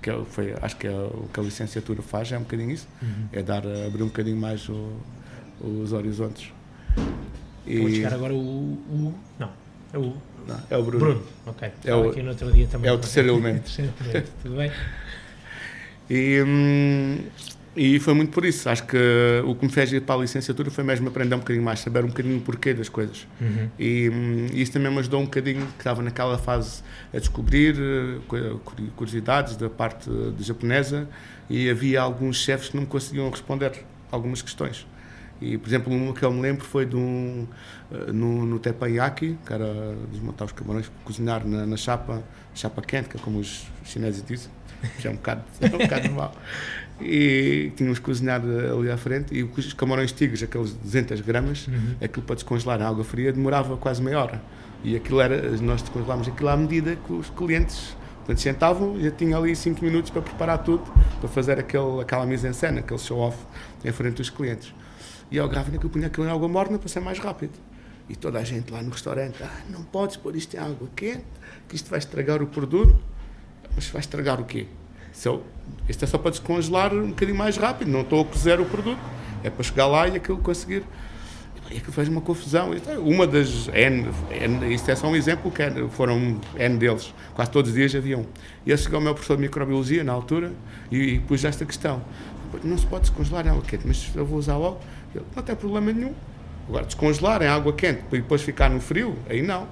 que 0.00 0.10
é 0.10 0.24
foi, 0.24 0.54
acho 0.60 0.76
que 0.76 0.86
é 0.86 0.90
o 0.90 1.28
que 1.32 1.40
a 1.40 1.42
licenciatura 1.42 2.02
faz, 2.02 2.32
é 2.32 2.38
um 2.38 2.42
bocadinho 2.42 2.70
isso, 2.70 2.88
uhum. 3.02 3.28
é 3.32 3.42
dar, 3.42 3.62
abrir 3.86 4.02
um 4.02 4.06
bocadinho 4.06 4.36
mais 4.36 4.68
o, 4.68 4.92
os 5.60 5.92
horizontes. 5.92 6.52
E... 7.66 7.78
Vou 7.78 7.90
chegar 7.90 8.14
agora 8.14 8.34
o, 8.34 8.38
o, 8.38 9.14
Não, 9.38 9.50
é 9.92 9.98
o. 9.98 10.14
Não, 10.46 10.60
é 10.70 10.76
o 10.76 10.82
Bruno. 10.82 10.98
Bruno, 10.98 11.22
ok. 11.46 11.70
É 11.84 11.94
o, 11.94 12.10
aqui 12.10 12.22
no 12.22 12.30
outro 12.30 12.52
dia 12.52 12.66
também. 12.66 12.90
É 12.90 12.92
o 12.92 12.98
terceiro 12.98 13.28
elemento. 13.28 13.70
Tudo 14.42 14.56
bem? 14.56 14.72
E, 16.08 16.42
hum, 16.42 17.18
e 17.76 18.00
foi 18.00 18.14
muito 18.14 18.32
por 18.32 18.44
isso. 18.44 18.68
Acho 18.68 18.84
que 18.84 18.96
o 19.44 19.54
que 19.54 19.64
me 19.64 19.70
fez 19.70 19.92
ir 19.92 20.02
para 20.02 20.16
a 20.16 20.18
licenciatura 20.18 20.70
foi 20.70 20.82
mesmo 20.82 21.08
aprender 21.08 21.34
um 21.34 21.38
bocadinho 21.38 21.64
mais, 21.64 21.80
saber 21.80 22.04
um 22.04 22.08
bocadinho 22.08 22.38
o 22.38 22.40
porquê 22.40 22.74
das 22.74 22.88
coisas. 22.88 23.26
Uhum. 23.40 23.68
E, 23.78 24.10
hum, 24.10 24.46
isso 24.52 24.72
também 24.72 24.90
me 24.90 24.98
ajudou 24.98 25.20
um 25.20 25.24
bocadinho, 25.24 25.66
que 25.66 25.78
estava 25.78 26.02
naquela 26.02 26.36
fase 26.36 26.82
a 27.14 27.18
descobrir 27.18 27.76
eh, 27.78 28.56
curiosidades 28.96 29.56
da 29.56 29.70
parte 29.70 30.10
de 30.10 30.42
japonesa 30.42 31.08
e 31.48 31.70
havia 31.70 32.00
alguns 32.00 32.38
chefes 32.38 32.68
que 32.70 32.74
não 32.74 32.82
me 32.82 32.88
conseguiam 32.88 33.30
responder 33.30 33.84
algumas 34.10 34.42
questões. 34.42 34.86
E, 35.40 35.56
por 35.56 35.68
exemplo, 35.68 35.94
uma 35.94 36.12
que 36.12 36.22
eu 36.22 36.30
me 36.30 36.42
lembro 36.42 36.64
foi 36.64 36.84
de 36.84 36.96
um, 36.96 37.46
eh, 37.92 38.12
no, 38.12 38.44
no 38.44 38.58
teppanyaki, 38.58 39.38
que 39.46 39.52
era 39.52 39.96
desmontar 40.10 40.46
os 40.46 40.52
camarões, 40.52 40.90
cozinhar 41.04 41.46
na, 41.46 41.64
na 41.66 41.76
chapa, 41.76 42.22
chapa 42.54 42.82
quente, 42.82 43.08
que 43.08 43.16
é 43.16 43.20
como 43.20 43.38
os 43.38 43.66
chineses 43.84 44.22
dizem, 44.22 44.50
que 45.00 45.06
é 45.06 45.10
um 45.10 45.14
bocado, 45.14 45.42
é 45.60 45.66
um 45.66 45.78
bocado 45.78 46.10
mal 46.12 46.34
e 47.02 47.72
tínhamos 47.76 47.98
cozinhado 47.98 48.46
ali 48.78 48.90
à 48.90 48.96
frente 48.96 49.34
e 49.34 49.42
os 49.42 49.72
camarões 49.72 50.12
tigres, 50.12 50.42
aqueles 50.42 50.74
200 50.74 51.22
gramas, 51.22 51.66
uhum. 51.66 51.94
aquilo 51.98 52.26
para 52.26 52.34
descongelar 52.34 52.78
em 52.78 52.84
água 52.84 53.02
fria 53.02 53.32
demorava 53.32 53.74
quase 53.78 54.02
meia 54.02 54.20
hora. 54.20 54.42
E 54.84 54.94
aquilo 54.94 55.18
era, 55.18 55.50
nós 55.62 55.80
descongelámos 55.80 56.28
aquilo 56.28 56.50
à 56.50 56.56
medida 56.58 56.96
que 56.96 57.12
os 57.12 57.30
clientes 57.30 57.96
Quando 58.30 58.38
sentavam, 58.38 59.00
já 59.00 59.10
tinha 59.10 59.36
ali 59.36 59.56
5 59.56 59.84
minutos 59.84 60.10
para 60.10 60.22
preparar 60.22 60.58
tudo, 60.58 60.84
para 61.18 61.28
fazer 61.28 61.58
aquele, 61.58 62.00
aquela 62.00 62.24
mise 62.24 62.46
en 62.46 62.52
scène, 62.52 62.78
aquele 62.78 63.00
show-off 63.00 63.36
em 63.84 63.90
frente 63.90 64.18
dos 64.18 64.30
clientes. 64.30 64.72
E 65.32 65.36
eu 65.36 65.48
gravo 65.48 65.76
que 65.76 65.84
eu 65.84 65.90
punha 65.90 66.06
aquilo 66.06 66.26
em 66.26 66.30
água 66.30 66.48
morna 66.48 66.78
para 66.78 66.88
ser 66.88 67.00
mais 67.00 67.18
rápido. 67.18 67.54
E 68.08 68.14
toda 68.14 68.38
a 68.38 68.44
gente 68.44 68.72
lá 68.72 68.82
no 68.82 68.90
restaurante, 68.90 69.42
ah, 69.42 69.60
não 69.68 69.82
podes 69.82 70.16
pôr 70.16 70.36
isto 70.36 70.54
em 70.54 70.60
água 70.60 70.88
quente, 70.94 71.24
que 71.68 71.74
isto 71.74 71.90
vai 71.90 71.98
estragar 71.98 72.40
o 72.40 72.46
produto. 72.46 72.96
Mas 73.74 73.88
vai 73.88 74.00
estragar 74.00 74.40
o 74.40 74.44
quê? 74.44 74.66
So, 75.12 75.42
isto 75.88 76.04
é 76.04 76.06
só 76.06 76.18
para 76.18 76.30
descongelar 76.30 76.94
um 76.94 77.08
bocadinho 77.08 77.36
mais 77.36 77.56
rápido, 77.56 77.88
não 77.90 78.00
estou 78.00 78.22
a 78.22 78.24
cozer 78.24 78.60
o 78.60 78.64
produto. 78.64 79.00
É 79.42 79.50
para 79.50 79.62
chegar 79.62 79.86
lá 79.86 80.06
e 80.06 80.16
aquilo 80.16 80.38
conseguir. 80.38 80.82
E 81.70 81.76
aquilo 81.76 81.92
faz 81.92 82.08
uma 82.08 82.20
confusão. 82.20 82.72
É 82.74 82.98
uma 82.98 83.26
das 83.26 83.68
N, 83.68 84.08
N, 84.30 84.74
isto 84.74 84.90
é 84.90 84.96
só 84.96 85.06
um 85.06 85.16
exemplo, 85.16 85.50
que 85.50 85.62
foram 85.90 86.38
N 86.58 86.78
deles, 86.78 87.14
quase 87.34 87.50
todos 87.50 87.70
os 87.70 87.76
dias 87.76 87.94
havia 87.94 88.18
um. 88.18 88.26
E 88.66 88.72
esse 88.72 88.84
chegou 88.84 88.98
o 88.98 89.02
meu 89.02 89.14
professor 89.14 89.36
de 89.36 89.42
microbiologia 89.42 90.02
na 90.04 90.12
altura 90.12 90.52
e, 90.90 91.14
e 91.14 91.18
pus 91.20 91.44
esta 91.44 91.64
questão. 91.64 92.02
Não 92.64 92.76
se 92.76 92.86
pode 92.86 93.02
descongelar 93.02 93.46
em 93.46 93.50
água 93.50 93.62
quente, 93.62 93.86
mas 93.86 94.10
eu 94.14 94.26
vou 94.26 94.38
usar 94.38 94.56
logo. 94.56 94.80
Ele, 95.14 95.24
não 95.34 95.42
tem 95.42 95.54
problema 95.54 95.92
nenhum. 95.92 96.12
Agora, 96.68 96.84
descongelar 96.84 97.42
em 97.42 97.46
água 97.46 97.72
quente 97.72 98.02
e 98.12 98.16
depois 98.16 98.42
ficar 98.42 98.68
no 98.68 98.80
frio, 98.80 99.16
aí 99.28 99.40
não. 99.40 99.66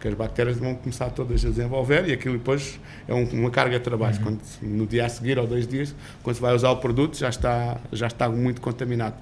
Porque 0.00 0.08
as 0.08 0.14
bactérias 0.14 0.56
vão 0.56 0.74
começar 0.74 1.10
todas 1.10 1.44
a 1.44 1.50
desenvolver 1.50 2.08
e 2.08 2.12
aquilo 2.12 2.38
depois 2.38 2.80
é 3.06 3.12
um, 3.12 3.22
uma 3.34 3.50
carga 3.50 3.78
de 3.78 3.84
trabalho. 3.84 4.16
Uhum. 4.16 4.22
Quando, 4.22 4.40
no 4.62 4.86
dia 4.86 5.04
a 5.04 5.08
seguir 5.10 5.38
ou 5.38 5.46
dois 5.46 5.66
dias, 5.66 5.94
quando 6.22 6.36
se 6.36 6.40
vai 6.40 6.54
usar 6.54 6.70
o 6.70 6.76
produto, 6.76 7.18
já 7.18 7.28
está, 7.28 7.76
já 7.92 8.06
está 8.06 8.26
muito 8.26 8.62
contaminado. 8.62 9.16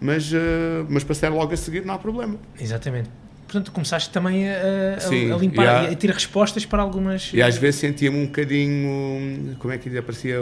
Mas, 0.00 0.32
uh, 0.32 0.84
mas 0.88 1.04
para 1.04 1.14
ser 1.14 1.28
logo 1.28 1.54
a 1.54 1.56
seguir, 1.56 1.84
não 1.84 1.94
há 1.94 1.98
problema. 1.98 2.36
Exatamente 2.60 3.08
portanto 3.46 3.70
começaste 3.70 4.10
também 4.10 4.50
a, 4.50 4.98
Sim, 4.98 5.30
a 5.30 5.36
limpar 5.36 5.62
e 5.62 5.68
a, 5.68 5.92
a 5.92 5.94
ter 5.94 6.10
respostas 6.10 6.66
para 6.66 6.82
algumas 6.82 7.30
e 7.32 7.40
às 7.40 7.56
vezes 7.56 7.78
sentia-me 7.78 8.18
um 8.18 8.26
bocadinho 8.26 9.54
como 9.60 9.72
é 9.72 9.78
que 9.78 9.84
dizia, 9.84 10.02
parecia, 10.02 10.40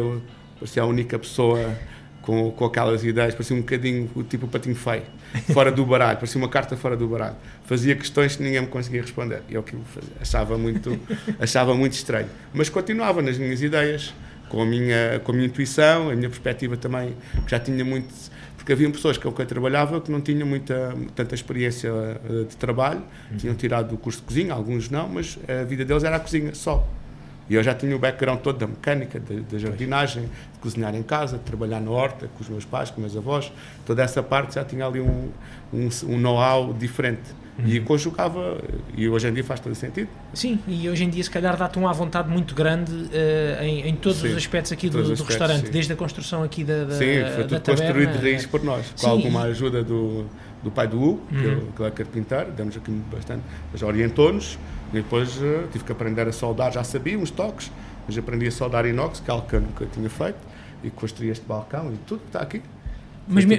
parecia 0.59 0.83
a 0.83 0.87
única 0.87 1.19
pessoa 1.19 1.77
com, 2.25 2.51
com 2.51 2.65
aquelas 2.65 3.05
ideias, 3.05 3.35
parecia 3.35 3.55
um 3.55 3.61
bocadinho 3.61 4.11
o 4.15 4.23
tipo 4.23 4.49
patinho 4.49 4.75
feio, 4.75 5.03
fora 5.53 5.71
do 5.71 5.85
baralho, 5.85 6.17
parecia 6.17 6.41
uma 6.41 6.49
carta 6.49 6.77
fora 6.77 6.97
do 6.97 7.07
baralho. 7.07 7.37
Fazia 7.67 7.95
questões 7.95 8.37
que 8.37 8.43
ninguém 8.43 8.63
me 8.63 8.67
conseguia 8.67 9.03
responder. 9.03 9.43
E 9.49 9.55
é 9.55 9.59
o 9.59 9.63
que 9.63 9.75
eu 9.75 9.81
achava 10.21 10.57
muito, 10.57 10.99
achava 11.39 11.75
muito 11.75 11.93
estranho. 11.93 12.29
Mas 12.53 12.71
continuava 12.71 13.21
nas 13.21 13.37
minhas 13.37 13.63
ideias, 13.63 14.15
com 14.49 14.63
a 14.63 14.67
minha, 14.67 15.21
com 15.23 15.33
a 15.33 15.35
minha 15.35 15.47
intuição, 15.47 16.11
a 16.11 16.17
minha 16.17 16.29
perspectiva 16.31 16.77
também, 16.77 17.15
que 17.45 17.51
já 17.51 17.61
tinha 17.61 17.85
muito. 17.85 18.13
Porque 18.57 18.73
haviam 18.73 18.91
pessoas 18.91 19.19
com 19.19 19.31
quem 19.31 19.43
eu 19.43 19.49
trabalhava 19.49 20.01
que 20.01 20.11
não 20.11 20.23
tinham 20.23 20.49
muita, 20.49 20.95
tanta 21.15 21.35
experiência 21.35 21.91
eh, 21.91 22.45
de 22.49 22.57
trabalho, 22.57 23.03
uhum. 23.31 23.37
tinham 23.37 23.55
tirado 23.55 23.95
o 23.95 23.99
curso 23.99 24.21
de 24.21 24.25
cozinha, 24.25 24.55
alguns 24.55 24.89
não, 24.89 25.07
mas 25.07 25.39
a 25.47 25.65
vida 25.65 25.85
deles 25.85 26.03
era 26.03 26.17
a 26.17 26.21
cozinha 26.21 26.55
só. 26.55 26.89
E 27.49 27.55
eu 27.55 27.63
já 27.63 27.75
tinha 27.75 27.95
o 27.95 27.99
background 27.99 28.41
todo 28.41 28.59
da 28.59 28.67
mecânica, 28.67 29.21
da, 29.21 29.59
jardinagem, 29.59 30.25
de 30.25 30.59
cozinhar 30.61 30.95
em 30.95 31.03
casa, 31.03 31.37
de 31.37 31.45
trabalhar 31.45 31.81
na 31.81 31.91
horta 31.91 32.29
com 32.35 32.43
os 32.43 32.49
meus 32.49 32.65
pais, 32.65 32.91
com 32.91 32.97
os 32.97 33.03
meus 33.03 33.17
avós. 33.17 33.53
Toda 33.85 34.03
essa 34.03 34.23
parte 34.23 34.55
já 34.55 34.65
tinha 34.65 34.87
ali 34.87 35.01
um, 35.01 35.31
um, 35.73 35.89
um 36.05 36.19
know-how 36.19 36.73
diferente. 36.73 37.45
Uhum. 37.59 37.69
E 37.69 37.81
conjugava, 37.81 38.59
e 38.97 39.09
hoje 39.09 39.29
em 39.29 39.33
dia 39.33 39.45
faz 39.45 39.61
todo 39.61 39.75
sentido. 39.77 40.09
Sim, 40.33 40.59
e 40.67 40.89
hoje 40.89 41.05
em 41.05 41.11
dia 41.11 41.23
se 41.23 41.31
calhar 41.31 41.57
dá-te 41.57 41.79
uma 41.79 41.93
vontade 41.93 42.29
muito 42.29 42.53
grande 42.53 42.93
uh, 42.93 43.63
em, 43.63 43.89
em, 43.89 43.95
todos 43.95 44.19
sim, 44.19 44.29
os 44.29 44.37
aspectos 44.37 44.73
aqui 44.73 44.91
do, 44.91 44.99
aspectos, 44.99 45.25
do, 45.25 45.29
restaurante, 45.29 45.67
sim. 45.67 45.73
desde 45.73 45.93
a 45.93 45.97
construção 45.97 46.43
aqui 46.43 46.65
da, 46.65 46.85
da 46.85 46.95
Sim, 46.95 47.23
foi 47.33 47.45
tudo 47.45 47.61
construído 47.61 48.13
de 48.13 48.19
raiz 48.19 48.45
por 48.45 48.65
nós, 48.65 48.91
com 48.91 48.99
sim, 48.99 49.07
alguma 49.07 49.43
ajuda 49.43 49.85
do, 49.85 50.27
do 50.65 50.71
pai 50.71 50.89
do 50.89 50.97
Hugo, 50.97 51.23
uhum. 51.31 51.73
que, 51.77 51.83
é, 51.83 51.87
é 51.87 51.91
carpinteiro, 51.91 52.51
demos 52.53 52.77
aqui 52.77 52.91
bastante, 53.13 53.43
mas 53.71 53.83
orientou-nos, 53.83 54.59
e 54.91 54.97
depois 54.97 55.37
uh, 55.37 55.69
tive 55.71 55.85
que 55.85 55.93
aprender 55.93 56.27
a 56.27 56.33
soldar, 56.33 56.73
já 56.73 56.83
sabia 56.83 57.19
uns 57.19 57.31
toques, 57.31 57.71
mas 58.07 58.17
aprendi 58.19 58.47
a 58.47 58.51
soldar 58.51 58.87
inox, 58.87 59.21
que 59.21 59.31
é 59.31 59.35
algo 59.35 59.47
que 59.47 59.55
eu 59.55 59.61
nunca 59.61 59.87
tinha 59.87 60.11
feito, 60.11 60.39
e 60.83 60.91
construí 60.91 61.29
este 61.29 61.45
balcão 61.47 61.93
e 61.93 61.97
tudo 62.07 62.21
que 62.21 62.27
está 62.27 62.41
aqui. 62.41 62.63
Mas, 63.27 63.47
me, 63.47 63.59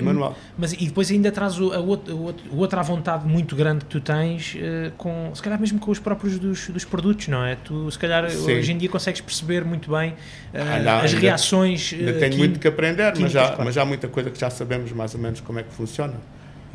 mas 0.55 0.73
e 0.73 0.85
depois 0.85 1.09
ainda 1.09 1.31
traz 1.31 1.59
o, 1.59 1.71
a, 1.71 1.77
a 1.77 2.55
outra 2.55 2.83
vontade 2.83 3.27
muito 3.27 3.55
grande 3.55 3.83
que 3.83 3.89
tu 3.89 3.99
tens, 3.99 4.55
uh, 4.55 4.91
com, 4.95 5.31
se 5.33 5.41
calhar 5.41 5.59
mesmo 5.59 5.79
com 5.79 5.89
os 5.89 5.97
próprios 5.97 6.37
dos, 6.37 6.69
dos 6.69 6.85
produtos, 6.85 7.27
não 7.29 7.43
é? 7.43 7.55
Tu, 7.55 7.89
se 7.89 7.97
calhar, 7.97 8.29
Sim. 8.29 8.59
hoje 8.59 8.71
em 8.71 8.77
dia 8.77 8.89
consegues 8.89 9.21
perceber 9.21 9.65
muito 9.65 9.89
bem 9.89 10.11
uh, 10.11 10.15
ah, 10.53 10.79
não, 10.79 10.97
as 10.99 11.05
ainda, 11.05 11.19
reações. 11.19 11.93
Ainda 11.93 12.13
tenho 12.13 12.37
muito 12.37 12.59
que 12.59 12.67
aprender, 12.67 13.11
mas 13.19 13.31
já, 13.31 13.47
claro. 13.47 13.65
mas 13.65 13.73
já 13.73 13.81
há 13.81 13.85
muita 13.85 14.07
coisa 14.07 14.29
que 14.29 14.39
já 14.39 14.51
sabemos 14.51 14.91
mais 14.91 15.15
ou 15.15 15.19
menos 15.19 15.41
como 15.41 15.57
é 15.57 15.63
que 15.63 15.73
funciona. 15.73 16.13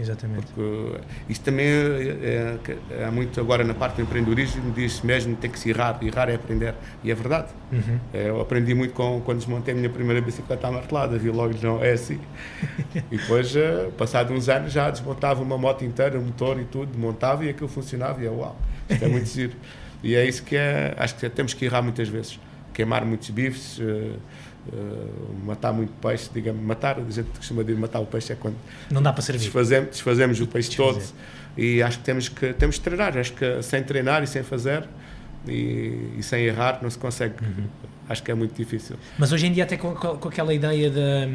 Exatamente. 0.00 0.46
Porque 0.54 1.00
isso 1.28 1.42
também 1.42 1.66
é, 1.66 2.58
é, 2.90 3.02
é 3.02 3.10
muito 3.10 3.38
agora 3.38 3.62
na 3.62 3.74
parte 3.74 3.96
do 3.96 4.02
empreendedorismo, 4.02 4.72
diz 4.72 5.02
mesmo 5.02 5.36
tem 5.36 5.50
que 5.50 5.58
se 5.58 5.70
errar, 5.70 5.98
errar 6.02 6.30
é 6.30 6.34
aprender. 6.34 6.74
E 7.04 7.10
é 7.10 7.14
verdade. 7.14 7.48
Uhum. 7.70 8.00
É, 8.12 8.28
eu 8.30 8.40
aprendi 8.40 8.74
muito 8.74 8.94
com, 8.94 9.20
quando 9.20 9.38
desmontei 9.38 9.74
a 9.74 9.76
minha 9.76 9.90
primeira 9.90 10.20
bicicleta 10.20 10.68
amartelada, 10.68 11.18
vi 11.18 11.30
logo, 11.30 11.54
não, 11.62 11.84
é 11.84 11.92
assim. 11.92 12.18
e 13.10 13.18
depois, 13.18 13.54
eh, 13.54 13.90
passado 13.96 14.32
uns 14.32 14.48
anos, 14.48 14.72
já 14.72 14.90
desmontava 14.90 15.42
uma 15.42 15.58
moto 15.58 15.84
inteira, 15.84 16.18
o 16.18 16.22
motor 16.22 16.58
e 16.58 16.64
tudo, 16.64 16.98
montava 16.98 17.44
e 17.44 17.50
aquilo 17.50 17.68
funcionava 17.68 18.22
e 18.22 18.26
é 18.26 18.30
uau, 18.30 18.56
isto 18.88 19.04
é 19.04 19.08
muito 19.08 19.28
giro. 19.28 19.52
E 20.02 20.14
é 20.14 20.24
isso 20.24 20.42
que 20.42 20.56
é, 20.56 20.94
acho 20.96 21.14
que 21.16 21.28
temos 21.28 21.52
que 21.52 21.64
errar 21.66 21.82
muitas 21.82 22.08
vezes. 22.08 22.40
Queimar 22.72 23.04
muitos 23.04 23.28
bifes, 23.28 23.78
uh, 24.68 25.46
matar 25.46 25.72
muito 25.72 25.92
peixe, 26.00 26.30
digamos, 26.32 26.62
matar, 26.62 26.98
a 26.98 27.10
gente 27.10 27.30
costuma 27.36 27.62
dizer 27.62 27.78
matar 27.78 28.00
o 28.00 28.06
peixe 28.06 28.32
é 28.32 28.36
quando 28.36 28.56
não 28.90 29.02
dá 29.02 29.12
para 29.12 29.22
servir. 29.22 29.44
Desfazemos, 29.44 29.90
desfazemos 29.90 30.40
o 30.40 30.46
peixe 30.46 30.76
todo 30.76 31.02
e 31.56 31.82
acho 31.82 31.98
que 31.98 32.04
temos 32.04 32.28
que 32.28 32.52
temos 32.52 32.78
que 32.78 32.84
treinar, 32.84 33.16
acho 33.16 33.32
que 33.32 33.62
sem 33.62 33.82
treinar 33.82 34.22
e 34.22 34.26
sem 34.26 34.42
fazer 34.42 34.84
e, 35.46 36.14
e 36.18 36.22
sem 36.22 36.44
errar 36.44 36.80
não 36.82 36.90
se 36.90 36.98
consegue. 36.98 37.34
Uhum. 37.42 37.64
Acho 38.08 38.24
que 38.24 38.30
é 38.32 38.34
muito 38.34 38.56
difícil. 38.56 38.96
Mas 39.16 39.30
hoje 39.30 39.46
em 39.46 39.52
dia 39.52 39.62
até 39.62 39.76
com, 39.76 39.94
com 39.94 40.28
aquela 40.28 40.52
ideia 40.52 40.90
da, 40.90 41.28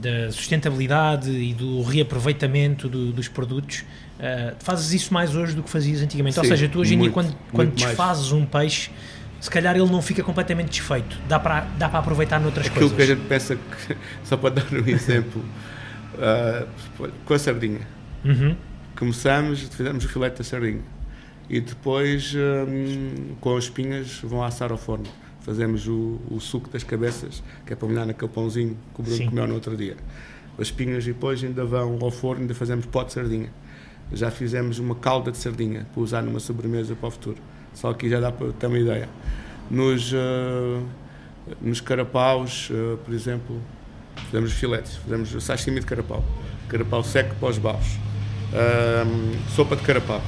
da 0.00 0.30
sustentabilidade 0.30 1.28
e 1.30 1.52
do 1.52 1.82
reaproveitamento 1.82 2.88
do, 2.88 3.12
dos 3.12 3.26
produtos, 3.26 3.80
uh, 4.20 4.54
fazes 4.60 4.92
isso 4.92 5.12
mais 5.12 5.34
hoje 5.34 5.56
do 5.56 5.64
que 5.64 5.68
fazias 5.68 6.00
antigamente. 6.00 6.34
Sim, 6.34 6.40
Ou 6.42 6.46
seja, 6.46 6.68
tu 6.68 6.78
hoje 6.78 6.94
em 6.94 7.00
dia 7.00 7.10
quando, 7.10 7.34
quando 7.52 7.74
desfazes 7.74 8.30
mais. 8.30 8.42
um 8.42 8.46
peixe 8.46 8.92
se 9.42 9.50
calhar 9.50 9.74
ele 9.76 9.90
não 9.90 10.00
fica 10.00 10.22
completamente 10.22 10.68
desfeito. 10.68 11.18
Dá 11.28 11.40
para, 11.40 11.62
dá 11.76 11.88
para 11.88 11.98
aproveitar 11.98 12.40
noutras 12.40 12.68
Aquilo 12.68 12.88
coisas. 12.88 12.92
Aquilo 12.92 13.06
que 13.06 13.12
a 13.12 13.16
gente 13.16 13.28
pensa 13.28 13.56
que, 13.88 13.96
só 14.22 14.36
para 14.36 14.54
dar 14.54 14.72
um 14.72 14.86
exemplo, 14.88 15.44
uh, 16.14 17.10
com 17.24 17.34
a 17.34 17.38
sardinha. 17.40 17.80
Uhum. 18.24 18.54
Começamos, 18.96 19.62
fizemos 19.62 20.04
o 20.04 20.08
filete 20.08 20.38
da 20.38 20.44
sardinha 20.44 20.82
e 21.50 21.60
depois 21.60 22.32
um, 22.36 23.34
com 23.40 23.56
as 23.56 23.64
espinhas 23.64 24.20
vão 24.22 24.44
assar 24.44 24.70
ao 24.70 24.78
forno. 24.78 25.06
Fazemos 25.40 25.88
o, 25.88 26.20
o, 26.30 26.38
suco 26.38 26.70
das 26.70 26.84
cabeças, 26.84 27.42
que 27.66 27.72
é 27.72 27.76
para 27.76 27.88
molhar 27.88 28.06
naquele 28.06 28.30
pãozinho 28.30 28.78
que 28.94 29.00
o 29.00 29.02
Bruno 29.02 29.24
comeu 29.26 29.48
no 29.48 29.54
outro 29.54 29.76
dia. 29.76 29.96
As 30.56 30.68
espinhas 30.68 31.04
depois 31.04 31.42
ainda 31.42 31.64
vão 31.64 31.98
ao 32.00 32.12
forno, 32.12 32.42
ainda 32.42 32.54
fazemos 32.54 32.86
pó 32.86 33.02
de 33.02 33.12
sardinha. 33.12 33.50
Já 34.12 34.30
fizemos 34.30 34.78
uma 34.78 34.94
calda 34.94 35.32
de 35.32 35.38
sardinha 35.38 35.84
para 35.92 36.00
usar 36.00 36.22
numa 36.22 36.38
sobremesa 36.38 36.94
para 36.94 37.08
o 37.08 37.10
futuro. 37.10 37.38
Só 37.74 37.90
aqui 37.90 38.08
já 38.08 38.20
dá 38.20 38.30
para 38.30 38.52
ter 38.52 38.66
uma 38.66 38.78
ideia. 38.78 39.08
Nos, 39.70 40.12
uh, 40.12 40.82
nos 41.60 41.80
carapaus, 41.80 42.70
uh, 42.70 42.98
por 42.98 43.14
exemplo, 43.14 43.60
fizemos 44.26 44.52
filetes, 44.52 44.96
fizemos 44.96 45.44
sashimi 45.44 45.80
de 45.80 45.86
carapau, 45.86 46.22
carapau 46.68 47.02
seco 47.02 47.34
para 47.36 47.48
os 47.48 47.58
baus, 47.58 47.98
uh, 48.52 49.50
sopa 49.50 49.76
de 49.76 49.82
carapau. 49.82 50.20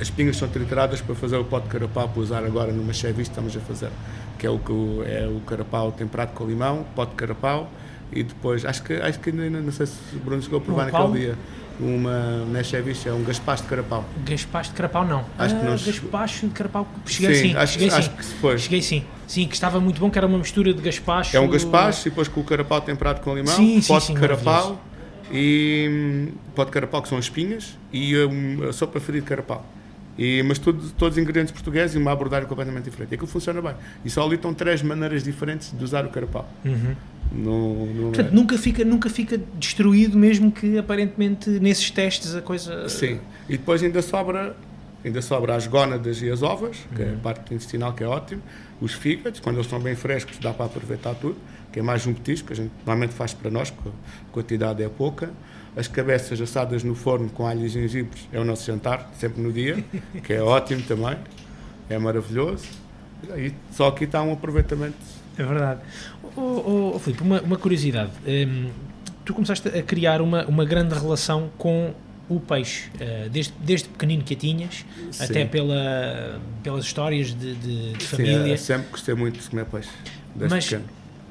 As 0.00 0.10
pingas 0.10 0.36
são 0.36 0.48
trituradas 0.48 1.00
para 1.00 1.14
fazer 1.14 1.36
o 1.36 1.44
pó 1.44 1.60
de 1.60 1.68
carapau 1.68 2.08
para 2.08 2.20
usar 2.20 2.44
agora 2.44 2.72
numa 2.72 2.92
chevice 2.92 3.30
estamos 3.30 3.56
a 3.56 3.60
fazer, 3.60 3.90
que 4.38 4.46
é 4.46 4.50
o, 4.50 4.58
é 5.06 5.28
o 5.28 5.40
carapau 5.40 5.92
temperado 5.92 6.32
com 6.32 6.46
limão, 6.46 6.84
pó 6.96 7.04
de 7.04 7.14
carapau, 7.14 7.70
e 8.12 8.22
depois, 8.22 8.64
acho 8.64 8.82
que, 8.82 8.94
acho 8.94 9.20
que 9.20 9.30
ainda 9.30 9.60
não 9.60 9.72
sei 9.72 9.86
se 9.86 10.16
o 10.16 10.18
Bruno 10.18 10.42
chegou 10.42 10.58
a 10.58 10.62
provar 10.62 10.90
naquele 10.90 11.20
dia 11.20 11.36
uma 11.80 12.44
Necheviche, 12.46 13.08
é 13.08 13.12
um 13.12 13.22
gaspacho 13.24 13.62
de 13.64 13.68
carapau. 13.68 14.04
Gaspacho 14.24 14.70
de 14.70 14.76
carapau 14.76 15.04
não. 15.04 15.24
Acho 15.38 15.54
ah, 15.54 15.58
que 15.58 15.64
não. 15.64 15.72
Gaspacho 15.72 16.46
de 16.46 16.52
carapau. 16.52 16.88
Cheguei 17.06 17.34
sim, 17.34 17.42
sim 17.42 17.56
acho, 17.56 17.72
cheguei 17.72 17.88
acho 17.88 18.10
sim. 18.10 18.16
que 18.16 18.24
foi. 18.24 18.58
Cheguei 18.58 18.82
sim. 18.82 19.04
Sim, 19.26 19.46
que 19.48 19.54
estava 19.54 19.80
muito 19.80 20.00
bom, 20.00 20.10
que 20.10 20.18
era 20.18 20.26
uma 20.26 20.38
mistura 20.38 20.72
de 20.72 20.82
gaspacho. 20.82 21.36
É 21.36 21.40
um 21.40 21.48
gaspacho 21.48 22.08
e 22.08 22.10
depois 22.10 22.28
com 22.28 22.40
o 22.40 22.44
carapau 22.44 22.80
temperado 22.80 23.20
com 23.20 23.34
limão, 23.34 23.54
sim, 23.54 23.80
sim, 23.80 23.88
pote 23.88 24.06
sim, 24.06 24.14
de 24.14 24.20
carapau 24.20 24.80
e 25.30 25.88
hum, 25.90 26.32
pote 26.54 26.70
de 26.70 26.74
carapau 26.74 27.02
que 27.02 27.08
são 27.08 27.18
espinhas 27.18 27.76
e 27.92 28.16
um, 28.18 28.68
a 28.68 28.72
sopa 28.72 29.00
fria 29.00 29.20
de 29.20 29.26
carapau. 29.26 29.64
E, 30.16 30.42
mas 30.44 30.58
tudo, 30.58 30.90
todos 30.92 31.18
ingredientes 31.18 31.52
portugueses 31.52 31.96
e 31.96 31.98
uma 31.98 32.12
abordagem 32.12 32.48
completamente 32.48 32.84
diferente. 32.84 33.12
E 33.12 33.14
aquilo 33.14 33.26
funciona 33.26 33.60
bem. 33.60 33.74
E 34.04 34.10
só 34.10 34.24
ali 34.24 34.36
estão 34.36 34.54
três 34.54 34.80
maneiras 34.82 35.24
diferentes 35.24 35.72
de 35.76 35.82
usar 35.82 36.04
o 36.04 36.08
carapau. 36.08 36.48
Uhum. 36.64 36.94
No, 37.32 37.86
no 37.86 38.02
Portanto, 38.04 38.28
é. 38.28 38.34
nunca, 38.34 38.58
fica, 38.58 38.84
nunca 38.84 39.10
fica 39.10 39.40
destruído, 39.58 40.16
mesmo 40.16 40.52
que 40.52 40.78
aparentemente 40.78 41.50
nesses 41.50 41.90
testes 41.90 42.34
a 42.34 42.40
coisa. 42.40 42.88
Sim, 42.88 43.18
e 43.48 43.56
depois 43.56 43.82
ainda 43.82 44.00
sobra, 44.02 44.56
ainda 45.04 45.20
sobra 45.20 45.56
as 45.56 45.66
gónadas 45.66 46.22
e 46.22 46.30
as 46.30 46.42
ovas, 46.42 46.76
que 46.94 47.02
uhum. 47.02 47.08
é 47.08 47.12
a 47.14 47.16
parte 47.18 47.54
intestinal 47.54 47.92
que 47.92 48.04
é 48.04 48.06
ótimo, 48.06 48.42
os 48.80 48.92
fígados, 48.92 49.40
quando 49.40 49.56
eles 49.56 49.66
estão 49.66 49.80
bem 49.80 49.94
frescos, 49.94 50.38
dá 50.38 50.52
para 50.52 50.66
aproveitar 50.66 51.14
tudo, 51.14 51.36
que 51.72 51.80
é 51.80 51.82
mais 51.82 52.06
um 52.06 52.14
petisco, 52.14 52.48
que 52.48 52.52
a 52.52 52.56
gente 52.56 52.72
normalmente 52.86 53.14
faz 53.14 53.34
para 53.34 53.50
nós, 53.50 53.70
porque 53.70 53.88
a 53.88 54.32
quantidade 54.32 54.82
é 54.82 54.88
pouca. 54.88 55.30
As 55.76 55.88
cabeças 55.88 56.40
assadas 56.40 56.84
no 56.84 56.94
forno 56.94 57.28
com 57.30 57.46
alho 57.46 57.66
e 57.66 57.68
gengibre 57.68 58.20
é 58.32 58.38
o 58.38 58.44
nosso 58.44 58.64
jantar, 58.64 59.10
sempre 59.18 59.42
no 59.42 59.52
dia, 59.52 59.84
que 60.22 60.32
é 60.32 60.40
ótimo 60.40 60.82
também, 60.82 61.16
é 61.88 61.98
maravilhoso. 61.98 62.64
E 63.36 63.52
só 63.72 63.88
aqui 63.88 64.04
está 64.04 64.22
um 64.22 64.32
aproveitamento. 64.32 64.94
É 65.36 65.42
verdade. 65.42 65.80
Oh, 66.36 66.40
oh, 66.40 66.92
oh 66.96 66.98
Filipe, 66.98 67.22
uma, 67.22 67.40
uma 67.40 67.56
curiosidade. 67.56 68.10
Um, 68.26 68.70
tu 69.24 69.34
começaste 69.34 69.68
a 69.68 69.82
criar 69.82 70.20
uma, 70.20 70.44
uma 70.46 70.64
grande 70.64 70.94
relação 70.94 71.50
com 71.56 71.94
o 72.28 72.40
peixe, 72.40 72.90
uh, 72.94 73.28
desde, 73.28 73.52
desde 73.60 73.88
pequenino 73.88 74.22
que 74.22 74.34
a 74.34 74.36
tinhas, 74.36 74.84
Sim. 75.10 75.24
até 75.24 75.44
pela, 75.44 76.40
pelas 76.62 76.84
histórias 76.84 77.28
de, 77.28 77.54
de, 77.54 77.92
de 77.92 78.04
família. 78.04 78.56
Sim, 78.56 78.64
sempre 78.64 78.90
gostei 78.90 79.14
muito 79.14 79.38
de 79.40 79.48
comer 79.48 79.66
peixe, 79.66 79.90
desde 80.34 80.54
Mas, 80.54 80.64
pequeno. 80.64 80.84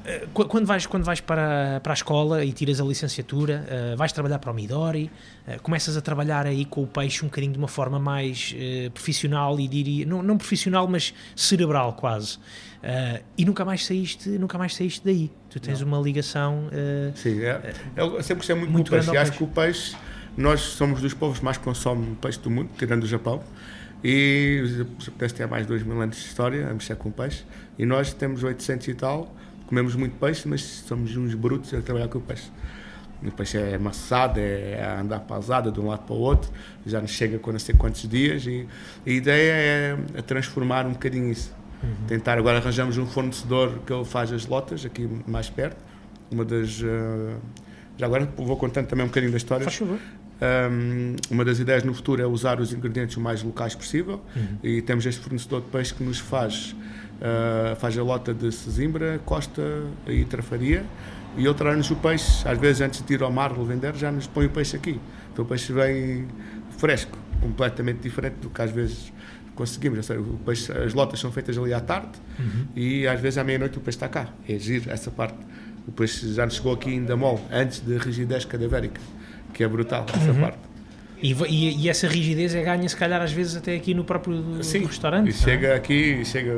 Uh, 0.04 0.44
quando 0.44 0.66
vais, 0.66 0.86
quando 0.86 1.04
vais 1.04 1.20
para, 1.20 1.80
para 1.82 1.92
a 1.92 1.94
escola 1.94 2.44
e 2.44 2.52
tiras 2.52 2.80
a 2.80 2.84
licenciatura, 2.84 3.64
uh, 3.66 3.96
vais 3.96 4.12
trabalhar 4.12 4.38
para 4.38 4.50
o 4.50 4.54
Midori, 4.54 5.10
começas 5.62 5.96
a 5.96 6.00
trabalhar 6.00 6.46
aí 6.46 6.64
com 6.64 6.82
o 6.82 6.86
peixe 6.86 7.24
um 7.24 7.28
bocadinho 7.28 7.52
de 7.52 7.58
uma 7.58 7.68
forma 7.68 7.98
mais 7.98 8.54
profissional 8.94 9.60
e 9.60 9.68
diria, 9.68 10.06
não, 10.06 10.22
não 10.22 10.38
profissional, 10.38 10.88
mas 10.88 11.12
cerebral 11.36 11.92
quase. 11.92 12.38
e 13.36 13.44
nunca 13.44 13.62
mais 13.62 13.84
saíste, 13.84 14.30
nunca 14.30 14.56
mais 14.56 14.74
saíste 14.74 15.02
daí. 15.04 15.30
Tu 15.50 15.60
tens 15.60 15.80
não. 15.82 15.88
uma 15.88 15.98
ligação. 15.98 16.70
Sim, 17.14 17.42
é, 17.42 17.74
eu 17.94 18.22
sempre 18.22 18.36
gostei 18.36 18.56
muito, 18.56 18.72
muito 18.72 18.86
do 18.86 18.90
peixe. 18.90 19.12
E 19.12 19.16
acho 19.18 19.32
que 19.32 19.44
o 19.44 19.46
peixe 19.46 19.94
nós 20.36 20.60
somos 20.60 21.00
dos 21.00 21.14
povos 21.14 21.40
mais 21.40 21.58
que 21.58 21.64
consomem 21.64 22.14
peixe 22.14 22.38
do 22.40 22.50
mundo, 22.50 22.70
tirando 22.76 23.04
o 23.04 23.06
Japão. 23.06 23.42
E 24.02 24.60
o 24.62 25.00
Japão 25.00 25.28
tem 25.28 25.46
mais 25.46 25.62
de 25.62 25.68
2 25.68 25.82
mil 25.82 26.00
anos 26.00 26.16
de 26.16 26.26
história 26.26 26.68
a 26.68 26.74
mexer 26.74 26.96
com 26.96 27.10
peixe. 27.10 27.44
E 27.78 27.86
nós 27.86 28.12
temos 28.12 28.42
800 28.42 28.88
e 28.88 28.94
tal, 28.94 29.34
comemos 29.66 29.94
muito 29.94 30.16
peixe, 30.18 30.48
mas 30.48 30.62
somos 30.62 31.16
uns 31.16 31.34
brutos 31.34 31.72
a 31.74 31.80
trabalhar 31.80 32.08
com 32.08 32.18
o 32.18 32.20
peixe. 32.20 32.50
O 33.22 33.30
peixe 33.30 33.56
é 33.56 33.76
amassado, 33.76 34.38
é 34.38 34.98
andar 35.00 35.20
pausado 35.20 35.72
de 35.72 35.80
um 35.80 35.86
lado 35.88 36.04
para 36.04 36.14
o 36.14 36.18
outro, 36.18 36.50
já 36.84 37.00
nos 37.00 37.10
chega 37.10 37.38
com 37.38 37.52
não 37.52 37.58
sei 37.58 37.74
quantos 37.74 38.06
dias. 38.06 38.46
E 38.46 38.66
a 39.06 39.10
ideia 39.10 39.52
é, 39.52 39.98
é 40.18 40.22
transformar 40.22 40.86
um 40.86 40.92
bocadinho 40.92 41.30
isso. 41.30 41.54
Uhum. 41.82 42.06
Tentar, 42.06 42.38
agora 42.38 42.58
arranjamos 42.58 42.98
um 42.98 43.06
fornecedor 43.06 43.78
que 43.86 43.92
ele 43.92 44.04
faz 44.04 44.32
as 44.32 44.46
lotas 44.46 44.84
aqui 44.84 45.08
mais 45.26 45.48
perto. 45.48 45.82
Uma 46.30 46.44
das. 46.44 46.80
Uh, 46.80 47.38
já 47.96 48.06
agora 48.06 48.28
vou 48.36 48.56
contando 48.56 48.86
também 48.86 49.04
um 49.04 49.08
bocadinho 49.08 49.30
da 49.30 49.38
história. 49.38 49.64
Faz 49.64 49.76
favor. 49.76 49.98
Um, 50.42 51.14
uma 51.30 51.44
das 51.44 51.60
ideias 51.60 51.84
no 51.84 51.94
futuro 51.94 52.20
é 52.20 52.26
usar 52.26 52.60
os 52.60 52.72
ingredientes 52.72 53.16
o 53.16 53.20
mais 53.20 53.40
locais 53.42 53.74
possível 53.74 54.20
uhum. 54.34 54.58
e 54.64 54.82
temos 54.82 55.06
este 55.06 55.20
fornecedor 55.20 55.60
de 55.60 55.68
peixe 55.68 55.94
que 55.94 56.02
nos 56.02 56.18
faz 56.18 56.74
uh, 57.20 57.76
faz 57.76 57.96
a 57.96 58.02
lota 58.02 58.34
de 58.34 58.50
Sesimbra, 58.50 59.20
Costa 59.24 59.62
e 60.08 60.24
Trafaria 60.24 60.84
e 61.36 61.44
ele 61.44 61.54
traz-nos 61.54 61.90
o 61.90 61.96
peixe, 61.96 62.46
às 62.46 62.58
vezes 62.58 62.80
antes 62.80 63.00
de 63.02 63.14
ir 63.14 63.22
ao 63.22 63.30
mar 63.30 63.52
vender, 63.54 63.94
já 63.94 64.10
nos 64.10 64.26
põe 64.26 64.46
o 64.46 64.50
peixe 64.50 64.76
aqui. 64.76 65.00
Então 65.32 65.44
o 65.44 65.48
peixe 65.48 65.72
vem 65.72 66.26
fresco, 66.78 67.16
completamente 67.40 68.00
diferente 68.00 68.36
do 68.36 68.50
que 68.50 68.60
às 68.60 68.70
vezes 68.70 69.12
conseguimos. 69.54 70.04
Seja, 70.04 70.20
peixe, 70.44 70.72
as 70.72 70.94
lotas 70.94 71.20
são 71.20 71.30
feitas 71.30 71.56
ali 71.56 71.72
à 71.72 71.80
tarde 71.80 72.12
uhum. 72.38 72.66
e 72.74 73.06
às 73.06 73.20
vezes 73.20 73.38
à 73.38 73.44
meia-noite 73.44 73.78
o 73.78 73.80
peixe 73.80 73.96
está 73.96 74.08
cá. 74.08 74.28
É 74.48 74.58
giro 74.58 74.90
essa 74.90 75.10
parte. 75.10 75.38
O 75.86 75.92
peixe 75.92 76.32
já 76.32 76.44
nos 76.44 76.54
chegou 76.54 76.72
aqui 76.72 76.90
ainda 76.90 77.16
mole, 77.16 77.40
antes 77.52 77.80
da 77.80 77.98
rigidez 77.98 78.44
cadavérica 78.44 79.00
que 79.54 79.64
é 79.64 79.68
brutal 79.68 80.04
essa 80.12 80.32
uhum. 80.32 80.40
parte. 80.40 80.58
E, 81.22 81.32
e, 81.48 81.84
e, 81.84 81.88
essa 81.88 82.06
rigidez 82.06 82.54
é 82.54 82.62
ganha, 82.62 82.86
se 82.86 82.96
calhar, 82.96 83.22
às 83.22 83.32
vezes 83.32 83.56
até 83.56 83.74
aqui 83.74 83.94
no 83.94 84.04
próprio 84.04 84.42
do, 84.42 84.62
Sim, 84.62 84.80
do 84.80 84.88
restaurante. 84.88 85.30
E 85.30 85.32
chega 85.32 85.68
é? 85.68 85.74
aqui, 85.76 86.22
chega 86.24 86.52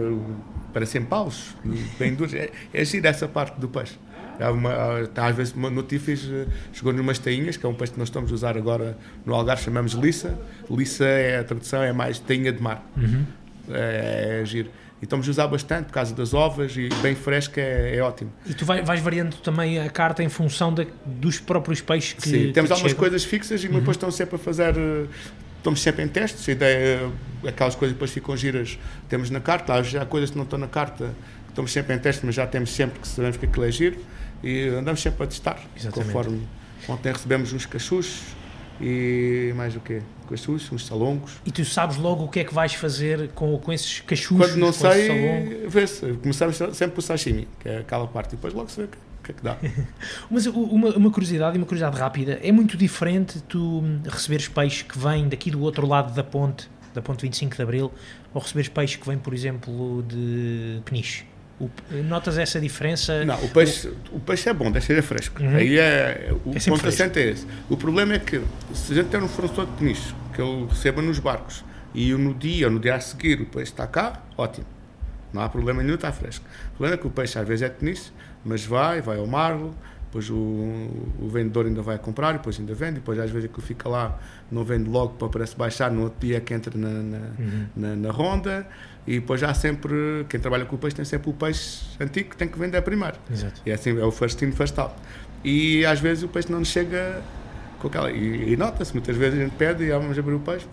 para 0.73 0.85
100 0.85 1.05
paus, 1.05 1.55
bem 1.99 2.15
duro. 2.15 2.35
É, 2.35 2.51
é 2.75 2.85
gira 2.85 3.09
essa 3.09 3.29
parte 3.29 3.61
do 3.61 3.69
peixe. 3.69 3.97
Há 4.41 4.51
uma, 4.51 4.71
há, 4.71 5.27
às 5.27 5.37
vezes 5.37 5.55
no 5.55 5.83
Tifes 5.83 6.29
eh, 6.31 6.47
chegou 6.73 6.93
numas 6.93 7.19
tainhas, 7.19 7.57
que 7.57 7.65
é 7.65 7.69
um 7.69 7.75
peixe 7.75 7.93
que 7.93 7.99
nós 7.99 8.09
estamos 8.09 8.31
a 8.31 8.35
usar 8.35 8.57
agora 8.57 8.99
no 9.25 9.35
Algarve, 9.35 9.63
chamamos 9.63 9.93
lissa. 9.93 10.39
Lissa 10.71 11.05
é 11.05 11.39
a 11.39 11.45
tradução, 11.45 11.83
é 11.83 11.93
mais 11.93 12.19
tainha 12.19 12.53
de 12.53 12.61
mar. 12.61 12.85
Uhum. 12.97 13.25
É, 13.71 14.41
é 14.43 14.45
giro. 14.45 14.69
E 15.01 15.05
estamos 15.05 15.29
a 15.29 15.31
usar 15.31 15.47
bastante 15.47 15.87
por 15.87 15.93
causa 15.93 16.15
das 16.15 16.33
ovas 16.33 16.75
e 16.77 16.89
bem 17.03 17.15
fresca 17.15 17.61
é, 17.61 17.97
é 17.97 18.03
ótimo. 18.03 18.33
E 18.47 18.55
tu 18.55 18.65
vai, 18.65 18.83
vais 18.83 19.01
variando 19.01 19.37
também 19.37 19.79
a 19.79 19.91
carta 19.91 20.23
em 20.23 20.29
função 20.29 20.73
de, 20.73 20.87
dos 21.05 21.39
próprios 21.39 21.81
peixes 21.81 22.15
que 22.15 22.29
Sim, 22.29 22.53
temos 22.53 22.71
algumas 22.71 22.93
chegam. 22.93 23.01
coisas 23.01 23.25
fixas 23.25 23.63
e 23.63 23.67
uhum. 23.67 23.75
depois 23.75 23.97
estão 23.97 24.11
sempre 24.11 24.37
a 24.37 24.39
fazer. 24.39 24.75
Eh, 24.77 25.07
estamos 25.59 25.83
sempre 25.83 26.05
em 26.05 26.09
testes, 26.09 26.49
a 26.49 26.53
ideia, 26.53 27.11
aquelas 27.45 27.75
coisas 27.75 27.93
depois 27.93 28.13
ficam 28.13 28.37
giras, 28.37 28.79
temos 29.09 29.31
na 29.31 29.41
carta, 29.41 29.75
há 29.75 29.83
já 29.83 30.07
coisas 30.07 30.31
que 30.31 30.37
não 30.37 30.45
estão 30.45 30.59
na 30.61 30.69
carta, 30.69 31.13
estamos 31.49 31.73
sempre 31.73 31.97
em 31.97 31.99
testes, 31.99 32.25
mas 32.25 32.37
já 32.37 32.47
temos 32.47 32.71
sempre 32.71 33.01
que 33.01 33.09
sabemos 33.09 33.37
que 33.37 33.47
aquilo 33.47 33.65
é 33.65 33.71
giro 33.73 33.99
e 34.45 34.69
andamos 34.69 35.03
sempre 35.03 35.25
a 35.25 35.27
testar, 35.27 35.59
Exatamente. 35.77 36.13
conforme 36.13 36.47
ontem 36.89 37.13
recebemos 37.13 37.53
uns 37.53 37.67
cachus 37.67 38.21
e 38.81 39.53
mais 39.57 39.75
o 39.75 39.81
quê? 39.81 40.03
Cachus, 40.29 40.71
uns 40.73 40.87
salongos. 40.87 41.41
E 41.47 41.51
tu 41.51 41.65
sabes 41.65 41.97
logo 41.97 42.25
o 42.25 42.29
que 42.29 42.41
é 42.41 42.45
que 42.45 42.53
vais 42.53 42.75
fazer 42.75 43.29
com, 43.35 43.59
com 43.59 43.73
esses 43.73 44.01
cachus? 44.01 44.37
Quando 44.37 44.57
não 44.57 44.73
sei, 44.73 45.67
vê-se. 45.69 46.15
Começamos 46.15 46.57
sempre 46.57 46.95
por 46.95 47.03
sashimi, 47.03 47.49
que 47.61 47.69
é 47.69 47.79
aquela 47.79 48.07
parte, 48.07 48.33
e 48.33 48.37
depois 48.37 48.53
logo 48.53 48.69
se 48.69 48.81
vê 48.81 48.85
o 48.85 48.89
que 49.23 49.31
é 49.31 49.35
que 49.35 49.43
dá. 49.43 49.57
Mas 50.31 50.47
uma, 50.47 50.91
uma 50.97 51.11
curiosidade, 51.11 51.57
e 51.57 51.59
uma 51.59 51.67
curiosidade 51.67 51.97
rápida, 51.99 52.41
é 52.43 52.51
muito 52.51 52.77
diferente 52.77 53.41
tu 53.43 53.83
receberes 54.05 54.49
peixe 54.49 54.85
que 54.85 54.99
vem 54.99 55.29
daqui 55.29 55.51
do 55.51 55.61
outro 55.61 55.87
lado 55.87 56.15
da 56.15 56.25
ponte, 56.25 56.69
da 56.93 57.01
ponte 57.01 57.23
25 57.23 57.57
de 57.57 57.63
Abril, 57.63 57.93
ou 58.35 58.41
receberes 58.41 58.69
peixe 58.69 58.99
que 58.99 59.07
vem, 59.07 59.19
por 59.19 59.33
exemplo, 59.33 60.03
de 60.03 60.81
Peniche? 60.85 61.25
O, 61.59 61.71
notas 62.05 62.37
essa 62.37 62.61
diferença? 62.61 63.25
Não, 63.25 63.43
o 63.43 63.49
peixe, 63.49 63.89
o, 63.89 64.17
o 64.17 64.21
peixe 64.21 64.49
é 64.49 64.53
bom, 64.53 64.71
deve 64.71 64.85
ser 64.85 65.01
fresco. 65.03 65.43
Uhum. 65.43 65.57
Aí 65.57 65.79
é, 65.79 66.35
o 66.45 66.51
é 66.51 66.61
ponto 66.61 66.87
assente 66.87 67.19
é 67.19 67.31
esse. 67.31 67.47
O 67.71 67.77
problema 67.77 68.15
é 68.15 68.19
que 68.19 68.43
se 68.75 68.93
a 68.93 68.97
gente 68.97 69.09
tem 69.09 69.21
um 69.21 69.29
fornecedor 69.29 69.67
de 69.67 69.73
peniche 69.73 70.15
que 70.35 70.43
ele 70.43 70.67
receba 70.67 71.01
nos 71.01 71.19
barcos 71.19 71.65
e 71.95 72.13
no 72.13 72.35
dia 72.35 72.67
ou 72.67 72.73
no 72.73 72.79
dia 72.79 72.95
a 72.95 73.01
seguir 73.01 73.41
o 73.41 73.47
peixe 73.47 73.73
está 73.73 73.87
cá, 73.87 74.23
ótimo. 74.37 74.67
Não 75.33 75.43
há 75.43 75.49
problema 75.49 75.83
nenhum, 75.83 75.95
está 75.95 76.13
fresco. 76.13 76.45
O 76.75 76.77
problema 76.77 76.95
é 76.95 76.99
que 76.99 77.07
o 77.07 77.11
peixe 77.11 77.39
às 77.39 77.49
vezes 77.49 77.63
é 77.63 77.69
peniche, 77.71 78.13
mas 78.45 78.65
vai, 78.65 79.01
vai 79.01 79.19
ao 79.19 79.27
mar, 79.27 79.59
depois 80.07 80.31
o, 80.31 80.35
o, 80.35 81.29
vendedor 81.29 81.67
ainda 81.67 81.83
vai 81.83 81.99
comprar, 81.99 82.33
depois 82.33 82.59
ainda 82.59 82.75
vende, 82.75 82.95
depois 82.95 83.19
às 83.19 83.31
vezes 83.31 83.51
aquilo 83.51 83.67
fica 83.67 83.89
lá, 83.89 84.19
não 84.51 84.65
vende 84.65 84.89
logo 84.89 85.15
para 85.15 85.29
parece 85.29 85.57
baixar, 85.57 85.91
no 85.91 86.05
outro 86.05 86.21
dia 86.21 86.39
é 86.39 86.41
que 86.41 86.55
entra 86.55 86.77
na, 86.79 86.89
na, 86.89 87.19
uhum. 87.39 87.67
na, 87.77 87.97
na 87.97 88.11
ronda. 88.11 88.67
E 89.07 89.21
depois 89.21 89.43
há 89.43 89.55
sempre, 89.55 90.27
quem 90.29 90.41
trabalha 90.41 90.65
com 90.65 90.75
o 90.75 90.79
peixe 90.79 90.97
tem 90.97 91.05
sempre 91.05 91.31
o 91.31 91.33
peixe 91.33 91.85
antigo 92.01 92.31
que 92.31 92.37
tem 92.37 92.49
que 92.49 92.59
vender 92.59 92.83
primeiro. 92.83 93.17
Exato. 93.31 93.61
E 93.65 93.71
é 93.71 93.75
assim, 93.75 93.99
é 93.99 94.05
o 94.05 94.11
first 94.11 94.41
in, 94.43 94.51
first 94.51 94.77
out. 94.79 94.95
E 95.45 95.87
às 95.87 96.01
vezes 96.01 96.25
o 96.25 96.29
peixe 96.29 96.51
não 96.51 96.59
nos 96.59 96.69
chega 96.69 97.23
com 97.79 97.87
aquela. 97.87 98.11
E, 98.11 98.53
e 98.53 98.57
nota-se, 98.57 98.93
muitas 98.93 99.17
vezes 99.17 99.39
a 99.39 99.43
gente 99.45 99.55
pede 99.55 99.85
e 99.85 99.93
ah, 99.93 99.99
vamos 99.99 100.19
abrir 100.19 100.35
o 100.35 100.41
peixe. 100.41 100.67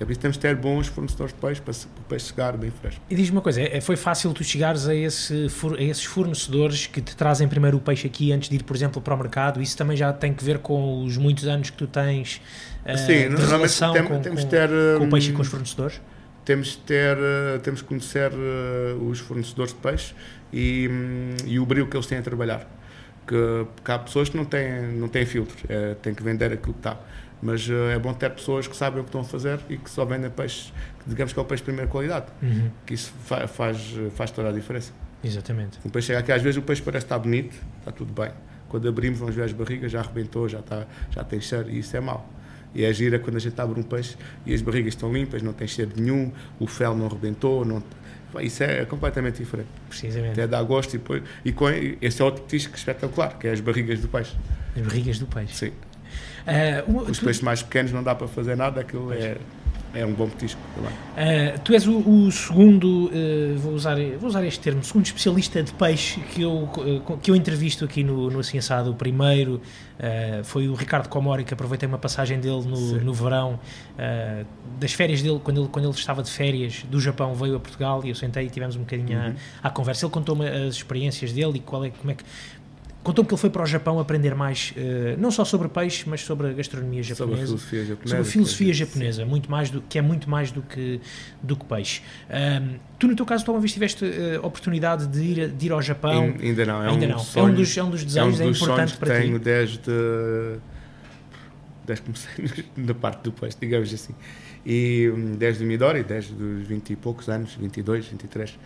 É 0.00 0.04
por 0.04 0.12
isso 0.12 0.20
que 0.20 0.22
temos 0.22 0.36
de 0.36 0.40
ter 0.40 0.54
bons 0.54 0.86
fornecedores 0.86 1.34
de 1.34 1.40
peixe 1.40 1.60
para, 1.60 1.74
para 1.74 2.00
o 2.00 2.04
peixe 2.08 2.26
chegar 2.26 2.56
bem 2.56 2.70
fresco. 2.70 3.00
E 3.10 3.16
diz-me 3.16 3.36
uma 3.36 3.42
coisa, 3.42 3.60
é, 3.60 3.80
foi 3.80 3.96
fácil 3.96 4.32
tu 4.32 4.44
chegares 4.44 4.86
a, 4.86 4.94
esse, 4.94 5.48
a 5.76 5.82
esses 5.82 6.04
fornecedores 6.04 6.86
que 6.86 7.00
te 7.00 7.16
trazem 7.16 7.48
primeiro 7.48 7.78
o 7.78 7.80
peixe 7.80 8.06
aqui 8.06 8.30
antes 8.30 8.48
de 8.48 8.56
ir, 8.56 8.62
por 8.62 8.76
exemplo, 8.76 9.02
para 9.02 9.14
o 9.14 9.18
mercado? 9.18 9.60
Isso 9.60 9.76
também 9.76 9.96
já 9.96 10.12
tem 10.12 10.32
que 10.32 10.44
ver 10.44 10.58
com 10.58 11.02
os 11.02 11.16
muitos 11.16 11.48
anos 11.48 11.70
que 11.70 11.76
tu 11.76 11.88
tens 11.88 12.40
uh, 12.86 12.96
Sim, 12.96 13.34
de 13.34 13.44
relação 13.44 13.92
tem, 13.92 14.04
com, 14.04 14.20
temos 14.20 14.44
com, 14.44 14.48
ter, 14.48 14.68
com 14.98 15.04
o 15.04 15.10
peixe 15.10 15.30
e 15.30 15.32
com 15.32 15.42
os 15.42 15.48
fornecedores? 15.48 16.00
Temos 16.48 16.68
de 16.68 16.78
ter, 16.78 17.18
eh, 17.18 17.58
temos 17.62 17.82
que 17.82 17.88
conhecer 17.88 18.32
eh, 18.32 18.94
os 19.02 19.18
fornecedores 19.18 19.74
de 19.74 19.80
peixe 19.80 20.14
e, 20.50 20.88
hum, 20.90 21.36
e 21.44 21.58
o 21.60 21.66
brilho 21.66 21.86
que 21.86 21.94
eles 21.94 22.06
têm 22.06 22.16
a 22.16 22.22
trabalhar. 22.22 22.66
Que, 23.26 23.66
porque 23.76 23.92
há 23.92 23.98
pessoas 23.98 24.30
que 24.30 24.36
não 24.38 24.46
têm, 24.46 24.94
não 24.94 25.08
têm 25.08 25.26
filtro, 25.26 25.54
é, 25.68 25.92
têm 25.96 26.14
que 26.14 26.22
vender 26.22 26.50
aquilo 26.50 26.72
que 26.72 26.80
está. 26.80 26.98
Mas 27.42 27.68
é 27.68 27.98
bom 27.98 28.14
ter 28.14 28.30
pessoas 28.30 28.66
que 28.66 28.74
sabem 28.74 29.00
o 29.00 29.04
que 29.04 29.10
estão 29.10 29.20
a 29.20 29.24
fazer 29.24 29.60
e 29.68 29.76
que 29.76 29.90
só 29.90 30.06
vendem 30.06 30.30
peixe, 30.30 30.72
que 31.00 31.10
digamos 31.10 31.34
que 31.34 31.38
é 31.38 31.42
o 31.42 31.44
peixe 31.44 31.60
de 31.60 31.66
primeira 31.66 31.88
qualidade. 31.88 32.26
Uhum. 32.42 32.70
Que 32.86 32.94
isso 32.94 33.12
fa 33.26 33.46
faz, 33.46 33.94
faz 34.14 34.30
toda 34.30 34.48
a 34.48 34.52
diferença. 34.52 34.92
Exatamente. 35.22 35.78
O 35.84 35.90
peixe 35.90 36.06
chega 36.06 36.20
aqui, 36.20 36.32
às 36.32 36.40
vezes 36.40 36.56
o 36.56 36.62
peixe 36.62 36.80
parece 36.80 37.04
estar 37.04 37.18
bonito, 37.18 37.54
está 37.78 37.92
tudo 37.92 38.12
bem. 38.14 38.32
Quando 38.70 38.88
abrimos, 38.88 39.18
vamos 39.18 39.34
ver 39.34 39.42
as 39.42 39.52
barrigas, 39.52 39.92
já 39.92 40.00
arrebentou, 40.00 40.48
já, 40.48 40.60
está, 40.60 40.86
já 41.10 41.22
tem 41.22 41.42
cheiro 41.42 41.70
e 41.70 41.80
isso 41.80 41.94
é 41.94 42.00
mau. 42.00 42.26
E 42.78 42.84
é 42.84 42.92
gira 42.92 43.18
quando 43.18 43.34
a 43.34 43.40
gente 43.40 43.60
abre 43.60 43.80
um 43.80 43.82
peixe 43.82 44.14
e 44.46 44.54
as 44.54 44.62
barrigas 44.62 44.94
estão 44.94 45.12
limpas, 45.12 45.42
não 45.42 45.52
tem 45.52 45.66
cheiro 45.66 45.90
nenhum, 45.96 46.30
o 46.60 46.66
fel 46.68 46.94
não 46.94 47.08
rebentou, 47.08 47.64
não... 47.64 47.82
isso 48.40 48.62
é 48.62 48.84
completamente 48.84 49.38
diferente. 49.38 49.66
Precisamente. 49.88 50.30
Até 50.34 50.46
dá 50.46 50.62
gosto 50.62 50.94
e, 50.94 50.98
depois, 50.98 51.24
e 51.44 51.50
com, 51.50 51.68
esse 52.00 52.22
é 52.22 52.24
outro 52.24 52.44
petisco 52.44 52.76
espetacular, 52.76 53.36
que 53.36 53.48
é 53.48 53.50
as 53.50 53.58
barrigas 53.58 53.98
do 53.98 54.06
peixe. 54.06 54.36
As 54.76 54.82
barrigas 54.82 55.18
do 55.18 55.26
peixe. 55.26 55.54
Sim. 55.54 55.72
Uh, 56.46 57.10
Os 57.10 57.18
tu... 57.18 57.24
peixes 57.24 57.42
mais 57.42 57.64
pequenos 57.64 57.90
não 57.90 58.04
dá 58.04 58.14
para 58.14 58.28
fazer 58.28 58.56
nada, 58.56 58.80
aquilo 58.80 59.12
é 59.12 59.38
é 59.94 60.04
um 60.04 60.12
bom 60.12 60.28
petisco 60.28 60.60
também. 60.74 60.92
Uh, 60.92 61.58
tu 61.60 61.72
és 61.72 61.86
o, 61.86 61.98
o 61.98 62.30
segundo, 62.30 63.06
uh, 63.06 63.58
vou, 63.58 63.72
usar, 63.72 63.96
vou 64.18 64.28
usar 64.28 64.44
este 64.44 64.60
termo, 64.60 64.84
segundo 64.84 65.06
especialista 65.06 65.62
de 65.62 65.72
peixe 65.72 66.20
que 66.20 66.42
eu, 66.42 66.64
uh, 66.64 67.16
que 67.18 67.30
eu 67.30 67.36
entrevisto 67.36 67.84
aqui 67.84 68.04
no, 68.04 68.30
no 68.30 68.40
Assim 68.40 68.58
Assado. 68.58 68.90
O 68.90 68.94
primeiro 68.94 69.60
foi 70.44 70.68
o 70.68 70.74
Ricardo 70.74 71.08
Comori, 71.08 71.42
que 71.42 71.52
aproveitei 71.52 71.88
uma 71.88 71.98
passagem 71.98 72.38
dele 72.38 72.62
no, 72.68 73.00
no 73.00 73.12
verão, 73.12 73.58
das 74.78 74.92
férias 74.92 75.20
dele, 75.22 75.40
quando 75.42 75.60
ele, 75.60 75.68
quando 75.72 75.86
ele 75.86 75.94
estava 75.94 76.22
de 76.22 76.30
férias 76.30 76.84
do 76.88 77.00
Japão, 77.00 77.34
veio 77.34 77.56
a 77.56 77.58
Portugal 77.60 78.02
e 78.04 78.10
eu 78.10 78.14
sentei 78.14 78.46
e 78.46 78.48
tivemos 78.48 78.76
um 78.76 78.80
bocadinho 78.82 79.18
uhum. 79.18 79.34
à, 79.60 79.66
à 79.66 79.70
conversa. 79.72 80.06
Ele 80.06 80.12
contou-me 80.12 80.46
as 80.46 80.76
experiências 80.76 81.32
dele 81.32 81.56
e 81.56 81.58
qual 81.58 81.84
é, 81.84 81.90
como 81.90 82.12
é 82.12 82.14
que 82.14 82.22
Contou-me 83.02 83.28
que 83.28 83.34
ele 83.34 83.40
foi 83.40 83.48
para 83.48 83.62
o 83.62 83.66
Japão 83.66 83.98
aprender 83.98 84.34
mais, 84.34 84.74
uh, 84.76 85.20
não 85.20 85.30
só 85.30 85.44
sobre 85.44 85.68
peixe, 85.68 86.04
mas 86.06 86.20
sobre 86.20 86.48
a 86.48 86.52
gastronomia 86.52 87.02
japonesa. 87.02 87.16
Sobre 87.16 87.34
a 87.34 87.46
filosofia 87.46 87.84
japonesa. 87.84 88.08
Sobre 88.08 88.20
a 88.20 88.24
filosofia 88.32 88.74
japonesa, 88.74 89.24
muito 89.24 89.50
mais 89.50 89.70
do, 89.70 89.80
que 89.80 89.98
é 89.98 90.02
muito 90.02 90.28
mais 90.28 90.50
do 90.50 90.62
que, 90.62 91.00
do 91.42 91.56
que 91.56 91.64
peixe. 91.64 92.02
Um, 92.28 92.76
tu, 92.98 93.06
no 93.06 93.16
teu 93.16 93.24
caso, 93.24 93.44
tu 93.44 93.52
uma 93.52 93.60
vez 93.60 93.72
tiveste 93.72 94.04
uh, 94.04 94.44
oportunidade 94.44 95.06
de 95.06 95.22
ir, 95.22 95.48
de 95.48 95.66
ir 95.66 95.72
ao 95.72 95.80
Japão? 95.80 96.34
ainda 96.40 96.66
não, 96.66 96.82
é 96.82 96.88
ainda 96.88 97.06
um 97.06 97.08
não. 97.10 97.18
Sonho, 97.20 97.48
é 97.48 97.50
um 97.50 97.54
dos, 97.54 97.76
é 97.76 97.82
um 97.82 97.90
dos 97.90 98.04
desejos, 98.04 98.40
é, 98.40 98.44
um 98.44 98.50
dos 98.50 98.60
é 98.60 98.64
importante 98.64 98.92
que 98.92 98.98
para 98.98 99.20
tenho 99.20 99.38
ti. 99.38 99.44
desde, 99.44 99.80
desde 101.86 102.04
que 102.04 102.12
comecei 102.12 102.64
na 102.76 102.94
parte 102.94 103.22
do 103.22 103.32
peixe, 103.32 103.56
digamos 103.60 103.94
assim. 103.94 104.14
E 104.66 105.10
hum, 105.14 105.36
desde 105.38 105.64
o 105.64 105.66
Midori, 105.66 106.02
desde 106.02 106.34
os 106.34 106.66
20 106.66 106.90
e 106.90 106.96
poucos 106.96 107.28
anos, 107.28 107.54
22, 107.54 108.06
23 108.08 108.58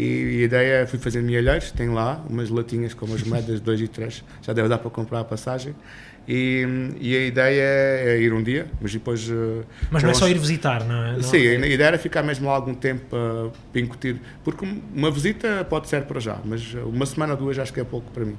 e 0.00 0.42
a 0.42 0.44
ideia 0.44 0.72
é, 0.82 0.86
fui 0.86 0.98
fazer 0.98 1.22
mielheiros, 1.22 1.70
tem 1.72 1.90
lá 1.90 2.24
umas 2.28 2.48
latinhas 2.48 2.94
com 2.94 3.04
as 3.12 3.22
moedas 3.22 3.56
de 3.56 3.60
2 3.60 3.80
e 3.82 3.88
3, 3.88 4.24
já 4.40 4.52
deve 4.52 4.68
dar 4.68 4.78
para 4.78 4.90
comprar 4.90 5.20
a 5.20 5.24
passagem. 5.24 5.74
E, 6.26 6.64
e, 7.00 7.16
a 7.16 7.20
ideia 7.26 7.62
é 7.62 8.20
ir 8.20 8.32
um 8.32 8.42
dia, 8.42 8.66
mas 8.80 8.92
depois. 8.92 9.28
Eh, 9.28 9.64
mas 9.90 10.02
não 10.02 10.10
é 10.10 10.14
só 10.14 10.28
ir 10.28 10.38
visitar, 10.38 10.84
não 10.84 11.04
é? 11.04 11.12
Não 11.14 11.22
sim, 11.22 11.44
é... 11.44 11.56
a 11.56 11.66
ideia 11.66 11.88
era 11.88 11.98
ficar 11.98 12.22
mesmo 12.22 12.46
lá 12.46 12.54
algum 12.54 12.72
tempo 12.72 13.04
para, 13.10 13.50
para 13.72 13.80
incutir, 13.80 14.20
porque 14.44 14.64
uma 14.94 15.10
visita 15.10 15.66
pode 15.68 15.88
ser 15.88 16.02
para 16.04 16.20
já, 16.20 16.38
mas 16.44 16.74
uma 16.74 17.04
semana 17.04 17.32
ou 17.32 17.38
duas 17.38 17.58
acho 17.58 17.72
que 17.72 17.80
é 17.80 17.84
pouco 17.84 18.10
para 18.12 18.24
mim. 18.24 18.36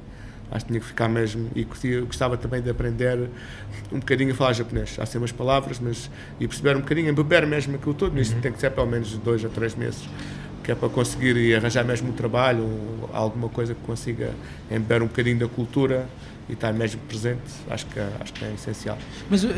Acho 0.52 0.66
que 0.66 0.72
tinha 0.72 0.82
que 0.82 0.86
ficar 0.86 1.08
mesmo 1.08 1.50
e 1.56 1.64
gostava 2.02 2.36
também 2.38 2.62
de 2.62 2.70
aprender 2.70 3.30
um 3.92 4.00
bocadinho 4.00 4.32
a 4.34 4.36
falar 4.36 4.54
japonês. 4.54 4.98
Há 5.00 5.06
sempre 5.06 5.20
umas 5.20 5.32
palavras, 5.32 5.80
mas 5.80 6.12
e 6.42 6.48
perceber 6.48 6.76
um 6.76 6.82
bocadinho, 6.82 7.14
beber 7.14 7.48
mesmo 7.48 7.76
aquilo. 7.76 7.96
Isto 8.20 8.36
uhum. 8.36 8.42
tem 8.42 8.52
que 8.52 8.60
ser 8.60 8.72
pelo 8.72 8.88
menos 8.88 9.18
dois 9.18 9.46
a 9.46 9.50
três 9.50 9.76
meses 9.76 10.08
que 10.64 10.72
é 10.72 10.76
para 10.76 10.90
conseguir 10.90 11.56
arranjar 11.56 11.84
mesmo 11.84 12.10
um 12.10 12.14
trabalho, 12.14 12.68
alguma 13.14 13.50
coisa 13.50 13.74
que 13.74 13.82
consiga 13.82 14.32
embeber 14.70 15.02
um 15.02 15.08
bocadinho 15.08 15.40
da 15.40 15.48
cultura 15.48 16.08
e 16.50 16.54
estar 16.54 16.74
mesmo 16.74 17.00
presente, 17.08 17.40
acho 17.70 17.86
que, 17.86 18.00
acho 18.00 18.34
que 18.34 18.44
é 18.44 18.54
essencial. 18.54 18.98
Mas 19.30 19.44
um, 19.44 19.50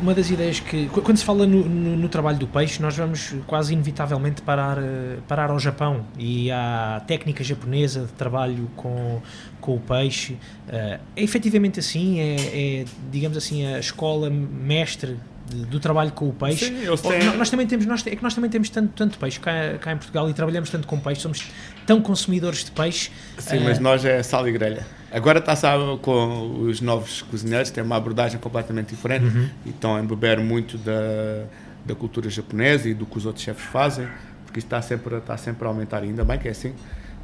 uma 0.00 0.14
das 0.14 0.30
ideias 0.30 0.60
que, 0.60 0.88
quando 0.88 1.16
se 1.16 1.24
fala 1.24 1.46
no, 1.46 1.64
no, 1.64 1.96
no, 1.96 2.08
trabalho 2.08 2.38
do 2.38 2.46
peixe, 2.46 2.80
nós 2.80 2.96
vamos 2.96 3.34
quase 3.46 3.74
inevitavelmente 3.74 4.40
parar, 4.40 4.78
eh, 4.78 5.18
parar 5.28 5.50
ao 5.50 5.58
Japão 5.58 6.06
e 6.18 6.50
à 6.50 7.02
técnica 7.06 7.44
japonesa 7.44 8.06
de 8.06 8.12
trabalho 8.12 8.68
com, 8.76 9.20
com 9.60 9.76
o 9.76 9.80
peixe. 9.80 10.34
Uh, 10.68 11.00
é 11.14 11.22
efetivamente 11.22 11.80
assim? 11.80 12.18
É, 12.18 12.36
é, 12.36 12.84
digamos 13.10 13.36
assim, 13.36 13.66
a 13.66 13.78
escola 13.78 14.30
mestre 14.30 15.16
do 15.54 15.78
trabalho 15.78 16.12
com 16.12 16.28
o 16.28 16.32
peixe. 16.32 16.66
Sim, 16.66 16.74
têm... 17.08 17.36
nós, 17.36 17.50
também 17.50 17.66
temos, 17.66 17.86
nós, 17.86 18.06
é 18.06 18.16
que 18.16 18.22
nós 18.22 18.34
também 18.34 18.50
temos 18.50 18.68
tanto, 18.68 18.92
tanto 18.94 19.18
peixe 19.18 19.38
cá, 19.38 19.52
cá 19.80 19.92
em 19.92 19.96
Portugal 19.96 20.28
e 20.28 20.34
trabalhamos 20.34 20.70
tanto 20.70 20.86
com 20.86 20.98
peixe, 20.98 21.20
somos 21.20 21.50
tão 21.86 22.00
consumidores 22.00 22.64
de 22.64 22.70
peixe. 22.70 23.10
Sim, 23.38 23.58
uh... 23.58 23.64
mas 23.64 23.78
nós 23.78 24.04
é 24.04 24.22
sal 24.22 24.46
e 24.48 24.52
grelha. 24.52 24.86
Agora 25.10 25.38
está 25.38 25.54
sabe, 25.54 25.98
com 26.02 26.62
os 26.62 26.80
novos 26.80 27.22
cozinheiros, 27.22 27.70
tem 27.70 27.82
uma 27.82 27.96
abordagem 27.96 28.40
completamente 28.40 28.88
diferente 28.88 29.24
uhum. 29.24 29.48
e 29.64 29.70
estão 29.70 29.96
a 29.96 30.02
beber 30.02 30.40
muito 30.40 30.76
da, 30.78 31.44
da 31.84 31.94
cultura 31.94 32.28
japonesa 32.28 32.88
e 32.88 32.94
do 32.94 33.06
que 33.06 33.16
os 33.16 33.24
outros 33.24 33.44
chefes 33.44 33.64
fazem, 33.66 34.08
porque 34.44 34.58
isto 34.58 34.66
está 34.66 34.82
sempre, 34.82 35.16
está 35.16 35.36
sempre 35.36 35.64
a 35.64 35.68
aumentar, 35.68 36.02
e 36.02 36.08
ainda 36.08 36.24
bem 36.24 36.38
que 36.38 36.48
é 36.48 36.50
assim, 36.50 36.74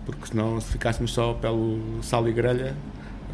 porque 0.06 0.28
senão 0.28 0.60
se 0.60 0.70
ficássemos 0.72 1.12
só 1.12 1.34
pelo 1.34 2.02
sal 2.02 2.26
e 2.28 2.32
grelha 2.32 2.74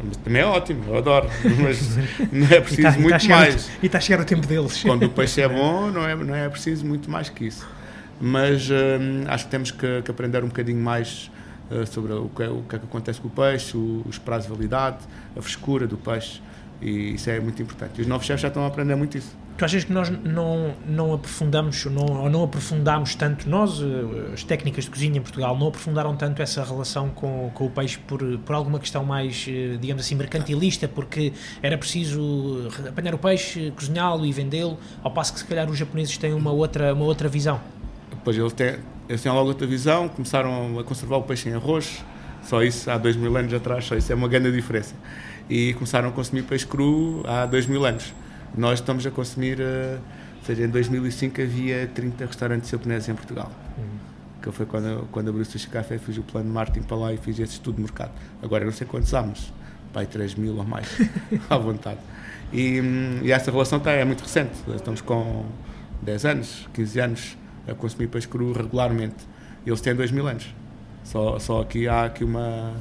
mas 0.03 0.17
também 0.17 0.41
é 0.41 0.45
ótimo, 0.45 0.83
eu 0.87 0.97
adoro. 0.97 1.29
Mas 1.61 1.97
não 2.31 2.47
é 2.47 2.61
preciso 2.61 2.81
tá, 2.83 2.99
muito 2.99 3.27
tá 3.27 3.35
mais. 3.35 3.69
E 3.81 3.85
está 3.85 3.97
a 3.97 4.01
chegar 4.01 4.21
o 4.21 4.25
tempo 4.25 4.47
deles. 4.47 4.81
Quando 4.81 5.03
o 5.03 5.09
peixe 5.09 5.41
é 5.41 5.47
bom, 5.49 5.91
não 5.91 6.07
é, 6.07 6.15
não 6.15 6.35
é 6.35 6.47
preciso 6.49 6.85
muito 6.85 7.09
mais 7.09 7.29
que 7.29 7.45
isso. 7.45 7.67
Mas 8.19 8.69
hum, 8.69 9.23
acho 9.27 9.45
que 9.45 9.51
temos 9.51 9.71
que, 9.71 10.01
que, 10.01 10.11
aprender 10.11 10.43
um 10.43 10.47
bocadinho 10.47 10.81
mais 10.81 11.31
uh, 11.71 11.85
sobre 11.85 12.13
o 12.13 12.29
que, 12.29 12.43
é, 12.43 12.49
o 12.49 12.63
que 12.63 12.75
é 12.75 12.79
que 12.79 12.85
acontece 12.85 13.19
com 13.21 13.27
o 13.27 13.31
peixe, 13.31 13.75
o, 13.77 14.03
os 14.07 14.17
prazos 14.17 14.49
de 14.49 14.53
validade, 14.53 14.97
a 15.37 15.41
frescura 15.41 15.87
do 15.87 15.97
peixe. 15.97 16.41
E 16.81 17.15
isso 17.15 17.29
é 17.29 17.39
muito 17.39 17.61
importante. 17.61 17.99
E 17.99 18.01
os 18.01 18.07
novos 18.07 18.25
chefes 18.25 18.41
já 18.41 18.47
estão 18.47 18.63
a 18.63 18.67
aprender 18.67 18.95
muito 18.95 19.17
isso. 19.17 19.35
Tu 19.59 19.65
achas 19.65 19.83
que 19.83 19.91
nós 19.91 20.09
não, 20.09 20.73
não 20.87 21.13
aprofundamos 21.13 21.83
não, 21.83 22.05
ou 22.05 22.29
não 22.29 22.45
aprofundamos 22.45 23.13
tanto, 23.13 23.49
nós, 23.49 23.81
eh, 23.81 24.33
as 24.33 24.41
técnicas 24.41 24.85
de 24.85 24.89
cozinha 24.89 25.17
em 25.17 25.21
Portugal, 25.21 25.57
não 25.57 25.67
aprofundaram 25.67 26.15
tanto 26.15 26.41
essa 26.41 26.63
relação 26.63 27.09
com, 27.09 27.51
com 27.53 27.65
o 27.65 27.69
peixe 27.69 27.97
por, 27.97 28.21
por 28.37 28.55
alguma 28.55 28.79
questão 28.79 29.03
mais, 29.03 29.45
eh, 29.49 29.75
digamos 29.77 30.05
assim, 30.05 30.15
mercantilista, 30.15 30.87
porque 30.87 31.33
era 31.61 31.77
preciso 31.77 32.69
apanhar 32.87 33.13
o 33.13 33.17
peixe, 33.17 33.73
cozinhá-lo 33.75 34.25
e 34.25 34.31
vendê-lo, 34.31 34.79
ao 35.03 35.11
passo 35.11 35.33
que 35.33 35.39
se 35.39 35.45
calhar 35.45 35.69
os 35.69 35.77
japoneses 35.77 36.17
têm 36.17 36.31
uma 36.31 36.51
outra, 36.53 36.93
uma 36.93 37.03
outra 37.03 37.27
visão? 37.27 37.59
Pois 38.23 38.37
eles 38.37 38.53
têm, 38.53 38.77
eles 39.09 39.21
têm 39.21 39.29
logo 39.29 39.49
outra 39.49 39.67
visão, 39.67 40.07
começaram 40.07 40.79
a 40.79 40.85
conservar 40.85 41.17
o 41.17 41.23
peixe 41.23 41.49
em 41.49 41.53
arroz, 41.53 42.01
só 42.43 42.63
isso 42.63 42.89
há 42.89 42.97
dois 42.97 43.17
mil 43.17 43.35
anos 43.35 43.53
atrás, 43.53 43.83
só 43.83 43.97
isso 43.97 44.09
é 44.09 44.15
uma 44.15 44.29
grande 44.29 44.53
diferença. 44.53 44.95
E 45.49 45.73
começaram 45.73 46.07
a 46.07 46.11
consumir 46.13 46.43
peixe 46.43 46.65
cru 46.65 47.23
há 47.27 47.45
dois 47.45 47.65
mil 47.65 47.85
anos 47.85 48.13
nós 48.57 48.79
estamos 48.79 49.05
a 49.05 49.11
consumir, 49.11 49.59
uh, 49.59 49.99
ou 50.39 50.45
seja, 50.45 50.63
em 50.63 50.69
2005 50.69 51.41
havia 51.41 51.87
30 51.93 52.25
restaurantes 52.25 52.69
japoneses 52.69 53.09
em 53.09 53.15
Portugal. 53.15 53.51
Uhum. 53.77 53.83
Que 54.41 54.51
foi 54.51 54.65
quando, 54.65 55.07
quando 55.11 55.29
abri 55.29 55.41
o 55.41 55.45
Sushi 55.45 55.67
Café, 55.67 55.97
fiz 55.97 56.17
o 56.17 56.23
plano 56.23 56.47
de 56.47 56.53
marketing 56.53 56.85
para 56.85 56.97
lá 56.97 57.13
e 57.13 57.17
fiz 57.17 57.37
esse 57.39 57.53
estudo 57.53 57.75
de 57.75 57.81
mercado. 57.81 58.11
Agora 58.41 58.63
não 58.63 58.71
sei 58.71 58.87
quantos 58.87 59.13
há, 59.13 59.21
mas 59.21 59.51
pai 59.93 60.05
3 60.05 60.35
mil 60.35 60.55
ou 60.57 60.63
mais, 60.63 60.87
à 61.49 61.57
vontade. 61.57 61.99
E, 62.51 62.79
hum, 62.81 63.19
e, 63.21 63.31
essa 63.31 63.51
relação 63.51 63.79
tá, 63.79 63.91
é 63.91 64.03
muito 64.05 64.21
recente. 64.21 64.53
Estamos 64.75 65.01
com 65.01 65.45
10 66.01 66.25
anos, 66.25 66.69
15 66.73 66.99
anos 66.99 67.37
a 67.67 67.73
consumir 67.73 68.07
peixe 68.07 68.27
cru 68.27 68.53
regularmente. 68.53 69.27
Eles 69.65 69.81
têm 69.81 69.93
2 69.93 70.11
mil 70.11 70.27
anos. 70.27 70.53
Só, 71.03 71.39
só 71.39 71.61
aqui 71.61 71.87
há 71.87 72.05
aqui 72.05 72.23
uma, 72.23 72.73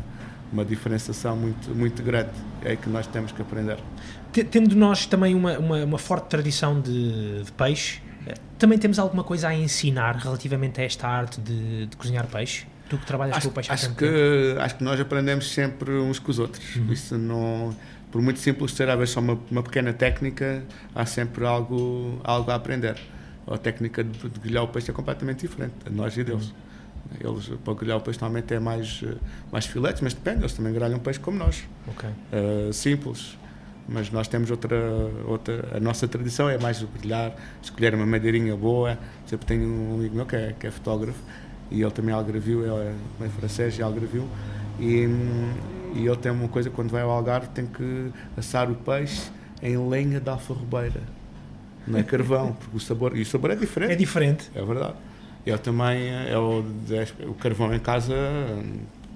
uma 0.52 0.64
diferenciação 0.64 1.36
muito, 1.36 1.70
muito 1.70 2.02
grande. 2.02 2.30
É 2.62 2.76
que 2.76 2.88
nós 2.88 3.06
temos 3.06 3.32
que 3.32 3.42
aprender 3.42 3.78
tendo 4.44 4.74
nós 4.76 5.06
também 5.06 5.34
uma, 5.34 5.58
uma, 5.58 5.84
uma 5.84 5.98
forte 5.98 6.28
tradição 6.28 6.80
de, 6.80 7.42
de, 7.42 7.52
peixe, 7.52 8.00
eh, 8.26 8.34
também 8.58 8.78
temos 8.78 8.98
alguma 8.98 9.24
coisa 9.24 9.48
a 9.48 9.54
ensinar 9.54 10.16
relativamente 10.16 10.80
a 10.80 10.84
esta 10.84 11.08
arte 11.08 11.40
de, 11.40 11.86
de 11.86 11.96
cozinhar 11.96 12.26
peixe? 12.26 12.66
Tu 12.88 12.96
que 12.96 13.06
trabalhas 13.06 13.36
acho, 13.36 13.46
com 13.46 13.52
o 13.52 13.54
peixe 13.54 13.70
acho 13.70 13.94
que 13.94 14.56
Acho 14.58 14.76
que 14.76 14.84
nós 14.84 14.98
aprendemos 14.98 15.52
sempre 15.52 15.92
uns 15.92 16.18
com 16.18 16.30
os 16.30 16.38
outros. 16.38 16.76
Uhum. 16.76 16.92
Isso 16.92 17.18
não, 17.18 17.76
por 18.10 18.22
muito 18.22 18.40
simples 18.40 18.72
ser, 18.72 18.88
às 18.88 18.98
vezes 18.98 19.14
só 19.14 19.20
uma, 19.20 19.38
uma 19.50 19.62
pequena 19.62 19.92
técnica, 19.92 20.64
há 20.94 21.04
sempre 21.04 21.44
algo, 21.44 22.20
algo 22.24 22.50
a 22.50 22.54
aprender. 22.54 22.96
A 23.46 23.56
técnica 23.56 24.04
de, 24.04 24.28
de 24.28 24.40
grelhar 24.40 24.64
o 24.64 24.68
peixe 24.68 24.90
é 24.90 24.94
completamente 24.94 25.46
diferente, 25.46 25.74
a 25.86 25.90
nós 25.90 26.16
e 26.16 26.24
deles. 26.24 26.48
Uhum. 26.48 26.67
Eles, 27.20 27.48
para 27.64 27.74
grelhar 27.74 27.98
o 27.98 28.00
peixe, 28.00 28.20
normalmente 28.20 28.52
é 28.52 28.60
mais, 28.60 29.02
eh, 29.02 29.14
mais 29.50 29.66
filetes, 29.66 30.02
mas 30.02 30.12
depende, 30.12 30.40
eles 30.40 30.52
também 30.52 30.72
grelham 30.72 30.98
peixe 30.98 31.18
como 31.18 31.38
nós. 31.38 31.64
Okay. 31.88 32.10
Uh, 32.10 32.72
simples 32.72 33.36
mas 33.90 34.10
nós 34.10 34.28
temos 34.28 34.50
outra, 34.50 34.76
outra 35.24 35.66
a 35.74 35.80
nossa 35.80 36.06
tradição 36.06 36.46
é 36.46 36.58
mais 36.58 36.82
brilhar, 36.82 37.34
escolher 37.62 37.94
uma 37.94 38.04
madeirinha 38.04 38.54
boa. 38.54 38.98
Sempre 39.24 39.46
tenho 39.46 39.66
um 39.66 39.94
amigo 39.94 40.14
meu 40.14 40.26
que 40.26 40.36
é, 40.36 40.54
que 40.60 40.66
é 40.66 40.70
fotógrafo 40.70 41.18
e 41.70 41.80
ele 41.80 41.90
também 41.90 42.14
é 42.14 42.14
algarvio, 42.14 42.62
ele 42.62 42.94
é, 43.22 43.24
é 43.24 43.28
francês 43.30 43.78
e 43.78 43.82
algarvio 43.82 44.28
e, 44.78 45.08
e 45.94 46.06
ele 46.06 46.16
tem 46.16 46.30
uma 46.30 46.48
coisa, 46.48 46.70
quando 46.70 46.90
vai 46.90 47.02
ao 47.02 47.10
Algarve 47.10 47.48
tem 47.48 47.66
que 47.66 48.10
assar 48.36 48.70
o 48.70 48.74
peixe 48.74 49.30
em 49.62 49.76
lenha 49.88 50.20
de 50.20 50.30
alfarrobeira, 50.30 51.02
não 51.86 51.98
é 51.98 52.02
carvão, 52.02 52.52
porque 52.52 52.76
o 52.76 52.80
sabor, 52.80 53.16
e 53.16 53.22
o 53.22 53.26
sabor 53.26 53.50
é 53.50 53.56
diferente. 53.56 53.92
É 53.92 53.96
diferente. 53.96 54.50
É 54.54 54.62
verdade. 54.62 54.94
Ele 55.48 55.58
também, 55.58 56.08
é 56.08 56.36
o, 56.36 56.64
o 57.28 57.34
carvão 57.34 57.74
em 57.74 57.78
casa, 57.78 58.14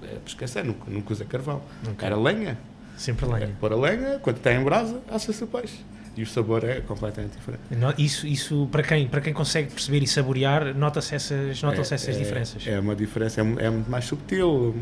é, 0.01 0.17
esquecer, 0.25 0.63
nunca, 0.65 0.89
nunca 0.89 1.13
usei 1.13 1.27
carvão. 1.27 1.61
Era 1.99 2.15
lenha. 2.17 2.57
Sempre 2.97 3.25
lenha. 3.25 3.45
É, 3.45 3.49
pôr 3.59 3.71
a 3.73 3.75
lenha, 3.75 4.19
quando 4.19 4.37
está 4.37 4.53
em 4.53 4.63
brasa, 4.63 5.01
assa-se 5.09 5.43
o 5.43 5.47
peixe. 5.47 5.79
E 6.15 6.21
o 6.21 6.27
sabor 6.27 6.63
é 6.63 6.79
completamente 6.81 7.31
diferente. 7.31 7.61
Isso, 7.97 8.27
isso 8.27 8.67
para, 8.71 8.83
quem, 8.83 9.07
para 9.07 9.19
quem 9.19 9.33
consegue 9.33 9.71
perceber 9.71 10.03
e 10.03 10.07
saborear, 10.07 10.75
nota-se 10.75 11.15
essas, 11.15 11.61
nota 11.61 11.77
é, 11.77 11.81
essas 11.81 12.07
é, 12.07 12.11
diferenças. 12.11 12.67
É 12.67 12.79
uma 12.79 12.95
diferença, 12.95 13.41
é, 13.41 13.65
é 13.65 13.69
muito 13.69 13.89
mais 13.89 14.05
subtil. 14.05 14.47
Uhum. 14.47 14.73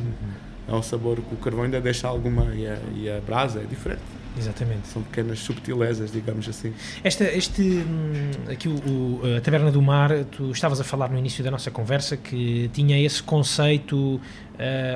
É 0.67 0.73
um 0.73 0.83
sabor 0.83 1.17
que 1.21 1.33
o 1.33 1.37
carvão 1.37 1.63
ainda 1.63 1.79
deixa 1.79 2.07
alguma. 2.07 2.53
E 2.53 2.67
a, 2.67 2.77
e 2.95 3.09
a 3.09 3.21
brasa 3.21 3.61
é 3.61 3.63
diferente. 3.63 4.01
Exatamente. 4.37 4.87
São 4.87 5.01
pequenas 5.03 5.39
subtilezas, 5.39 6.11
digamos 6.11 6.47
assim. 6.47 6.73
Esta, 7.03 7.25
este, 7.25 7.61
hum, 7.61 8.31
aqui 8.49 8.67
o, 8.67 8.73
o, 8.73 9.37
a 9.37 9.41
Taberna 9.41 9.71
do 9.71 9.81
Mar, 9.81 10.11
tu 10.25 10.51
estavas 10.51 10.79
a 10.79 10.83
falar 10.83 11.09
no 11.09 11.17
início 11.17 11.43
da 11.43 11.51
nossa 11.51 11.69
conversa 11.69 12.15
que 12.15 12.69
tinha 12.73 12.99
esse 12.99 13.21
conceito, 13.21 13.95
uh, 13.95 14.19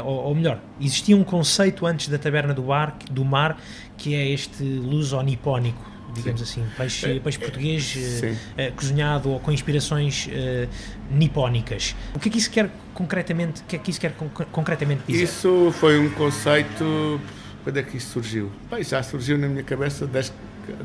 ou, 0.04 0.26
ou, 0.26 0.36
melhor, 0.36 0.60
existia 0.80 1.16
um 1.16 1.24
conceito 1.24 1.86
antes 1.86 2.08
da 2.08 2.18
Taberna 2.18 2.54
do, 2.54 2.64
bar, 2.64 2.98
do 3.12 3.26
Mar 3.26 3.60
que 3.98 4.16
é 4.16 4.30
este 4.30 4.64
luso-nipónico, 4.64 5.92
digamos 6.14 6.42
Sim. 6.48 6.62
assim, 6.62 6.72
peixe, 6.78 7.12
é, 7.12 7.20
peixe 7.20 7.40
português 7.40 7.96
uh, 7.96 8.74
cozinhado 8.76 9.30
ou 9.30 9.40
com 9.40 9.52
inspirações 9.52 10.28
uh, 10.28 10.70
nipónicas. 11.12 11.96
O 12.14 12.20
que 12.20 12.30
é 12.30 12.32
que 12.32 12.38
isso 12.38 12.50
quer 12.50 12.70
concretamente, 12.94 13.62
o 13.62 13.66
que 13.66 13.76
é 13.76 13.80
que 13.80 13.92
isso 13.92 14.00
quer 14.00 14.14
concretamente 14.52 15.02
dizer? 15.08 15.24
Isso 15.24 15.74
foi 15.78 16.00
um 16.00 16.10
conceito 16.12 17.20
quando 17.66 17.78
é 17.78 17.84
que 17.84 17.98
isso 17.98 18.12
surgiu? 18.12 18.52
Bem, 18.70 18.84
já 18.84 19.02
surgiu 19.02 19.40
na 19.40 19.48
minha 19.48 19.64
cabeça 19.64 20.06
desde, 20.06 20.32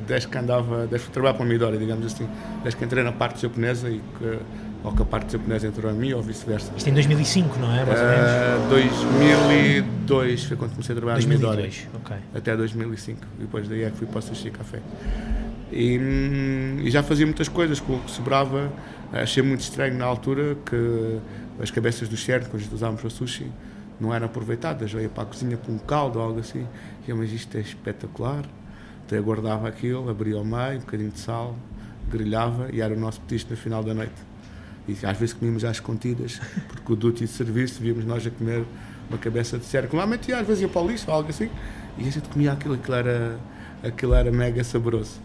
desde 0.06 0.28
que 0.28 0.38
andava, 0.38 0.86
desde 0.86 1.08
que 1.08 1.12
trabalhava 1.12 1.36
para 1.36 1.46
a 1.46 1.48
Midori, 1.50 1.76
digamos 1.76 2.06
assim, 2.06 2.26
desde 2.62 2.78
que 2.78 2.84
entrei 2.86 3.04
na 3.04 3.12
parte 3.12 3.42
japonesa 3.42 3.90
e 3.90 4.00
que 4.18 4.38
ou 4.82 4.92
que 4.92 5.02
a 5.02 5.04
parte 5.04 5.32
japonesa 5.32 5.66
entrou 5.66 5.92
em 5.92 5.94
mim, 5.94 6.12
ou 6.14 6.22
vice-versa. 6.22 6.72
Isto 6.74 6.88
em 6.88 6.94
2005, 6.94 7.58
não 7.58 7.70
é? 7.70 7.84
Mais 7.84 8.00
uh, 8.00 8.68
2002 8.70 10.44
foi 10.44 10.56
quando 10.56 10.70
comecei 10.70 10.94
a 10.94 10.96
trabalhar 10.96 11.18
2002, 11.18 11.42
no 11.42 11.56
Midori. 11.58 11.88
ok. 12.02 12.16
Até 12.34 12.56
2005. 12.56 13.20
E 13.20 13.40
depois 13.42 13.68
daí 13.68 13.82
é 13.82 13.90
que 13.90 13.98
fui 13.98 14.06
para 14.06 14.20
o 14.20 14.22
Sushi 14.22 14.50
Café. 14.50 14.78
E, 15.70 15.98
hum, 15.98 16.80
e, 16.82 16.90
já 16.90 17.02
fazia 17.02 17.26
muitas 17.26 17.46
coisas 17.46 17.78
com 17.78 17.96
o 17.96 18.00
que 18.00 18.10
sobrava. 18.10 18.72
Achei 19.12 19.42
muito 19.42 19.60
estranho 19.60 19.98
na 19.98 20.06
altura 20.06 20.56
que 20.64 21.18
as 21.62 21.70
cabeças 21.70 22.08
do 22.08 22.16
cerdo, 22.16 22.48
quando 22.48 22.62
usávamos 22.72 23.02
para 23.02 23.10
sushi, 23.10 23.52
não 24.00 24.14
eram 24.14 24.26
aproveitadas. 24.26 24.92
Eu 24.92 25.00
ia 25.00 25.08
para 25.08 25.24
a 25.24 25.26
cozinha 25.26 25.56
com 25.56 25.72
um 25.72 25.78
caldo 25.78 26.18
ou 26.18 26.24
algo 26.24 26.40
assim. 26.40 26.66
E 27.06 27.10
eu, 27.10 27.16
mas 27.16 27.32
isto 27.32 27.56
é 27.56 27.60
espetacular. 27.60 28.44
Então 29.06 29.18
eu 29.18 29.24
guardava 29.24 29.68
aquilo, 29.68 30.08
abria 30.08 30.36
ao 30.36 30.44
meio, 30.44 30.76
um 30.76 30.80
bocadinho 30.80 31.10
de 31.10 31.18
sal, 31.18 31.56
grelhava 32.10 32.68
e 32.72 32.80
era 32.80 32.94
o 32.94 32.98
nosso 32.98 33.20
petisco 33.20 33.50
no 33.50 33.56
final 33.56 33.82
da 33.82 33.92
noite. 33.92 34.12
E 34.88 34.92
às 35.04 35.18
vezes 35.18 35.32
comíamos 35.34 35.64
às 35.64 35.76
escondidas, 35.76 36.40
porque 36.68 36.92
o 36.92 36.96
duty 36.96 37.24
de 37.24 37.30
serviço 37.30 37.80
víamos 37.80 38.04
nós 38.04 38.26
a 38.26 38.30
comer 38.30 38.64
uma 39.08 39.18
cabeça 39.18 39.58
de 39.58 39.64
cerco. 39.64 39.96
Normalmente 39.96 40.32
às 40.32 40.46
vezes 40.46 40.62
ia 40.62 40.68
para 40.68 40.80
o 40.80 40.88
lixo 40.88 41.06
ou 41.08 41.14
algo 41.14 41.28
assim, 41.28 41.50
e 41.98 42.06
a 42.06 42.10
gente 42.10 42.28
comia 42.28 42.52
aquilo, 42.52 42.74
aquilo 42.74 42.96
era, 42.96 43.38
aquilo 43.82 44.14
era 44.14 44.30
mega 44.30 44.62
saboroso. 44.64 45.20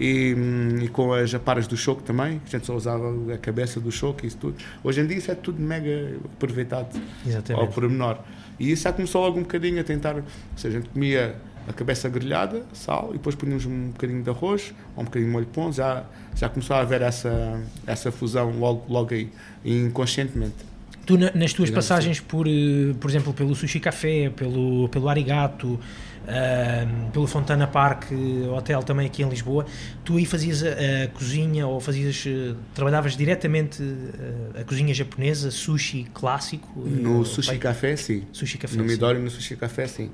E, 0.00 0.34
e, 0.82 0.88
com 0.88 1.12
as 1.12 1.34
aparas 1.34 1.66
do 1.66 1.76
choco 1.76 2.02
também, 2.02 2.40
a 2.44 2.48
gente 2.48 2.64
só 2.64 2.74
usava 2.74 3.12
a 3.34 3.36
cabeça 3.36 3.78
do 3.78 3.92
choco 3.92 4.24
e 4.24 4.28
isso 4.28 4.38
tudo. 4.38 4.56
Hoje 4.82 5.02
em 5.02 5.06
dia 5.06 5.18
isso 5.18 5.30
é 5.30 5.34
tudo 5.34 5.60
mega 5.60 6.16
aproveitado 6.24 6.98
Exatamente. 7.26 7.66
ao 7.66 7.68
pormenor. 7.68 8.18
E 8.58 8.72
isso 8.72 8.84
já 8.84 8.92
começou 8.94 9.22
logo 9.22 9.38
um 9.38 9.42
bocadinho 9.42 9.78
a 9.78 9.84
tentar, 9.84 10.16
ou 10.16 10.22
seja, 10.56 10.78
a 10.78 10.80
gente 10.80 10.90
comia 10.90 11.36
a 11.68 11.72
cabeça 11.72 12.08
grelhada, 12.08 12.64
sal, 12.72 13.10
e 13.10 13.12
depois 13.14 13.34
punhamos 13.34 13.66
um 13.66 13.88
bocadinho 13.88 14.22
de 14.22 14.30
arroz, 14.30 14.74
ou 14.96 15.02
um 15.02 15.04
bocadinho 15.04 15.28
de 15.28 15.32
molho 15.32 15.46
de 15.46 15.52
pão, 15.52 15.72
já, 15.72 16.04
já 16.34 16.48
começou 16.48 16.76
a 16.76 16.80
haver 16.80 17.02
essa, 17.02 17.62
essa 17.86 18.10
fusão 18.10 18.58
logo, 18.58 18.90
logo 18.92 19.12
aí, 19.12 19.30
inconscientemente. 19.64 20.70
Tu, 21.06 21.18
nas 21.18 21.52
tuas 21.52 21.70
passagens 21.70 22.18
assim. 22.18 22.26
por, 22.26 22.46
eh, 22.46 22.94
por 23.00 23.10
exemplo, 23.10 23.32
pelo 23.32 23.54
Sushi 23.54 23.80
Café, 23.80 24.30
pelo, 24.30 24.88
pelo 24.88 25.08
Arigato, 25.08 25.78
uh, 26.24 27.10
pelo 27.10 27.26
Fontana 27.26 27.66
Park 27.66 28.06
Hotel 28.54 28.82
também 28.82 29.06
aqui 29.06 29.22
em 29.22 29.28
Lisboa, 29.28 29.66
tu 30.04 30.16
aí 30.16 30.26
fazias 30.26 30.62
a, 30.62 30.68
a 31.04 31.08
cozinha 31.08 31.66
ou 31.66 31.80
fazias, 31.80 32.24
uh, 32.26 32.56
trabalhavas 32.74 33.16
diretamente 33.16 33.82
uh, 33.82 34.60
a 34.60 34.64
cozinha 34.64 34.92
japonesa, 34.94 35.50
sushi 35.50 36.06
clássico? 36.12 36.80
No 36.80 37.24
Sushi 37.24 37.58
Café, 37.58 37.96
sim. 37.96 38.24
Sushi 38.32 38.58
Café, 38.58 38.76
no 38.76 38.84
Midori, 38.84 39.18
no 39.18 39.30
Sushi 39.30 39.56
Café, 39.56 39.86
sim. 39.86 40.10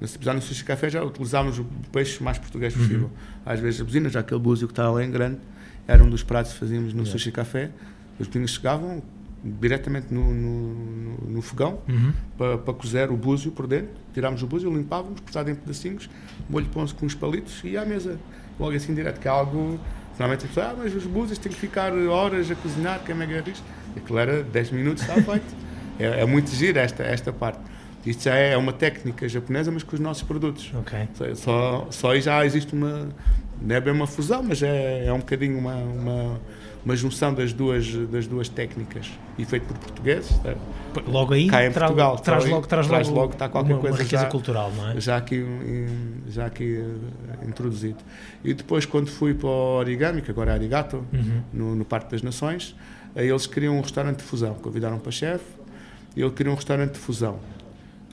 Nesse 0.00 0.16
episódio 0.16 0.40
no 0.40 0.46
Sushi 0.46 0.64
Café 0.64 0.90
já 0.90 1.02
utilizávamos 1.02 1.58
o 1.58 1.64
peixe 1.90 2.22
mais 2.22 2.38
português 2.38 2.74
uhum. 2.74 2.82
possível. 2.82 3.06
Uhum. 3.06 3.42
Às 3.44 3.60
vezes 3.60 3.80
a 3.80 3.84
buzina, 3.84 4.08
já 4.08 4.20
aquele 4.20 4.40
búzio 4.40 4.68
que 4.68 4.72
está 4.72 4.84
além 4.84 5.10
grande, 5.10 5.38
era 5.88 6.02
um 6.04 6.08
dos 6.08 6.22
pratos 6.22 6.52
que 6.52 6.58
fazíamos 6.58 6.92
no 6.92 7.00
yeah. 7.00 7.10
Sushi 7.10 7.32
Café. 7.32 7.70
Os 8.18 8.28
meninos 8.28 8.52
chegavam 8.52 9.02
diretamente 9.42 10.12
no, 10.12 10.32
no, 10.32 11.14
no 11.28 11.42
fogão 11.42 11.78
uhum. 11.88 12.12
para, 12.36 12.58
para 12.58 12.74
cozer 12.74 13.10
o 13.10 13.16
búzio 13.16 13.52
por 13.52 13.66
dentro. 13.66 13.90
Tirámos 14.12 14.42
o 14.42 14.46
búzio, 14.46 14.72
limpávamos, 14.74 15.20
cortado 15.20 15.50
em 15.50 15.54
pedacinhos, 15.54 16.10
molho 16.48 16.66
de 16.66 16.72
pão 16.72 16.86
com 16.86 17.06
os 17.06 17.14
palitos 17.14 17.60
e 17.64 17.76
à 17.76 17.84
mesa. 17.84 18.18
Logo 18.58 18.74
assim 18.74 18.94
direto, 18.94 19.20
que 19.20 19.28
é 19.28 19.30
algo. 19.30 19.78
Normalmente 20.18 20.46
as 20.46 20.50
pessoas, 20.50 20.66
ah, 20.66 20.74
mas 20.76 20.94
os 20.94 21.06
búzios 21.06 21.38
têm 21.38 21.52
que 21.52 21.58
ficar 21.58 21.92
horas 21.92 22.50
a 22.50 22.54
cozinhar, 22.56 23.00
que 23.04 23.12
é 23.12 23.14
mega 23.14 23.40
risco. 23.40 23.64
Aquilo 23.96 24.18
era 24.18 24.42
10 24.42 24.70
minutos, 24.72 25.02
está 25.02 25.14
feito. 25.14 25.54
é, 25.98 26.22
é 26.22 26.24
muito 26.26 26.50
giro 26.50 26.78
esta, 26.78 27.04
esta 27.04 27.32
parte. 27.32 27.60
Isto 28.04 28.24
já 28.24 28.34
é 28.34 28.56
uma 28.56 28.72
técnica 28.72 29.28
japonesa, 29.28 29.70
mas 29.70 29.82
com 29.82 29.94
os 29.94 30.00
nossos 30.00 30.22
produtos. 30.22 30.72
Okay. 30.80 31.08
Só, 31.36 31.86
só 31.90 32.12
aí 32.12 32.20
já 32.20 32.44
existe 32.44 32.72
uma. 32.74 33.08
Não 33.60 33.74
é 33.74 33.80
bem 33.80 33.92
uma 33.92 34.06
fusão, 34.06 34.42
mas 34.42 34.62
é, 34.62 35.06
é 35.06 35.12
um 35.12 35.18
bocadinho 35.18 35.58
uma, 35.58 35.74
uma, 35.74 36.40
uma 36.84 36.96
junção 36.96 37.34
das 37.34 37.52
duas, 37.52 37.92
das 38.08 38.26
duas 38.26 38.48
técnicas. 38.48 39.10
E 39.36 39.44
feito 39.44 39.66
por 39.66 39.78
portugueses. 39.78 40.36
Tá? 40.38 40.54
Logo 41.06 41.34
aí, 41.34 41.48
cá 41.48 41.64
em 41.64 41.70
tra 41.70 41.86
Portugal. 41.86 42.18
Traz, 42.18 42.44
logo, 42.46 42.66
traz, 42.66 42.86
traz 42.86 43.08
logo, 43.08 43.20
logo 43.20 43.32
está 43.32 43.48
qualquer 43.48 43.74
uma, 43.74 43.80
coisa 43.80 43.96
uma 43.96 44.02
riqueza 44.02 44.22
já, 44.24 44.28
cultural, 44.28 44.72
não 44.72 44.90
é? 44.90 45.00
Já 45.00 45.16
aqui, 45.16 45.44
já 46.28 46.46
aqui 46.46 46.84
introduzido. 47.46 47.98
E 48.42 48.54
depois, 48.54 48.84
quando 48.84 49.08
fui 49.08 49.34
para 49.34 49.48
o 49.48 49.78
Origami, 49.78 50.22
que 50.22 50.30
agora 50.30 50.52
é 50.52 50.54
Arigato, 50.54 51.04
uhum. 51.12 51.42
no, 51.52 51.76
no 51.76 51.84
Parque 51.84 52.10
das 52.10 52.22
Nações, 52.22 52.74
eles 53.14 53.46
queriam 53.46 53.76
um 53.76 53.80
restaurante 53.80 54.18
de 54.18 54.24
fusão. 54.24 54.54
Convidaram 54.54 54.98
para 54.98 55.12
chefe 55.12 55.44
e 56.16 56.22
ele 56.22 56.30
queria 56.30 56.52
um 56.52 56.56
restaurante 56.56 56.92
de 56.92 56.98
fusão. 56.98 57.38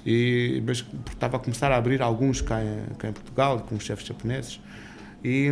E, 0.05 0.61
mas 0.65 0.85
estava 1.11 1.37
a 1.37 1.39
começar 1.39 1.71
a 1.71 1.77
abrir 1.77 2.01
alguns 2.01 2.39
cá 2.39 2.61
em, 2.63 2.93
cá 2.97 3.09
em 3.09 3.13
Portugal, 3.13 3.59
com 3.61 3.75
os 3.75 3.83
chefes 3.83 4.05
japoneses. 4.05 4.59
E, 5.27 5.49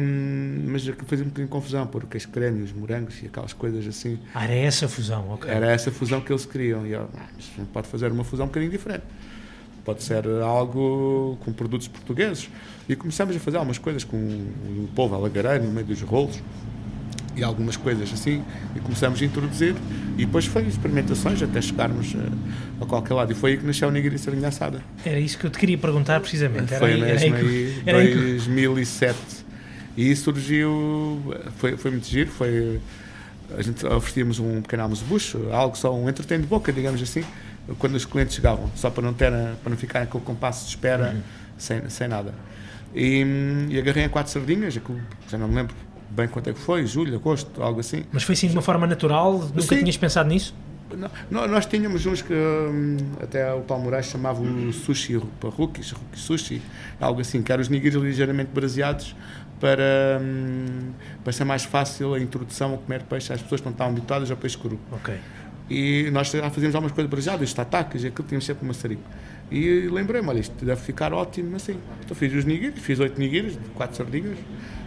mas 0.67 0.85
fazia 0.85 0.93
um 0.93 1.29
bocadinho 1.29 1.31
de 1.31 1.47
confusão, 1.47 1.87
por 1.87 2.05
queijo 2.05 2.29
creme, 2.29 2.61
os 2.61 2.71
morangos 2.71 3.15
e 3.23 3.25
aquelas 3.25 3.53
coisas 3.53 3.87
assim. 3.87 4.19
Ah, 4.31 4.43
era 4.43 4.53
essa 4.53 4.85
a 4.85 4.87
fusão, 4.87 5.31
ok. 5.31 5.49
Era 5.49 5.71
essa 5.71 5.91
fusão 5.91 6.21
que 6.21 6.31
eles 6.31 6.45
queriam. 6.45 6.85
E 6.85 6.91
eu, 6.91 7.09
ah, 7.17 7.63
pode 7.73 7.87
fazer 7.87 8.11
uma 8.11 8.23
fusão 8.23 8.45
um 8.45 8.49
bocadinho 8.49 8.71
diferente. 8.71 9.01
Pode 9.83 10.03
ser 10.03 10.27
algo 10.43 11.39
com 11.43 11.51
produtos 11.51 11.87
portugueses. 11.87 12.51
E 12.87 12.95
começamos 12.95 13.35
a 13.35 13.39
fazer 13.39 13.57
algumas 13.57 13.79
coisas 13.79 14.03
com 14.03 14.15
o 14.15 14.87
polvo 14.93 15.15
alagareiro 15.15 15.63
no 15.63 15.71
meio 15.71 15.87
dos 15.87 15.99
rolos 16.03 16.39
e 17.35 17.43
algumas 17.43 17.75
coisas 17.75 18.13
assim, 18.13 18.43
e 18.75 18.79
começamos 18.79 19.19
a 19.19 19.25
introduzir, 19.25 19.75
e 20.17 20.23
depois 20.25 20.45
foi 20.45 20.63
experimentações 20.67 21.41
até 21.41 21.59
chegarmos 21.61 22.13
a, 22.15 22.19
eh, 22.19 22.81
a 22.81 22.85
qualquer 22.85 23.13
lado, 23.15 23.31
e 23.31 23.35
foi 23.35 23.53
aí 23.53 23.57
que 23.57 23.65
nasceu 23.65 23.89
a 23.89 23.91
nigiri 23.91 24.19
sardinha 24.19 24.49
assada. 24.49 24.83
Era 25.03 25.19
isso 25.19 25.39
que 25.39 25.45
eu 25.47 25.49
te 25.49 25.57
queria 25.57 25.77
perguntar 25.77 26.19
precisamente. 26.19 26.71
Era 26.71 26.79
foi 26.79 26.93
aí, 26.93 27.01
mesmo 27.01 27.35
era 27.87 27.97
aí, 27.97 28.11
era 28.11 28.15
2007, 28.15 29.42
e 29.95 30.15
surgiu, 30.15 31.21
foi, 31.57 31.77
foi 31.77 31.91
muito 31.91 32.07
giro, 32.07 32.29
foi, 32.31 32.79
a 33.57 33.61
gente 33.61 33.85
oferecíamos 33.85 34.39
um 34.39 34.61
pequeno 34.61 34.83
almoço 34.83 35.05
bucho, 35.05 35.49
algo 35.51 35.77
só 35.77 35.93
um 35.93 36.09
entretém 36.09 36.39
de 36.39 36.47
boca, 36.47 36.71
digamos 36.71 37.01
assim, 37.01 37.23
quando 37.77 37.95
os 37.95 38.05
clientes 38.05 38.35
chegavam, 38.35 38.69
só 38.75 38.89
para 38.89 39.03
não, 39.03 39.13
ter, 39.13 39.31
para 39.31 39.69
não 39.69 39.77
ficar 39.77 40.01
aquele 40.01 40.23
compasso 40.23 40.65
de 40.65 40.69
espera 40.69 41.11
uhum. 41.13 41.21
sem, 41.57 41.89
sem 41.89 42.07
nada. 42.07 42.33
E, 42.95 43.23
e 43.69 43.79
agarrei 43.79 44.05
a 44.05 44.09
quatro 44.09 44.31
sardinhas, 44.31 44.73
já 45.29 45.37
não 45.37 45.47
me 45.47 45.55
lembro 45.55 45.75
bem 46.09 46.27
quanto 46.27 46.49
é 46.49 46.53
que 46.53 46.59
foi, 46.59 46.85
julho, 46.85 47.15
agosto, 47.15 47.61
algo 47.61 47.79
assim. 47.79 48.03
Mas 48.11 48.23
foi 48.23 48.33
assim 48.33 48.47
de 48.47 48.53
uma 48.53 48.61
forma 48.61 48.85
natural? 48.85 49.33
Nunca 49.33 49.61
Sim. 49.61 49.79
tinhas 49.79 49.97
pensado 49.97 50.29
nisso? 50.29 50.53
Não, 51.29 51.47
nós 51.47 51.65
tínhamos 51.65 52.05
uns 52.05 52.21
que 52.21 52.33
hum, 52.33 52.97
até 53.21 53.51
o 53.51 53.61
Paulo 53.61 53.83
Moraes 53.85 54.05
chamava 54.05 54.41
o 54.41 54.71
sushi 54.71 55.19
para 55.39 55.49
rookies, 55.49 55.91
rookie 55.91 56.19
sushi, 56.19 56.61
algo 57.01 57.19
assim, 57.19 57.41
que 57.41 57.51
eram 57.51 57.61
os 57.61 57.69
nigiris 57.69 57.95
ligeiramente 57.95 58.51
braseados 58.53 59.15
para, 59.63 60.19
hum, 60.21 60.91
para 61.23 61.31
ser 61.31 61.45
mais 61.45 61.63
fácil 61.63 62.13
a 62.13 62.19
introdução 62.19 62.73
a 62.73 62.77
comer 62.77 63.03
peixe 63.03 63.31
às 63.31 63.41
pessoas 63.41 63.61
que 63.61 63.65
não 63.65 63.71
estavam 63.71 63.93
habituadas 63.93 64.29
ao 64.29 64.35
peixe 64.35 64.57
cru. 64.57 64.77
Ok. 64.91 65.15
E 65.69 66.09
nós 66.11 66.29
já 66.29 66.49
fazíamos 66.49 66.75
algumas 66.75 66.91
coisas 66.91 67.09
braseadas, 67.09 67.53
tatacas, 67.53 68.03
e 68.03 68.07
aquilo 68.07 68.27
tínhamos 68.27 68.45
sempre 68.45 68.63
uma 68.63 68.73
maçarico. 68.73 69.01
E 69.49 69.87
lembrei-me, 69.89 70.27
olha, 70.27 70.41
isto 70.41 70.65
deve 70.65 70.81
ficar 70.81 71.13
ótimo 71.13 71.55
assim. 71.55 71.77
Então 72.03 72.13
fiz 72.13 72.33
os 72.33 72.43
nigiris, 72.43 72.77
fiz 72.77 72.99
oito 72.99 73.17
nigiris, 73.17 73.57
quatro 73.73 73.95
sardinhas, 73.95 74.37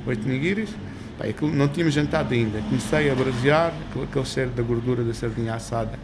oito 0.07 0.29
nigiris, 0.29 0.69
Pá, 1.17 1.25
não 1.41 1.69
tínhamos 1.69 1.95
jantado 1.95 2.35
ainda. 2.35 2.61
Comecei 2.61 3.11
a 3.11 3.15
brasear 3.15 3.73
aquele 4.03 4.25
cheiro 4.27 4.51
da 4.51 4.63
gordura 4.63 5.03
da 5.03 5.15
sardinha 5.15 5.55
assada. 5.55 5.99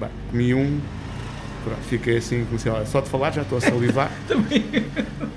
Bem, 0.00 0.10
comi 0.32 0.54
um, 0.54 0.80
pronto, 1.62 1.82
fiquei 1.82 2.16
assim, 2.16 2.44
comecei, 2.46 2.72
olha, 2.72 2.84
só 2.84 3.00
de 3.00 3.08
falar 3.08 3.30
já 3.30 3.42
estou 3.42 3.58
a 3.58 3.60
salivar. 3.60 4.10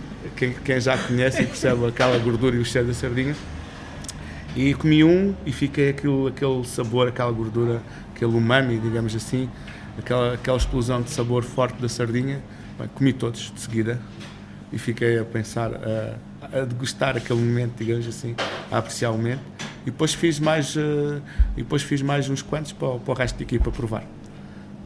quem, 0.40 0.54
quem 0.54 0.80
já 0.80 0.98
conhece 0.98 1.42
e 1.42 1.46
percebe 1.46 1.86
aquela 1.86 2.18
gordura 2.18 2.56
e 2.56 2.60
o 2.60 2.66
cheiro 2.66 2.88
da 2.88 2.94
sardinha. 2.94 3.36
E 4.56 4.74
comi 4.74 5.04
um 5.04 5.36
e 5.46 5.52
fiquei 5.52 5.90
aquele, 5.90 6.30
aquele 6.30 6.64
sabor, 6.66 7.10
aquela 7.10 7.32
gordura, 7.32 7.82
aquele 8.16 8.32
umami, 8.32 8.80
digamos 8.80 9.14
assim, 9.14 9.50
aquela, 9.98 10.36
aquela 10.36 10.58
explosão 10.58 11.02
de 11.02 11.10
sabor 11.10 11.44
forte 11.44 11.82
da 11.82 11.90
sardinha. 11.90 12.42
Bem, 12.80 12.88
comi 12.96 13.12
todos 13.12 13.52
de 13.54 13.60
seguida 13.60 14.00
e 14.72 14.78
fiquei 14.78 15.20
a 15.20 15.26
pensar. 15.26 15.72
Uh, 15.72 16.30
a 16.42 16.62
degustar 16.62 17.18
aquele 17.18 17.40
momento, 17.40 17.74
digamos 17.78 18.08
assim, 18.08 18.34
a 18.72 18.78
apreciar 18.78 19.12
o 19.12 19.18
momento. 19.18 19.42
E 19.82 19.92
depois 19.92 20.14
fiz 20.14 20.40
mais, 20.40 20.76
uh, 20.76 21.22
depois 21.56 21.84
fiz 21.84 22.02
mais 22.02 22.30
uns 22.30 22.42
quantos 22.42 22.72
para, 22.72 22.98
para 22.98 23.12
o 23.12 23.14
resto 23.14 23.36
da 23.36 23.44
equipa 23.44 23.70
provar. 23.72 24.04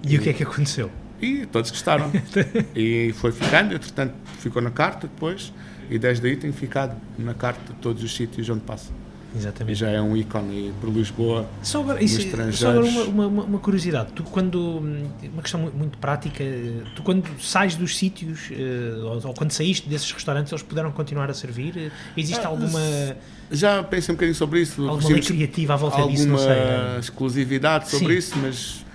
E, 0.03 0.15
e 0.15 0.17
o 0.17 0.21
que 0.21 0.29
é 0.29 0.33
que 0.33 0.43
aconteceu? 0.43 0.91
E 1.21 1.45
todos 1.45 1.69
gostaram. 1.69 2.11
e 2.75 3.13
foi 3.15 3.31
ficando, 3.31 3.75
entretanto 3.75 4.13
ficou 4.43 4.61
na 4.61 4.71
carta 4.71 5.07
depois, 5.07 5.53
e 5.89 5.97
desde 5.97 6.27
aí 6.27 6.35
tem 6.35 6.51
ficado 6.51 6.95
na 7.17 7.33
carta 7.33 7.73
de 7.73 7.79
todos 7.79 8.03
os 8.03 8.15
sítios 8.15 8.49
onde 8.49 8.61
passa. 8.61 8.91
Exatamente. 9.35 9.75
E 9.75 9.75
já 9.75 9.89
é 9.89 9.99
um 9.99 10.15
ícone 10.15 10.73
por 10.79 10.89
Lisboa. 10.91 11.49
Agora, 11.73 12.03
isso, 12.03 12.21
só 12.51 12.69
agora 12.69 12.85
uma, 12.85 13.27
uma, 13.27 13.43
uma, 13.43 13.59
curiosidade. 13.59 14.11
Tu, 14.13 14.23
quando. 14.23 14.77
Uma 15.33 15.41
questão 15.41 15.59
muito, 15.59 15.97
prática. 15.97 16.43
Tu, 16.95 17.01
quando 17.01 17.27
sais 17.41 17.75
dos 17.75 17.97
sítios, 17.97 18.51
eh, 18.51 18.95
ou, 19.01 19.27
ou, 19.27 19.33
quando 19.33 19.51
saíste 19.51 19.89
desses 19.89 20.11
restaurantes, 20.11 20.51
eles 20.51 20.61
puderam 20.61 20.91
continuar 20.91 21.31
a 21.31 21.33
servir? 21.33 21.91
Existe 22.15 22.45
ah, 22.45 22.49
alguma. 22.49 22.79
Já 23.51 23.83
pensei 23.83 24.13
um 24.13 24.15
bocadinho 24.15 24.35
sobre 24.35 24.61
isso. 24.61 24.87
Alguma 24.87 25.09
lei 25.09 25.21
criativa 25.21 25.73
à 25.73 25.77
volta 25.77 26.07
disso? 26.07 26.27
Não 26.27 26.37
sei. 26.37 26.51
Alguma 26.51 26.99
exclusividade 26.99 27.89
sobre 27.89 28.13
Sim. 28.13 28.19
isso, 28.19 28.37
mas. 28.37 28.85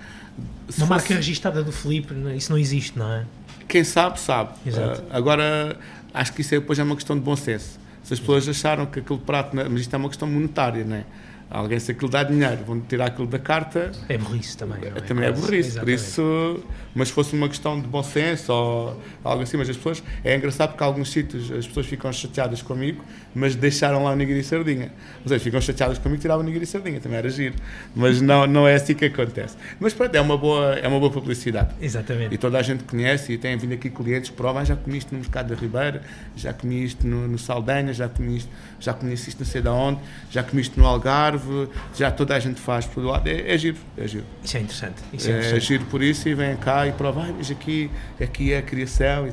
Uma 0.77 0.85
marca 0.85 1.15
registada 1.15 1.63
do 1.63 1.71
Felipe, 1.71 2.13
isso 2.37 2.51
não 2.51 2.57
existe, 2.57 2.97
não 2.97 3.11
é? 3.11 3.25
Quem 3.69 3.85
sabe, 3.85 4.19
sabe. 4.19 4.51
Uh, 4.67 5.05
agora, 5.09 5.77
acho 6.13 6.33
que 6.33 6.41
isso 6.41 6.53
é, 6.53 6.59
depois 6.59 6.77
é 6.77 6.83
uma 6.83 6.95
questão 6.95 7.15
de 7.15 7.21
bom 7.21 7.37
senso 7.37 7.79
se 8.09 8.13
as 8.13 8.19
pessoas 8.19 8.49
acharam 8.49 8.87
que 8.87 8.99
aquele 8.99 9.19
prato, 9.19 9.55
mas 9.55 9.81
isto 9.81 9.93
é 9.93 9.97
uma 9.97 10.09
questão 10.09 10.27
monetária, 10.27 10.83
não 10.83 10.95
é? 10.95 11.05
Alguém, 11.47 11.79
se 11.79 11.91
aquilo 11.91 12.09
dá 12.09 12.23
dinheiro, 12.23 12.63
vão 12.65 12.79
tirar 12.79 13.05
aquilo 13.07 13.27
da 13.27 13.37
carta. 13.39 13.91
É 14.07 14.17
burrice 14.17 14.55
também. 14.55 14.79
É? 14.83 14.91
Também 15.01 15.25
é 15.25 15.31
burrice. 15.31 15.79
Por 15.79 15.89
isso, 15.89 16.63
mas 16.93 17.07
se 17.07 17.13
fosse 17.13 17.35
uma 17.35 17.47
questão 17.47 17.79
de 17.79 17.87
bom 17.87 18.03
senso 18.03 18.51
ou 18.51 19.01
algo 19.23 19.43
assim, 19.43 19.57
mas 19.57 19.69
as 19.69 19.77
pessoas. 19.77 20.03
É 20.23 20.35
engraçado 20.35 20.69
porque 20.69 20.83
alguns 20.83 21.11
sítios 21.11 21.51
as 21.51 21.67
pessoas 21.67 21.85
ficam 21.85 22.11
chateadas 22.13 22.61
comigo, 22.61 23.03
mas 23.33 23.55
deixaram 23.55 24.03
lá 24.03 24.11
o 24.11 24.15
nigiri 24.15 24.39
e 24.39 24.43
sardinha. 24.43 24.91
Ou 25.23 25.29
seja, 25.29 25.43
ficam 25.43 25.61
chateadas 25.61 25.97
comigo, 25.97 26.21
tiravam 26.21 26.43
o 26.43 26.45
nigiri 26.45 26.63
e 26.63 26.67
sardinha, 26.67 26.99
também 26.99 27.17
era 27.17 27.29
giro. 27.29 27.55
Mas 27.95 28.21
não, 28.21 28.47
não 28.47 28.67
é 28.67 28.75
assim 28.75 28.93
que 28.93 29.05
acontece. 29.05 29.55
Mas 29.79 29.93
pronto, 29.93 30.13
é 30.15 30.21
uma 30.21 30.37
boa, 30.37 30.75
é 30.75 30.87
uma 30.87 30.99
boa 30.99 31.11
publicidade. 31.11 31.73
Exatamente. 31.81 32.33
E 32.33 32.37
toda 32.37 32.57
a 32.57 32.61
gente 32.61 32.83
conhece 32.83 33.33
e 33.33 33.37
tem 33.37 33.57
vindo 33.57 33.73
aqui 33.73 33.89
clientes 33.89 34.29
que 34.29 34.35
provam, 34.35 34.61
ah, 34.61 34.65
já 34.65 34.75
comi 34.75 34.97
isto 34.97 35.13
no 35.13 35.19
Mercado 35.19 35.53
da 35.53 35.59
Ribeira, 35.59 36.01
já 36.35 36.53
comi 36.53 36.83
isto 36.83 37.05
no, 37.05 37.27
no 37.27 37.37
Saldanha, 37.37 37.93
já 37.93 38.09
comi 38.09 38.37
isto, 38.37 38.49
já 38.79 38.93
comi 38.93 39.13
isto 39.13 39.39
não 39.39 39.45
sei 39.45 39.61
de 39.61 39.69
onde, 39.69 39.99
já 40.29 40.43
comi 40.43 40.61
isto 40.61 40.79
no 40.79 40.85
Algarve 40.85 41.69
já 41.95 42.11
toda 42.11 42.35
a 42.35 42.39
gente 42.39 42.59
faz 42.59 42.85
por 42.85 43.03
lado. 43.03 43.27
É, 43.27 43.53
é 43.53 43.57
giro, 43.57 43.77
é 43.97 44.07
giro. 44.07 44.25
Isso 44.43 44.57
é 44.57 44.59
interessante. 44.61 45.01
Isso 45.13 45.29
é, 45.29 45.33
é 45.33 45.37
interessante. 45.37 45.65
giro 45.65 45.85
por 45.85 46.01
isso 46.01 46.27
e 46.29 46.33
vem 46.33 46.55
cá 46.57 46.87
e 46.87 46.91
prova, 46.91 47.21
ah, 47.21 47.33
mas 47.35 47.51
aqui, 47.51 47.89
aqui 48.19 48.53
é 48.53 48.59
a 48.59 48.61
criação. 48.61 49.27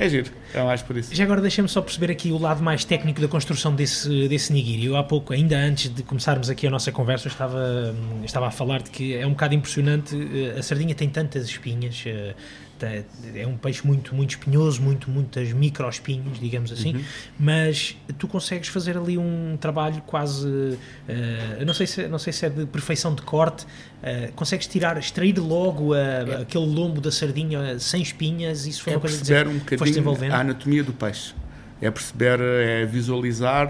É 0.00 0.08
giro, 0.08 0.30
é 0.54 0.62
mais 0.62 0.80
por 0.80 0.96
isso. 0.96 1.14
Já 1.14 1.24
agora 1.24 1.42
deixa-me 1.42 1.68
só 1.68 1.82
perceber 1.82 2.10
aqui 2.10 2.32
o 2.32 2.38
lado 2.38 2.62
mais 2.62 2.86
técnico 2.86 3.20
da 3.20 3.28
construção 3.28 3.74
desse, 3.74 4.28
desse 4.28 4.50
nigiri. 4.50 4.86
Eu 4.86 4.96
há 4.96 5.04
pouco, 5.04 5.34
ainda 5.34 5.58
antes 5.58 5.92
de 5.94 6.02
começarmos 6.02 6.48
aqui 6.48 6.66
a 6.66 6.70
nossa 6.70 6.90
conversa, 6.90 7.28
estava, 7.28 7.94
estava 8.24 8.46
a 8.46 8.50
falar 8.50 8.80
de 8.80 8.88
que 8.88 9.14
é 9.14 9.26
um 9.26 9.32
bocado 9.32 9.54
impressionante, 9.54 10.16
eh, 10.16 10.58
a 10.58 10.62
sardinha 10.62 10.94
tem 10.94 11.10
tantas 11.10 11.44
espinhas, 11.44 12.02
eh, 12.06 12.34
é 12.86 13.46
um 13.46 13.56
peixe 13.56 13.86
muito, 13.86 14.14
muito 14.14 14.30
espinhoso, 14.30 14.80
muito, 14.80 15.10
muitas 15.10 15.52
microespinhos, 15.52 16.38
digamos 16.38 16.72
assim, 16.72 16.96
uhum. 16.96 17.04
mas 17.38 17.96
tu 18.18 18.26
consegues 18.26 18.68
fazer 18.68 18.96
ali 18.96 19.18
um 19.18 19.56
trabalho 19.60 20.02
quase, 20.06 20.46
uh, 20.46 20.78
não, 21.64 21.74
sei 21.74 21.86
se, 21.86 22.08
não 22.08 22.18
sei 22.18 22.32
se 22.32 22.46
é 22.46 22.48
de 22.48 22.66
perfeição 22.66 23.14
de 23.14 23.22
corte, 23.22 23.64
uh, 23.64 24.32
consegues 24.34 24.66
tirar, 24.66 24.96
extrair 24.98 25.38
logo 25.38 25.92
a, 25.94 25.98
é. 25.98 26.42
aquele 26.42 26.66
lombo 26.66 27.00
da 27.00 27.10
sardinha 27.10 27.78
sem 27.78 28.02
espinhas, 28.02 28.66
isso 28.66 28.82
foi 28.82 28.92
é 28.92 28.96
uma 28.96 29.00
coisa 29.00 29.16
perceber 29.16 29.48
um 29.48 29.58
bocadinho 29.58 30.32
a 30.32 30.40
anatomia 30.40 30.84
do 30.84 30.92
peixe, 30.92 31.34
é 31.80 31.90
perceber, 31.90 32.40
é 32.40 32.84
visualizar 32.84 33.68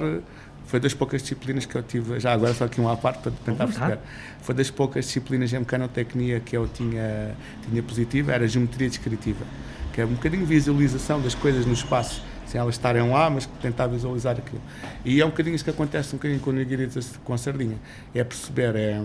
foi 0.70 0.78
das 0.78 0.94
poucas 0.94 1.20
disciplinas 1.20 1.66
que 1.66 1.74
eu 1.74 1.82
tive, 1.82 2.20
já 2.20 2.32
agora 2.32 2.54
só 2.54 2.64
aqui 2.64 2.80
um 2.80 2.88
à 2.88 2.96
parte 2.96 3.22
para 3.22 3.32
tentar 3.44 3.66
perceber. 3.66 3.98
Foi 4.40 4.54
das 4.54 4.70
poucas 4.70 5.04
disciplinas 5.04 5.52
em 5.52 5.58
mecanotecnia 5.58 6.38
que 6.38 6.56
eu 6.56 6.68
tinha, 6.68 7.34
tinha 7.68 7.82
positiva, 7.82 8.32
era 8.32 8.46
geometria 8.46 8.88
descritiva, 8.88 9.44
que 9.92 10.00
é 10.00 10.04
um 10.04 10.14
bocadinho 10.14 10.46
visualização 10.46 11.20
das 11.20 11.34
coisas 11.34 11.66
no 11.66 11.72
espaço, 11.72 12.22
sem 12.46 12.60
elas 12.60 12.76
estarem 12.76 13.10
lá, 13.10 13.28
mas 13.28 13.46
tentar 13.60 13.88
visualizar 13.88 14.36
aquilo. 14.38 14.62
E 15.04 15.20
é 15.20 15.26
um 15.26 15.30
bocadinho 15.30 15.56
isso 15.56 15.64
que 15.64 15.70
acontece 15.70 16.14
um 16.14 16.18
bocadinho 16.18 16.38
com 16.38 16.50
a 16.50 17.20
com 17.24 17.34
a 17.34 17.38
sardinha. 17.38 17.76
É 18.14 18.22
perceber, 18.22 18.76
é, 18.76 19.02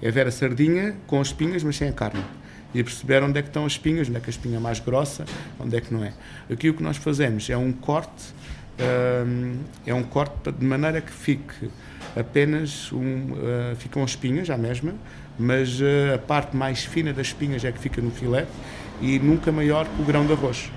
é 0.00 0.10
ver 0.10 0.26
a 0.26 0.30
sardinha 0.30 0.96
com 1.06 1.20
as 1.20 1.26
espinhas, 1.26 1.62
mas 1.62 1.76
sem 1.76 1.90
a 1.90 1.92
carne 1.92 2.24
e 2.74 2.82
perceber 2.82 3.22
onde 3.22 3.38
é 3.38 3.42
que 3.42 3.48
estão 3.48 3.66
as 3.66 3.72
espinhas, 3.72 4.08
onde 4.08 4.16
é 4.16 4.20
que 4.20 4.30
a 4.30 4.30
espinha 4.30 4.56
é 4.56 4.58
mais 4.58 4.80
grossa, 4.80 5.26
onde 5.60 5.76
é 5.76 5.80
que 5.82 5.92
não 5.92 6.02
é. 6.02 6.14
Aqui 6.50 6.70
o 6.70 6.74
que 6.74 6.82
nós 6.82 6.96
fazemos 6.96 7.50
é 7.50 7.56
um 7.56 7.70
corte 7.70 8.32
é 9.86 9.94
um 9.94 10.02
corte 10.02 10.50
de 10.50 10.64
maneira 10.64 11.00
que 11.00 11.12
fique 11.12 11.70
apenas 12.16 12.92
um, 12.92 13.32
uh, 13.32 13.76
ficam 13.76 14.02
as 14.02 14.10
espinhas 14.10 14.50
à 14.50 14.56
mesma, 14.56 14.94
mas 15.38 15.80
uh, 15.80 16.14
a 16.14 16.18
parte 16.18 16.56
mais 16.56 16.84
fina 16.84 17.12
das 17.12 17.28
espinhas 17.28 17.64
é 17.64 17.72
que 17.72 17.78
fica 17.78 18.00
no 18.00 18.10
filé 18.10 18.46
e 19.00 19.18
nunca 19.18 19.50
maior 19.50 19.86
que 19.86 20.02
o 20.02 20.04
grão 20.04 20.26
de 20.26 20.32
arroz. 20.32 20.70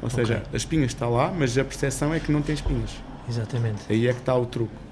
Ou 0.00 0.08
okay. 0.08 0.24
seja, 0.24 0.42
a 0.52 0.56
espinha 0.56 0.84
está 0.84 1.08
lá, 1.08 1.32
mas 1.36 1.56
a 1.56 1.64
percepção 1.64 2.12
é 2.12 2.20
que 2.20 2.30
não 2.30 2.42
tem 2.42 2.54
espinhas. 2.54 2.90
Exatamente. 3.28 3.82
Aí 3.88 4.06
é 4.06 4.12
que 4.12 4.20
está 4.20 4.34
o 4.34 4.46
truque. 4.46 4.84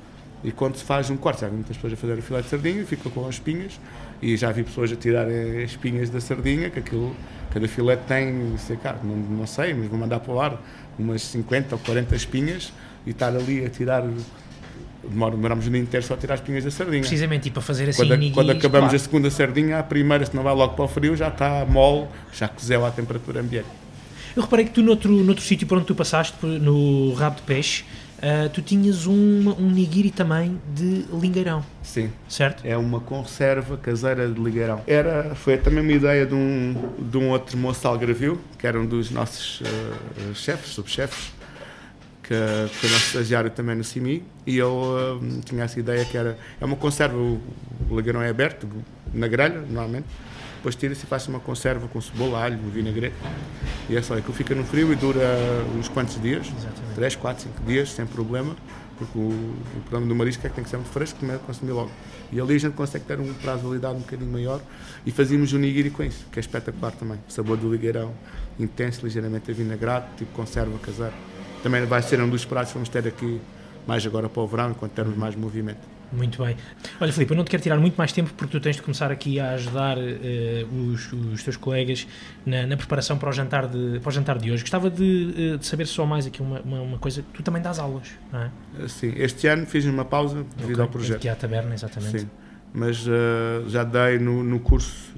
E 0.44 0.50
quando 0.50 0.76
se 0.76 0.84
faz 0.84 1.08
um 1.08 1.16
corte, 1.16 1.42
já 1.42 1.48
vi 1.48 1.54
muitas 1.54 1.76
pessoas 1.76 1.92
a 1.92 1.96
fazer 1.96 2.18
o 2.18 2.22
filé 2.22 2.40
de 2.42 2.48
sardinha, 2.48 2.84
fica 2.84 3.08
com 3.08 3.26
as 3.28 3.36
espinhas, 3.36 3.78
e 4.20 4.36
já 4.36 4.50
vi 4.50 4.64
pessoas 4.64 4.90
a 4.90 4.96
tirarem 4.96 5.62
as 5.62 5.70
espinhas 5.70 6.10
da 6.10 6.20
sardinha, 6.20 6.68
que 6.68 6.80
aquilo, 6.80 7.14
cada 7.52 7.68
filé 7.68 7.96
tem, 7.96 8.56
sei 8.58 8.76
cá, 8.76 8.96
não, 9.04 9.16
não 9.16 9.46
sei, 9.46 9.72
mas 9.72 9.86
vou 9.86 9.98
mandar 9.98 10.18
para 10.18 10.32
o 10.32 10.40
ar 10.40 10.60
umas 10.98 11.22
50 11.22 11.74
ou 11.74 11.80
40 11.80 12.14
espinhas 12.14 12.72
e 13.06 13.10
estar 13.10 13.28
ali 13.28 13.64
a 13.64 13.70
tirar 13.70 14.04
demoramos 15.04 15.66
o 15.66 15.70
dia 15.70 15.80
inteiro 15.80 16.06
só 16.06 16.14
a 16.14 16.16
tirar 16.16 16.34
as 16.34 16.40
espinhas 16.40 16.64
da 16.64 16.70
sardinha. 16.70 17.00
Precisamente, 17.00 17.48
e 17.48 17.50
para 17.50 17.62
fazer 17.62 17.88
assim 17.88 18.06
Quando, 18.06 18.32
quando 18.32 18.50
acabamos 18.50 18.90
claro. 18.90 18.96
a 18.96 18.98
segunda 18.98 19.30
sardinha, 19.30 19.78
a 19.78 19.82
primeira, 19.82 20.24
se 20.24 20.34
não 20.34 20.42
vai 20.42 20.54
logo 20.54 20.74
para 20.74 20.84
o 20.84 20.88
frio, 20.88 21.16
já 21.16 21.28
está 21.28 21.64
mole, 21.66 22.06
já 22.32 22.48
cozeu 22.48 22.86
à 22.86 22.90
temperatura 22.90 23.40
ambiente. 23.40 23.66
Eu 24.34 24.42
reparei 24.42 24.64
que 24.64 24.70
tu, 24.70 24.82
noutro, 24.82 25.12
noutro 25.12 25.44
sítio 25.44 25.66
por 25.66 25.76
onde 25.76 25.86
tu 25.86 25.94
passaste, 25.94 26.34
no 26.46 27.12
Rabo 27.14 27.36
de 27.36 27.42
Peixe, 27.42 27.84
uh, 28.22 28.48
tu 28.50 28.62
tinhas 28.62 29.06
um, 29.06 29.50
um 29.58 29.70
nigiri 29.70 30.10
também 30.10 30.60
de 30.74 31.04
lingueirão. 31.12 31.64
Sim. 31.82 32.10
Certo? 32.28 32.64
É 32.64 32.76
uma 32.76 33.00
conserva 33.00 33.76
caseira 33.76 34.28
de 34.28 34.40
lingueirão. 34.40 34.80
Era, 34.86 35.34
foi 35.34 35.58
também 35.58 35.82
uma 35.82 35.92
ideia 35.92 36.24
de 36.24 36.34
um, 36.34 36.74
de 36.98 37.18
um 37.18 37.30
outro 37.30 37.56
moço 37.58 37.86
algravio, 37.86 38.40
que 38.58 38.66
era 38.66 38.80
um 38.80 38.86
dos 38.86 39.10
nossos 39.10 39.60
uh, 39.60 40.34
chefes, 40.34 40.70
subchefes, 40.72 41.32
que 42.22 42.34
foi 42.72 42.88
nosso 42.88 43.06
estagiário 43.06 43.50
também 43.50 43.74
no 43.74 43.82
CIMI, 43.82 44.22
e 44.46 44.56
eu 44.56 45.18
uh, 45.20 45.40
tinha 45.44 45.64
essa 45.64 45.78
ideia 45.78 46.04
que 46.04 46.16
era, 46.16 46.38
é 46.60 46.64
uma 46.64 46.76
conserva, 46.76 47.16
o, 47.16 47.40
o 47.90 47.96
lingueirão 47.96 48.22
é 48.22 48.30
aberto, 48.30 48.68
na 49.12 49.26
grelha, 49.26 49.60
normalmente, 49.60 50.06
depois 50.62 50.76
tira-se 50.76 51.02
e 51.02 51.06
faz 51.08 51.26
uma 51.26 51.40
conserva 51.40 51.88
com 51.88 52.00
cebola, 52.00 52.40
alho, 52.40 52.56
vinagrete. 52.72 53.16
E 53.90 53.96
é 53.96 54.00
só, 54.00 54.16
aquilo 54.16 54.32
fica 54.32 54.54
no 54.54 54.62
frio 54.62 54.92
e 54.92 54.94
dura 54.96 55.20
uns 55.76 55.88
quantos 55.88 56.22
dias, 56.22 56.46
Exatamente. 56.46 56.94
3, 56.94 57.16
4, 57.16 57.42
5 57.42 57.62
dias, 57.64 57.90
sem 57.90 58.06
problema, 58.06 58.54
porque 58.96 59.18
o, 59.18 59.22
o 59.22 59.80
problema 59.88 60.06
do 60.06 60.14
marisco 60.14 60.46
é 60.46 60.48
que 60.48 60.54
tem 60.54 60.62
que 60.62 60.70
ser 60.70 60.76
muito 60.76 60.92
fresco, 60.92 61.18
comer, 61.18 61.40
consumir 61.40 61.72
logo. 61.72 61.90
E 62.30 62.40
ali 62.40 62.54
a 62.54 62.58
gente 62.58 62.74
consegue 62.74 63.04
ter 63.04 63.18
um 63.18 63.34
prazo 63.34 63.62
de 63.62 63.66
validade 63.66 63.96
um 63.96 64.00
bocadinho 64.02 64.30
maior 64.30 64.60
e 65.04 65.10
fazíamos 65.10 65.52
o 65.52 65.58
nigiri 65.58 65.90
com 65.90 66.04
isso, 66.04 66.24
que 66.30 66.38
é 66.38 66.40
espetacular 66.40 66.92
também. 66.92 67.18
O 67.28 67.32
sabor 67.32 67.56
do 67.56 67.68
ligueirão, 67.68 68.14
intenso, 68.56 69.04
ligeiramente 69.04 69.50
avinagrado, 69.50 70.06
tipo 70.16 70.30
conserva 70.32 70.78
caseira. 70.78 71.12
Também 71.64 71.84
vai 71.86 72.02
ser 72.02 72.20
um 72.20 72.28
dos 72.28 72.44
pratos 72.44 72.68
que 72.68 72.74
vamos 72.74 72.88
ter 72.88 73.08
aqui 73.08 73.40
mais 73.84 74.06
agora 74.06 74.28
para 74.28 74.40
o 74.40 74.46
verão, 74.46 74.70
enquanto 74.70 74.92
termos 74.92 75.16
mais 75.16 75.34
movimento. 75.34 76.01
Muito 76.12 76.42
bem. 76.42 76.56
Olha, 77.00 77.12
Filipe, 77.12 77.32
eu 77.32 77.36
não 77.36 77.44
te 77.44 77.50
quero 77.50 77.62
tirar 77.62 77.78
muito 77.78 77.96
mais 77.96 78.12
tempo 78.12 78.32
porque 78.34 78.52
tu 78.52 78.60
tens 78.60 78.76
de 78.76 78.82
começar 78.82 79.10
aqui 79.10 79.40
a 79.40 79.52
ajudar 79.52 79.96
uh, 79.96 80.90
os, 80.90 81.12
os, 81.12 81.42
teus 81.42 81.56
colegas 81.56 82.06
na, 82.44 82.66
na, 82.66 82.76
preparação 82.76 83.16
para 83.16 83.30
o, 83.30 83.32
jantar 83.32 83.66
de, 83.66 83.98
para 83.98 84.08
o 84.08 84.12
jantar 84.12 84.38
de 84.38 84.50
hoje. 84.50 84.62
Gostava 84.62 84.90
de, 84.90 85.54
uh, 85.54 85.58
de 85.58 85.66
saber 85.66 85.86
só 85.86 86.04
mais 86.04 86.26
aqui 86.26 86.42
uma, 86.42 86.60
uma, 86.60 86.80
uma, 86.82 86.98
coisa. 86.98 87.24
Tu 87.32 87.42
também 87.42 87.62
dás 87.62 87.78
aulas, 87.78 88.10
não 88.30 88.42
é? 88.42 88.50
Eh, 88.80 88.88
sim, 88.88 89.12
este 89.16 89.46
ano 89.46 89.64
fiz 89.66 89.86
uma 89.86 90.04
pausa 90.04 90.44
devido 90.56 90.74
okay. 90.74 90.82
ao 90.82 90.88
projeto. 90.88 91.16
Aqui 91.16 91.28
à 91.28 91.34
taberna, 91.34 91.74
exatamente. 91.74 92.20
Sim, 92.20 92.30
mas 92.74 93.06
uh, 93.06 93.68
já 93.68 93.82
dei 93.82 94.18
no, 94.18 94.44
no 94.44 94.60
curso, 94.60 95.12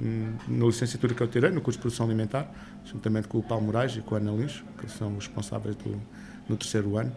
na 0.48 0.66
licenciatura 0.66 1.12
que 1.12 1.22
eu 1.22 1.28
tirei, 1.28 1.50
no 1.50 1.60
curso 1.60 1.78
de 1.78 1.82
produção 1.82 2.06
alimentar, 2.06 2.48
juntamente 2.84 3.26
com 3.26 3.38
o 3.38 3.42
Paulo 3.42 3.64
Moraes 3.64 3.96
e 3.96 4.00
com 4.00 4.14
a 4.14 4.18
Ana 4.18 4.30
Lins, 4.30 4.62
que 4.78 4.88
são 4.90 5.16
os 5.16 5.26
responsáveis 5.26 5.74
do, 5.76 6.00
no 6.48 6.56
terceiro 6.56 6.96
ano, 6.96 7.12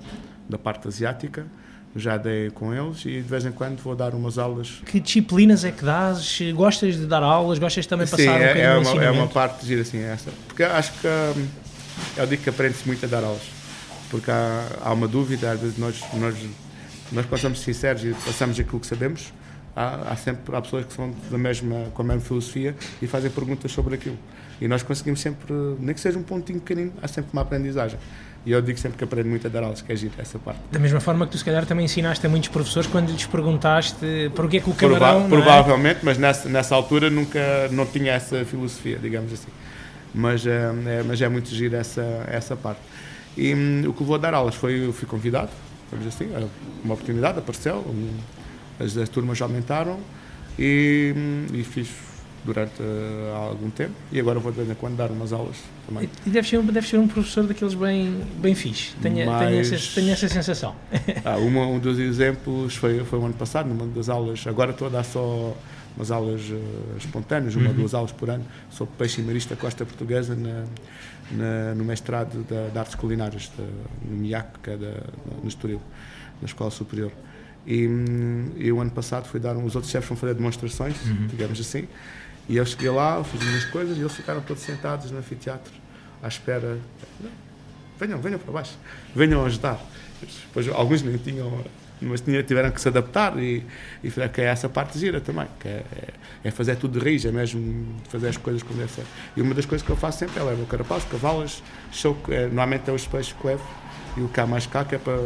da 0.50 0.58
parte 0.58 0.88
asiática 0.88 1.46
já 1.98 2.18
dei 2.18 2.50
com 2.52 2.74
eles 2.74 3.06
e 3.06 3.22
de 3.22 3.22
vez 3.22 3.46
em 3.46 3.52
quando 3.52 3.80
vou 3.82 3.96
dar 3.96 4.14
umas 4.14 4.38
aulas. 4.38 4.82
Que 4.86 5.00
disciplinas 5.00 5.64
é 5.64 5.72
que 5.72 5.84
dás? 5.84 6.40
Gostas 6.54 6.96
de 6.96 7.06
dar 7.06 7.24
aulas? 7.24 7.60
Gostas 7.60 7.86
também 7.86 8.06
de 8.06 8.12
passar 8.12 8.24
Sim, 8.24 8.30
um 8.30 8.34
é, 8.34 8.62
é, 8.62 8.78
uma, 8.78 9.04
é 9.04 9.12
uma 9.12 9.28
parte 9.28 9.62
de 9.62 9.68
gira 9.68 9.82
assim, 9.82 10.00
é 10.00 10.12
essa. 10.12 10.32
Porque 10.48 10.64
acho 10.64 10.94
que 10.94 11.08
hum, 11.08 11.48
eu 12.18 12.28
digo 12.28 12.44
que 12.44 12.50
aprende-se 12.50 12.86
muito 12.88 13.06
a 13.06 13.10
dar 13.10 13.24
aulas. 13.24 13.44
Porque 14.10 14.32
há, 14.32 14.66
há 14.82 14.94
uma 14.94 15.08
dúvida, 15.08 15.52
às 15.52 15.60
vezes 15.60 15.78
nós, 15.78 16.02
nós, 16.14 16.36
nós 17.12 17.26
quando 17.26 17.42
somos 17.42 17.60
sinceros 17.60 18.04
e 18.04 18.14
passamos 18.26 18.60
aquilo 18.60 18.80
que 18.80 18.88
sabemos, 18.88 19.34
há, 19.76 20.12
há 20.12 20.16
sempre 20.16 20.56
há 20.56 20.62
pessoas 20.62 20.86
que 20.86 20.94
são 20.94 21.14
da 21.30 21.38
mesma, 21.38 21.86
com 21.94 22.02
a 22.02 22.06
mesma 22.06 22.22
filosofia 22.22 22.76
e 23.02 23.08
fazem 23.08 23.30
perguntas 23.30 23.72
sobre 23.72 23.96
aquilo. 23.96 24.18
E 24.60 24.68
nós 24.68 24.82
conseguimos 24.82 25.20
sempre, 25.22 25.54
nem 25.80 25.94
que 25.94 26.02
seja 26.02 26.18
um 26.18 26.24
pontinho 26.24 26.60
pequenino, 26.60 26.94
há 27.02 27.08
sempre 27.08 27.30
uma 27.32 27.44
aprendizagem. 27.44 28.00
E 28.46 28.52
eu 28.52 28.62
digo 28.62 28.80
sempre 28.80 28.98
que 28.98 29.04
aprendo 29.04 29.30
muito 29.30 29.46
a 29.46 29.50
dar 29.50 29.64
aulas, 29.64 29.82
que 29.82 29.92
é 29.92 29.96
giro 29.96 30.14
essa 30.18 30.40
parte. 30.40 30.62
Da 30.72 30.80
mesma 30.80 31.00
forma 31.00 31.26
que 31.26 31.34
tu, 31.34 31.38
se 31.38 31.44
calhar, 31.44 31.66
também 31.66 31.86
ensinaste 31.86 32.26
a 32.26 32.30
muitos 32.30 32.50
professores 32.50 32.90
quando 32.90 33.12
lhes 33.12 33.26
perguntaste 33.26 34.32
porquê 34.36 34.62
que 34.62 34.70
o 34.70 34.74
camarão. 34.74 35.00
Prova 35.00 35.26
é? 35.26 35.30
Provavelmente, 35.30 36.00
mas 36.04 36.18
nessa, 36.18 36.48
nessa 36.48 36.74
altura 36.74 37.10
nunca 37.10 37.68
não 37.72 37.86
tinha 37.86 38.14
essa 38.14 38.46
filosofia, 38.46 38.98
digamos 38.98 39.34
assim. 39.34 39.50
Mas 40.14 40.48
é, 40.48 40.72
é 40.86 41.04
mas 41.04 41.22
é 41.22 41.28
muito 41.28 41.50
giro 41.50 41.76
essa, 41.76 42.26
essa 42.28 42.56
parte. 42.56 42.80
E 43.36 43.54
hum, 43.54 43.84
o 43.88 43.94
que 43.94 44.04
vou 44.04 44.18
dar 44.18 44.34
aulas 44.34 44.56
foi, 44.56 44.86
eu 44.86 44.94
fui 44.94 45.08
convidado, 45.08 45.50
vamos 45.92 46.08
assim, 46.08 46.26
é 46.34 46.48
uma 46.84 46.96
oportunidade, 46.96 47.38
apareceu, 47.38 47.76
um, 47.76 48.10
as, 48.80 48.98
as 48.98 49.10
turmas 49.10 49.40
aumentaram 49.42 50.00
e, 50.58 51.14
hum, 51.16 51.46
e 51.54 51.64
fiz 51.64 51.88
durante 52.44 52.82
uh, 52.82 53.36
algum 53.36 53.70
tempo 53.70 53.94
e 54.12 54.20
agora 54.20 54.40
vou 54.40 54.52
de 54.52 54.58
vez 54.58 54.70
em 54.70 54.76
quando 54.76 54.96
dar 54.96 55.12
umas 55.12 55.34
aulas 55.34 55.58
também. 55.88 56.10
E 56.26 56.30
deve 56.30 56.48
ser, 56.48 56.62
deve 56.62 56.88
ser 56.88 56.98
um 56.98 57.08
professor 57.08 57.46
daqueles 57.46 57.74
bem, 57.74 58.22
bem 58.40 58.56
fixe, 58.56 58.96
tenho, 59.02 59.26
Mas, 59.26 59.40
tenho, 59.40 59.60
essa, 59.60 59.96
tenho 59.96 60.12
essa 60.12 60.30
sensação. 60.30 60.76
ah, 61.26 61.38
uma, 61.38 61.66
um 61.68 61.80
dos 61.80 62.00
exemplos 62.00 62.76
foi, 62.76 63.04
foi 63.04 63.20
o 63.20 63.26
ano 63.26 63.34
passado, 63.34 63.68
numa 63.68 63.86
das 63.88 64.10
aulas, 64.10 64.46
agora 64.48 64.72
estou 64.72 64.88
a 64.88 64.92
dar 64.92 65.04
só 65.04 65.56
umas 65.98 66.12
aulas 66.12 66.42
uh, 66.50 66.98
espontâneas, 66.98 67.56
uma 67.56 67.66
ou 67.66 67.72
uhum. 67.72 67.78
duas 67.78 67.94
aulas 67.94 68.12
por 68.12 68.30
ano, 68.30 68.46
sobre 68.70 68.94
peixe 68.98 69.22
marista 69.22 69.56
costa 69.56 69.84
portuguesa 69.84 70.36
na, 70.36 70.66
na, 71.32 71.76
no 71.76 71.84
mestrado 71.84 72.44
de, 72.44 72.72
de 72.72 72.78
artes 72.78 72.96
culinárias, 72.96 73.52
de, 73.58 74.10
no 74.10 74.16
MIAC, 74.16 74.60
que 74.62 74.70
é 74.70 74.78
da, 74.78 74.94
no 75.42 75.48
Estoril, 75.48 75.82
na 76.40 76.46
Escola 76.46 76.70
Superior. 76.70 77.12
E, 77.66 77.86
e 78.56 78.72
o 78.72 78.80
ano 78.80 78.92
passado 78.92 79.28
fui 79.28 79.40
dar, 79.40 79.58
os 79.58 79.76
outros 79.76 79.92
chefes 79.92 80.08
vão 80.08 80.18
fazer 80.18 80.36
demonstrações, 80.36 80.96
uhum. 81.06 81.28
digamos 81.28 81.60
assim, 81.60 81.88
e 82.50 82.56
eu 82.58 82.66
cheguei 82.66 82.90
lá, 82.90 83.24
fiz 83.24 83.42
as 83.42 83.48
minhas 83.48 83.66
coisas 83.66 83.98
e 83.98 84.00
eles 84.00 84.14
ficaram 84.14 84.42
todos 84.42 84.64
sentados 84.64 85.12
no 85.12 85.18
anfiteatro, 85.18 85.72
à 86.22 86.28
espera. 86.28 86.78
Venham, 88.00 88.20
venham 88.22 88.40
para 88.40 88.54
baixo, 88.54 88.78
venham 89.16 89.44
ajudar. 89.46 89.80
Depois, 90.22 90.68
alguns 90.70 91.02
nem 91.02 91.18
tinham, 91.18 91.64
mas 92.02 92.22
tiveram 92.22 92.72
que 92.72 92.80
se 92.80 92.88
adaptar 92.88 93.38
e, 93.38 93.66
e 94.04 94.10
que 94.10 94.42
é 94.42 94.46
essa 94.46 94.70
parte 94.70 94.98
gira 94.98 95.20
também, 95.20 95.48
que 95.60 95.68
é, 95.68 95.84
é, 96.44 96.52
fazer 96.52 96.76
tudo 96.78 97.00
de 97.00 97.04
raiz, 97.04 97.26
é 97.26 97.32
mesmo 97.32 97.96
fazer 98.10 98.30
as 98.30 98.38
coisas 98.38 98.64
como 98.64 98.80
deve 98.80 98.92
ser. 98.92 99.06
E 99.36 99.42
uma 99.42 99.54
das 99.54 99.66
coisas 99.66 99.86
que 99.86 99.92
eu 99.92 99.98
faço 99.98 100.20
sempre 100.20 100.40
é 100.40 100.44
levar 100.44 100.62
o 100.62 100.68
carapaço, 100.68 101.08
cavalas, 101.08 101.62
show, 101.92 102.18
é, 102.30 102.46
normalmente 102.46 102.90
é 102.90 102.94
os 102.94 103.06
peixes 103.06 103.34
que 103.34 103.46
levo 103.46 103.66
e 104.16 104.22
o 104.22 104.30
cá 104.30 104.46
mais 104.46 104.66
cá, 104.66 104.86
que 104.86 104.96
é 104.96 104.98
para 104.98 105.18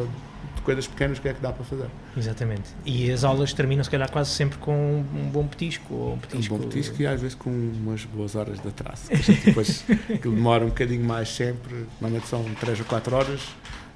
de 0.62 0.66
coisas 0.66 0.88
pequenas 0.88 1.20
que 1.20 1.28
é 1.28 1.34
que 1.34 1.42
dá 1.42 1.52
para 1.52 1.66
fazer. 1.66 1.88
Exatamente. 2.16 2.70
E 2.86 3.12
as 3.12 3.24
aulas 3.24 3.52
terminam, 3.52 3.84
se 3.84 3.90
calhar, 3.90 4.10
quase 4.10 4.30
sempre 4.30 4.58
com 4.60 5.04
um 5.14 5.30
bom 5.30 5.46
petisco. 5.48 5.94
Ou 5.94 6.14
um, 6.14 6.18
petisco... 6.20 6.54
um 6.54 6.58
bom 6.58 6.64
petisco 6.64 7.02
e 7.02 7.08
às 7.08 7.20
vezes 7.20 7.36
com 7.36 7.50
umas 7.50 8.06
boas 8.06 8.36
horas 8.36 8.62
de 8.62 8.68
atraso. 8.68 9.04
depois 9.44 9.84
aquilo 10.14 10.36
demora 10.36 10.64
um 10.64 10.70
bocadinho 10.70 11.04
mais 11.04 11.30
sempre, 11.30 11.86
normalmente 12.00 12.30
são 12.30 12.44
3 12.56 12.80
ou 12.80 12.86
4 12.86 13.16
horas 13.16 13.42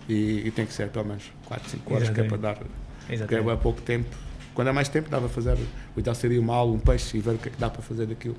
e, 0.09 0.47
e, 0.47 0.51
tem 0.51 0.65
que 0.65 0.73
ser 0.73 0.89
pelo 0.89 1.05
menos 1.05 1.23
4, 1.45 1.69
5 1.69 1.93
horas, 1.93 2.03
Exatamente. 2.09 2.29
que 2.29 2.35
é 2.35 2.37
para 2.37 2.53
dar. 2.53 2.65
Exatamente. 3.09 3.45
Que 3.45 3.51
é 3.51 3.55
pouco 3.57 3.81
tempo. 3.81 4.15
Quando 4.53 4.69
é 4.69 4.71
mais 4.71 4.87
tempo, 4.87 5.09
dá 5.09 5.19
para 5.19 5.29
fazer. 5.29 5.57
O 5.95 5.99
ideal 5.99 6.15
seria 6.15 6.39
uma 6.39 6.55
aula, 6.55 6.71
um 6.71 6.79
peixe 6.79 7.17
e 7.17 7.21
ver 7.21 7.35
o 7.35 7.37
que 7.37 7.49
é 7.49 7.51
que 7.51 7.59
dá 7.59 7.69
para 7.69 7.81
fazer 7.81 8.05
daquilo 8.05 8.37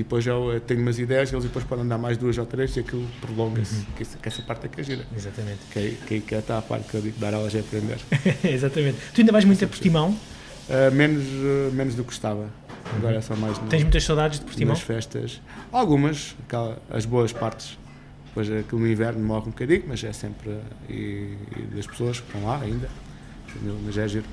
que 0.00 0.04
depois 0.04 0.26
eu 0.26 0.60
tenho 0.66 0.80
umas 0.80 0.98
ideias 0.98 1.30
e 1.30 1.34
eles 1.34 1.44
depois 1.44 1.64
podem 1.64 1.86
dar 1.86 1.98
mais 1.98 2.16
duas 2.16 2.38
ou 2.38 2.46
três 2.46 2.74
e 2.76 2.80
aquilo 2.80 3.06
prolonga-se, 3.20 3.76
uhum. 3.76 3.84
que, 3.96 4.04
que, 4.04 4.28
essa 4.28 4.42
parte 4.42 4.66
é 4.66 4.68
que 4.68 4.80
é 4.80 4.84
gira. 4.84 5.06
Exatamente. 5.14 5.58
Que, 5.70 5.96
que, 6.06 6.20
que 6.20 6.34
está 6.34 6.58
a 6.58 6.62
parte 6.62 6.88
que 6.88 6.94
eu 6.94 7.02
digo, 7.02 7.18
dar 7.18 7.32
elas 7.32 7.54
é 7.54 7.60
aprender. 7.60 7.98
Exatamente. 8.44 8.98
Tu 9.14 9.20
ainda 9.20 9.32
vais 9.32 9.44
muito 9.44 9.64
a 9.64 9.68
Portimão? 9.68 10.10
Uh, 10.10 10.94
menos, 10.94 11.24
uh, 11.24 11.72
menos 11.72 11.94
do 11.94 12.04
que 12.04 12.12
estava. 12.12 12.48
Agora 12.96 13.16
é 13.16 13.20
só 13.20 13.36
mais. 13.36 13.58
No, 13.58 13.68
Tens 13.68 13.82
muitas 13.82 14.04
saudades 14.04 14.38
de 14.38 14.46
Portimão? 14.46 14.74
Nas 14.74 14.82
festas. 14.82 15.40
Algumas, 15.70 16.34
aquela, 16.46 16.80
as 16.90 17.04
boas 17.04 17.32
partes. 17.32 17.78
Depois 18.26 18.50
aquilo 18.50 18.80
no 18.80 18.88
inverno 18.88 19.20
morre 19.20 19.48
um 19.48 19.50
bocadinho, 19.50 19.84
mas 19.86 20.02
é 20.02 20.12
sempre. 20.12 20.56
E, 20.88 21.36
e 21.56 21.74
das 21.74 21.86
pessoas 21.86 22.20
que 22.20 22.26
estão 22.26 22.44
lá 22.48 22.60
ainda. 22.60 22.88
Mas 23.84 23.98
é 23.98 24.08
giro. 24.08 24.24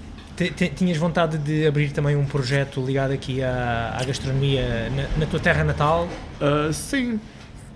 Tinhas 0.75 0.97
vontade 0.97 1.37
de 1.39 1.65
abrir 1.65 1.91
também 1.91 2.15
um 2.15 2.25
projeto 2.25 2.85
ligado 2.85 3.11
aqui 3.11 3.41
à, 3.41 3.97
à 3.99 4.03
gastronomia 4.03 4.89
na, 4.91 5.19
na, 5.19 5.25
tua 5.25 5.39
terra 5.39 5.63
natal? 5.63 6.07
Uh, 6.39 6.71
sim, 6.71 7.19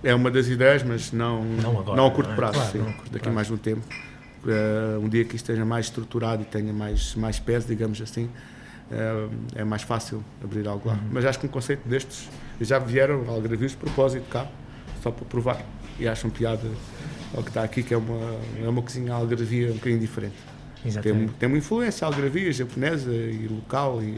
é 0.04 0.14
uma 0.14 0.30
das 0.30 0.46
ideias, 0.46 0.84
mas 0.84 1.10
não, 1.10 1.44
não, 1.44 1.80
agora, 1.80 1.96
não 1.96 2.06
a 2.06 2.10
curto 2.12 2.32
prazo, 2.36 2.54
claro, 2.54 2.70
sim, 2.70 2.78
curto 2.78 3.10
daqui 3.10 3.18
prazo. 3.18 3.34
mais 3.34 3.50
um 3.50 3.56
tempo. 3.56 3.82
Uh, 4.44 5.00
um 5.00 5.08
dia 5.08 5.24
que 5.24 5.34
isto 5.34 5.44
esteja 5.44 5.64
mais 5.64 5.86
estruturado 5.86 6.42
e 6.42 6.44
tenha 6.44 6.72
mais, 6.72 7.16
mais 7.16 7.40
peso, 7.40 7.66
digamos 7.66 8.00
assim, 8.00 8.24
uh, 8.90 9.30
é 9.56 9.64
mais 9.64 9.82
fácil 9.82 10.22
abrir 10.42 10.66
algo 10.68 10.88
lá. 10.88 10.94
Uhum. 10.94 11.00
Mas 11.10 11.24
acho 11.24 11.40
que 11.40 11.46
um 11.46 11.50
conceito 11.50 11.88
destes, 11.88 12.28
já 12.60 12.78
vieram 12.78 13.28
algarvios 13.28 13.72
de 13.72 13.76
propósito 13.76 14.28
cá, 14.28 14.46
só 15.02 15.10
para 15.10 15.24
provar, 15.24 15.60
e 15.98 16.06
acham 16.06 16.30
piada 16.30 16.68
ao 17.34 17.42
que 17.42 17.50
está 17.50 17.64
aqui, 17.64 17.82
que 17.82 17.92
é 17.92 17.96
uma, 17.96 18.36
é 18.62 18.68
uma 18.68 18.82
cozinha 18.82 19.14
algarvia 19.14 19.70
um 19.70 19.74
bocadinho 19.74 20.00
diferente. 20.00 20.51
Tem, 20.82 21.28
tem 21.28 21.48
uma 21.48 21.58
influência 21.58 22.06
algravia, 22.06 22.52
japonesa 22.52 23.12
e 23.12 23.46
local 23.48 24.02
e 24.02 24.16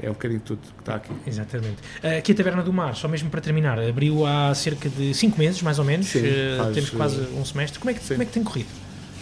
é 0.00 0.10
um 0.10 0.12
bocadinho 0.12 0.40
tudo 0.40 0.60
que 0.60 0.80
está 0.80 0.96
aqui. 0.96 1.10
Exatamente. 1.26 1.76
Eh, 2.02 2.18
aqui 2.18 2.32
a 2.32 2.34
Taberna 2.34 2.62
do 2.62 2.72
Mar, 2.72 2.94
só 2.94 3.08
mesmo 3.08 3.30
para 3.30 3.40
terminar, 3.40 3.78
abriu 3.78 4.26
há 4.26 4.54
cerca 4.54 4.88
de 4.88 5.14
5 5.14 5.38
meses, 5.38 5.62
mais 5.62 5.78
ou 5.78 5.84
menos. 5.84 6.06
Sim, 6.06 6.20
uh, 6.20 6.56
faz, 6.58 6.74
temos 6.74 6.90
quase 6.90 7.20
um 7.34 7.44
semestre. 7.44 7.78
Como 7.78 7.90
é, 7.90 7.94
que, 7.94 8.06
como 8.06 8.22
é 8.22 8.26
que 8.26 8.32
tem 8.32 8.44
corrido? 8.44 8.68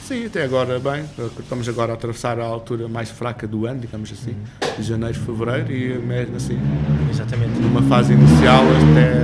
Sim, 0.03 0.27
até 0.27 0.43
agora 0.43 0.79
bem. 0.79 1.05
Estamos 1.39 1.69
agora 1.69 1.93
a 1.93 1.95
atravessar 1.95 2.39
a 2.39 2.45
altura 2.45 2.89
mais 2.89 3.11
fraca 3.11 3.47
do 3.47 3.67
ano, 3.67 3.81
digamos 3.81 4.13
assim, 4.13 4.33
uhum. 4.33 4.77
de 4.77 4.83
janeiro, 4.83 5.19
fevereiro, 5.19 5.73
e 5.73 5.99
mesmo 5.99 6.37
assim. 6.37 6.59
Exatamente. 7.09 7.59
Numa 7.59 7.83
fase 7.83 8.13
inicial 8.13 8.65
até. 8.65 9.15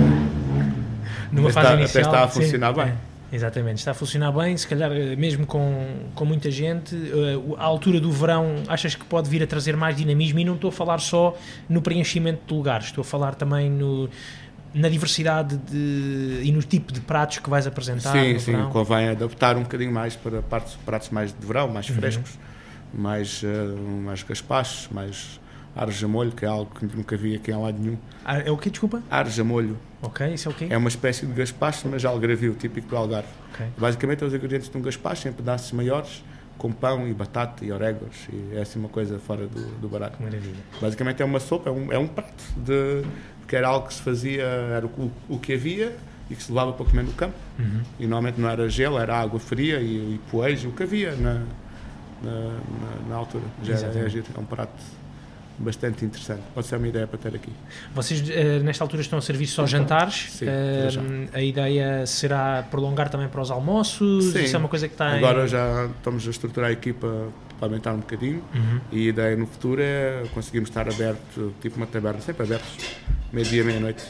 Numa 1.33 1.51
até 1.51 1.53
fase 1.53 1.67
está, 1.67 1.75
inicial. 1.75 1.85
Até 1.85 2.01
está 2.01 2.25
a 2.25 2.29
funcionar 2.29 2.75
sim, 2.75 2.81
bem. 2.81 2.89
É. 2.89 3.10
Exatamente, 3.33 3.78
está 3.78 3.93
a 3.93 3.95
funcionar 3.95 4.33
bem, 4.33 4.57
se 4.57 4.66
calhar 4.66 4.91
eh, 4.91 5.14
mesmo 5.14 5.47
com, 5.47 5.87
com 6.14 6.24
muita 6.24 6.51
gente. 6.51 6.95
Uh, 6.97 7.55
a 7.57 7.64
altura 7.64 8.01
do 8.01 8.11
verão 8.11 8.57
achas 8.66 8.95
que 8.95 9.05
pode 9.05 9.31
vir 9.31 9.43
a 9.43 9.47
trazer 9.47 9.76
mais 9.76 9.97
dinamismo? 9.97 10.41
E 10.41 10.45
não 10.45 10.55
estou 10.55 10.68
a 10.68 10.72
falar 10.72 10.99
só 10.99 11.37
no 11.68 11.81
preenchimento 11.81 12.41
de 12.47 12.55
lugares, 12.55 12.87
estou 12.87 13.03
a 13.03 13.05
falar 13.05 13.37
também 13.37 13.70
no, 13.70 14.11
na 14.74 14.89
diversidade 14.89 15.57
de, 15.57 16.41
e 16.43 16.53
no 16.53 16.62
tipo 16.62 16.93
de 16.93 17.01
pratos 17.01 17.39
que 17.39 17.49
vais 17.49 17.66
apresentar. 17.66 18.12
Sim, 18.12 18.39
sim, 18.39 18.53
verão. 18.53 18.70
convém 18.70 19.09
adaptar 19.09 19.57
um 19.57 19.62
bocadinho 19.62 19.93
mais 19.93 20.16
para 20.16 20.43
pratos, 20.43 20.76
pratos 20.85 21.11
mais 21.11 21.33
de 21.33 21.47
verão, 21.47 21.68
mais 21.68 21.89
uhum. 21.89 21.97
frescos, 21.97 22.39
mais, 22.93 23.43
uh, 23.43 23.78
mais 24.05 24.22
gaspachos, 24.24 24.89
mais 24.91 25.39
Ares 25.75 26.03
a 26.03 26.09
molho, 26.09 26.33
que 26.33 26.45
é 26.45 26.49
algo 26.49 26.71
que 26.75 26.85
nunca 26.85 27.16
vi 27.16 27.37
aqui 27.37 27.51
em 27.51 27.57
lado 27.57 27.79
nenhum. 27.79 27.97
Ah, 28.25 28.39
é 28.39 28.51
o 28.51 28.57
que, 28.57 28.71
desculpa? 28.71 29.03
Ares 29.11 29.39
a 29.39 29.45
molho. 29.45 29.77
Ok, 30.03 30.27
isso 30.35 30.49
é 30.49 30.53
o 30.53 30.55
quê? 30.55 30.66
É 30.71 30.77
uma 30.77 30.89
espécie 30.89 31.27
de 31.27 31.33
gaspacho, 31.33 31.89
mas 31.89 32.05
algravio, 32.05 32.55
típico 32.55 32.89
do 32.89 32.97
Algarve. 32.97 33.29
Okay. 33.55 33.66
Basicamente, 33.79 34.25
é 34.25 34.27
os 34.27 34.35
ingredientes 34.35 34.68
de 34.68 34.77
um 34.77 34.83
gaspacho 34.83 35.29
em 35.29 35.33
pedaços 35.33 35.71
maiores, 35.73 36.25
com 36.59 36.73
pão 36.73 37.07
e 37.07 37.14
batata 37.14 37.64
e 37.64 37.71
orégãos. 37.71 38.29
E 38.33 38.57
é 38.57 38.62
assim 38.62 38.79
uma 38.79 38.89
coisa 38.89 39.18
fora 39.18 39.47
do, 39.47 39.81
do 39.81 39.89
barato. 39.89 40.16
Que 40.16 40.25
maravilha. 40.25 40.62
Basicamente 40.81 41.23
é 41.23 41.25
uma 41.25 41.41
sopa, 41.41 41.71
é 41.71 41.73
um, 41.73 41.93
é 41.93 41.99
um 41.99 42.07
prato, 42.07 42.45
de, 42.57 43.03
que 43.47 43.55
era 43.55 43.68
algo 43.68 43.89
que 43.89 43.95
se 43.95 44.03
fazia, 44.03 44.43
era 44.43 44.87
o, 44.87 45.11
o 45.29 45.39
que 45.39 45.53
havia 45.53 45.97
e 46.31 46.35
que 46.35 46.43
se 46.43 46.51
levava 46.51 46.73
para 46.73 46.87
comer 46.87 47.03
no 47.03 47.12
campo. 47.12 47.37
Uhum. 47.59 47.83
E 47.99 48.03
normalmente 48.03 48.41
não 48.41 48.49
era 48.49 48.68
gelo, 48.68 48.99
era 48.99 49.18
água 49.18 49.39
fria 49.39 49.81
e, 49.81 50.14
e 50.14 50.21
poejo, 50.31 50.68
o 50.68 50.73
que 50.73 50.83
havia 50.83 51.12
na, 51.16 51.43
na, 52.23 52.33
na, 52.33 53.09
na 53.09 53.16
altura. 53.16 53.45
Já 53.62 53.75
é, 53.75 53.79
é 53.79 54.41
um 54.41 54.45
prato 54.45 54.83
bastante 55.61 56.05
interessante. 56.05 56.43
Pode 56.55 56.67
ser 56.67 56.77
uma 56.77 56.89
ideia 56.89 57.07
para 57.07 57.19
ter 57.19 57.35
aqui. 57.35 57.53
Vocês, 57.95 58.21
uh, 58.21 58.65
nesta 58.65 58.83
altura, 58.83 59.03
estão 59.03 59.19
a 59.19 59.23
servir 59.23 59.47
só 59.47 59.67
jantares? 59.67 60.29
Sim, 60.31 60.47
uh, 60.47 61.29
a 61.33 61.43
ideia 61.43 62.07
será 62.07 62.63
prolongar 62.71 63.11
também 63.11 63.29
para 63.29 63.43
os 63.43 63.51
almoços? 63.51 64.33
Sim. 64.33 64.43
Isso 64.43 64.57
é 64.57 64.59
uma 64.59 64.69
coisa 64.69 64.89
que 64.89 64.95
está 64.95 65.13
Agora 65.13 65.45
em... 65.45 65.49
já 65.49 65.87
estamos 65.97 66.27
a 66.27 66.31
estruturar 66.31 66.71
a 66.71 66.73
equipa 66.73 67.29
para 67.59 67.69
aumentar 67.69 67.93
um 67.93 67.99
bocadinho 67.99 68.43
uhum. 68.55 68.81
e 68.91 69.07
a 69.07 69.11
ideia 69.11 69.37
no 69.37 69.47
futuro 69.47 69.83
é 69.83 70.25
conseguirmos 70.33 70.71
estar 70.71 70.89
aberto, 70.89 71.53
tipo 71.61 71.77
uma 71.77 71.87
taberna, 71.87 72.21
sempre 72.21 72.45
abertos, 72.45 72.97
meio-dia, 73.31 73.63
meia-noite. 73.63 74.03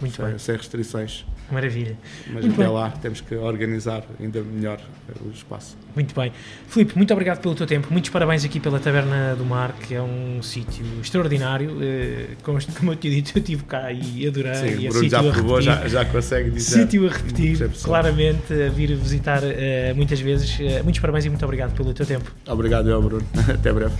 Muito 0.00 0.14
sem, 0.14 0.24
bem. 0.24 0.38
Sem 0.38 0.56
restrições. 0.56 1.26
Maravilha. 1.50 1.96
Mas 2.26 2.44
muito 2.44 2.54
até 2.54 2.64
bem. 2.64 2.72
lá 2.72 2.90
temos 2.90 3.20
que 3.20 3.34
organizar 3.34 4.04
ainda 4.20 4.42
melhor 4.42 4.80
o 5.24 5.30
espaço. 5.30 5.76
Muito 5.94 6.14
bem. 6.14 6.32
Filipe, 6.68 6.96
muito 6.96 7.12
obrigado 7.12 7.40
pelo 7.40 7.54
teu 7.54 7.66
tempo. 7.66 7.88
Muitos 7.90 8.10
parabéns 8.10 8.44
aqui 8.44 8.60
pela 8.60 8.78
Taberna 8.78 9.34
do 9.34 9.44
Mar, 9.44 9.72
que 9.72 9.94
é 9.94 10.02
um 10.02 10.42
sítio 10.42 10.84
extraordinário. 11.00 11.78
Eh, 11.82 12.26
como, 12.42 12.58
eu 12.58 12.96
te 12.96 13.10
dito, 13.10 13.32
eu 13.36 13.40
estive 13.40 13.64
cá 13.64 13.90
e 13.90 14.26
adorei. 14.26 14.54
Sim, 14.54 14.80
e 14.80 14.88
o 14.88 14.90
Bruno 14.90 15.08
já 15.08 15.22
provou, 15.22 15.60
já, 15.60 15.88
já 15.88 16.04
consegue 16.04 16.50
dizer. 16.50 16.82
Sítio 16.82 17.06
a 17.06 17.10
repetir, 17.10 17.68
claramente, 17.82 18.52
a 18.52 18.68
vir 18.68 18.94
visitar 18.94 19.42
uh, 19.42 19.96
muitas 19.96 20.20
vezes. 20.20 20.58
Uh, 20.58 20.84
muitos 20.84 21.00
parabéns 21.00 21.24
e 21.24 21.30
muito 21.30 21.44
obrigado 21.44 21.74
pelo 21.74 21.92
teu 21.94 22.06
tempo. 22.06 22.32
Obrigado, 22.46 22.88
eu, 22.88 23.00
Bruno. 23.00 23.26
Até 23.48 23.72
breve. 23.72 23.94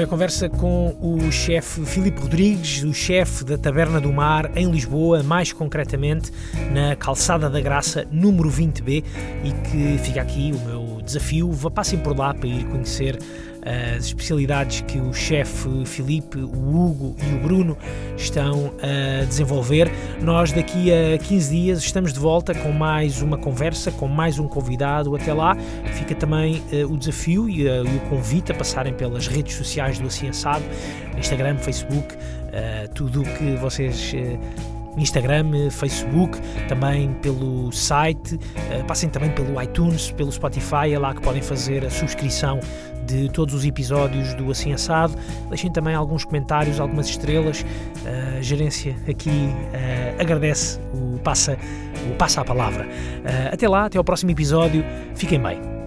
Foi 0.00 0.06
a 0.06 0.08
conversa 0.08 0.48
com 0.48 0.96
o 0.98 1.30
chefe 1.30 1.84
Filipe 1.84 2.22
Rodrigues, 2.22 2.82
o 2.84 2.94
chefe 2.94 3.44
da 3.44 3.58
Taberna 3.58 4.00
do 4.00 4.10
Mar 4.10 4.50
em 4.56 4.70
Lisboa, 4.70 5.22
mais 5.22 5.52
concretamente 5.52 6.32
na 6.72 6.96
Calçada 6.96 7.50
da 7.50 7.60
Graça, 7.60 8.06
número 8.10 8.50
20B, 8.50 9.04
e 9.44 9.52
que 9.68 9.98
fica 10.02 10.22
aqui 10.22 10.54
o 10.54 10.60
meu 10.66 11.02
desafio. 11.02 11.50
Passem 11.74 11.98
por 11.98 12.18
lá 12.18 12.32
para 12.32 12.48
ir 12.48 12.64
conhecer 12.64 13.18
as 13.64 14.06
especialidades 14.06 14.80
que 14.82 14.98
o 14.98 15.12
chefe 15.12 15.84
Filipe, 15.84 16.38
o 16.38 16.84
Hugo 16.84 17.14
e 17.22 17.34
o 17.34 17.38
Bruno 17.38 17.76
estão 18.16 18.72
a 18.82 19.24
desenvolver. 19.24 19.90
Nós 20.22 20.52
daqui 20.52 20.90
a 20.92 21.18
15 21.18 21.54
dias 21.54 21.78
estamos 21.80 22.12
de 22.12 22.18
volta 22.18 22.54
com 22.54 22.72
mais 22.72 23.20
uma 23.20 23.36
conversa, 23.36 23.90
com 23.90 24.08
mais 24.08 24.38
um 24.38 24.48
convidado. 24.48 25.14
Até 25.14 25.32
lá 25.32 25.56
fica 25.94 26.14
também 26.14 26.62
uh, 26.72 26.92
o 26.92 26.96
desafio 26.96 27.48
e, 27.48 27.68
uh, 27.68 27.84
e, 27.84 27.96
o 27.96 28.00
convite 28.08 28.52
a 28.52 28.54
passarem 28.54 28.94
pelas 28.94 29.26
redes 29.26 29.54
sociais 29.54 29.98
do 29.98 30.06
Assado, 30.06 30.64
Instagram, 31.18 31.56
Facebook, 31.58 32.14
uh, 32.14 32.88
tudo 32.94 33.22
o 33.22 33.24
que 33.24 33.56
vocês 33.56 34.14
Instagram, 34.96 35.70
Facebook, 35.70 36.36
também 36.68 37.12
pelo 37.22 37.70
site, 37.70 38.38
passem 38.88 39.08
também 39.08 39.30
pelo 39.30 39.60
iTunes, 39.62 40.10
pelo 40.10 40.32
Spotify, 40.32 40.92
é 40.92 40.98
lá 40.98 41.14
que 41.14 41.22
podem 41.22 41.40
fazer 41.40 41.84
a 41.86 41.90
subscrição 41.90 42.58
de 43.10 43.28
todos 43.30 43.54
os 43.54 43.64
episódios 43.64 44.34
do 44.34 44.50
Assim 44.50 44.72
Assado. 44.72 45.14
Deixem 45.48 45.70
também 45.70 45.94
alguns 45.94 46.24
comentários, 46.24 46.80
algumas 46.80 47.08
estrelas. 47.08 47.64
A 48.38 48.40
gerência 48.40 48.96
aqui 49.08 49.30
uh, 49.30 50.20
agradece 50.20 50.80
o 50.94 51.18
passa, 51.18 51.58
o 52.10 52.14
passa 52.16 52.40
a 52.40 52.44
palavra. 52.44 52.84
Uh, 52.84 53.54
até 53.54 53.68
lá, 53.68 53.86
até 53.86 53.98
ao 53.98 54.04
próximo 54.04 54.30
episódio. 54.30 54.84
Fiquem 55.14 55.40
bem. 55.40 55.79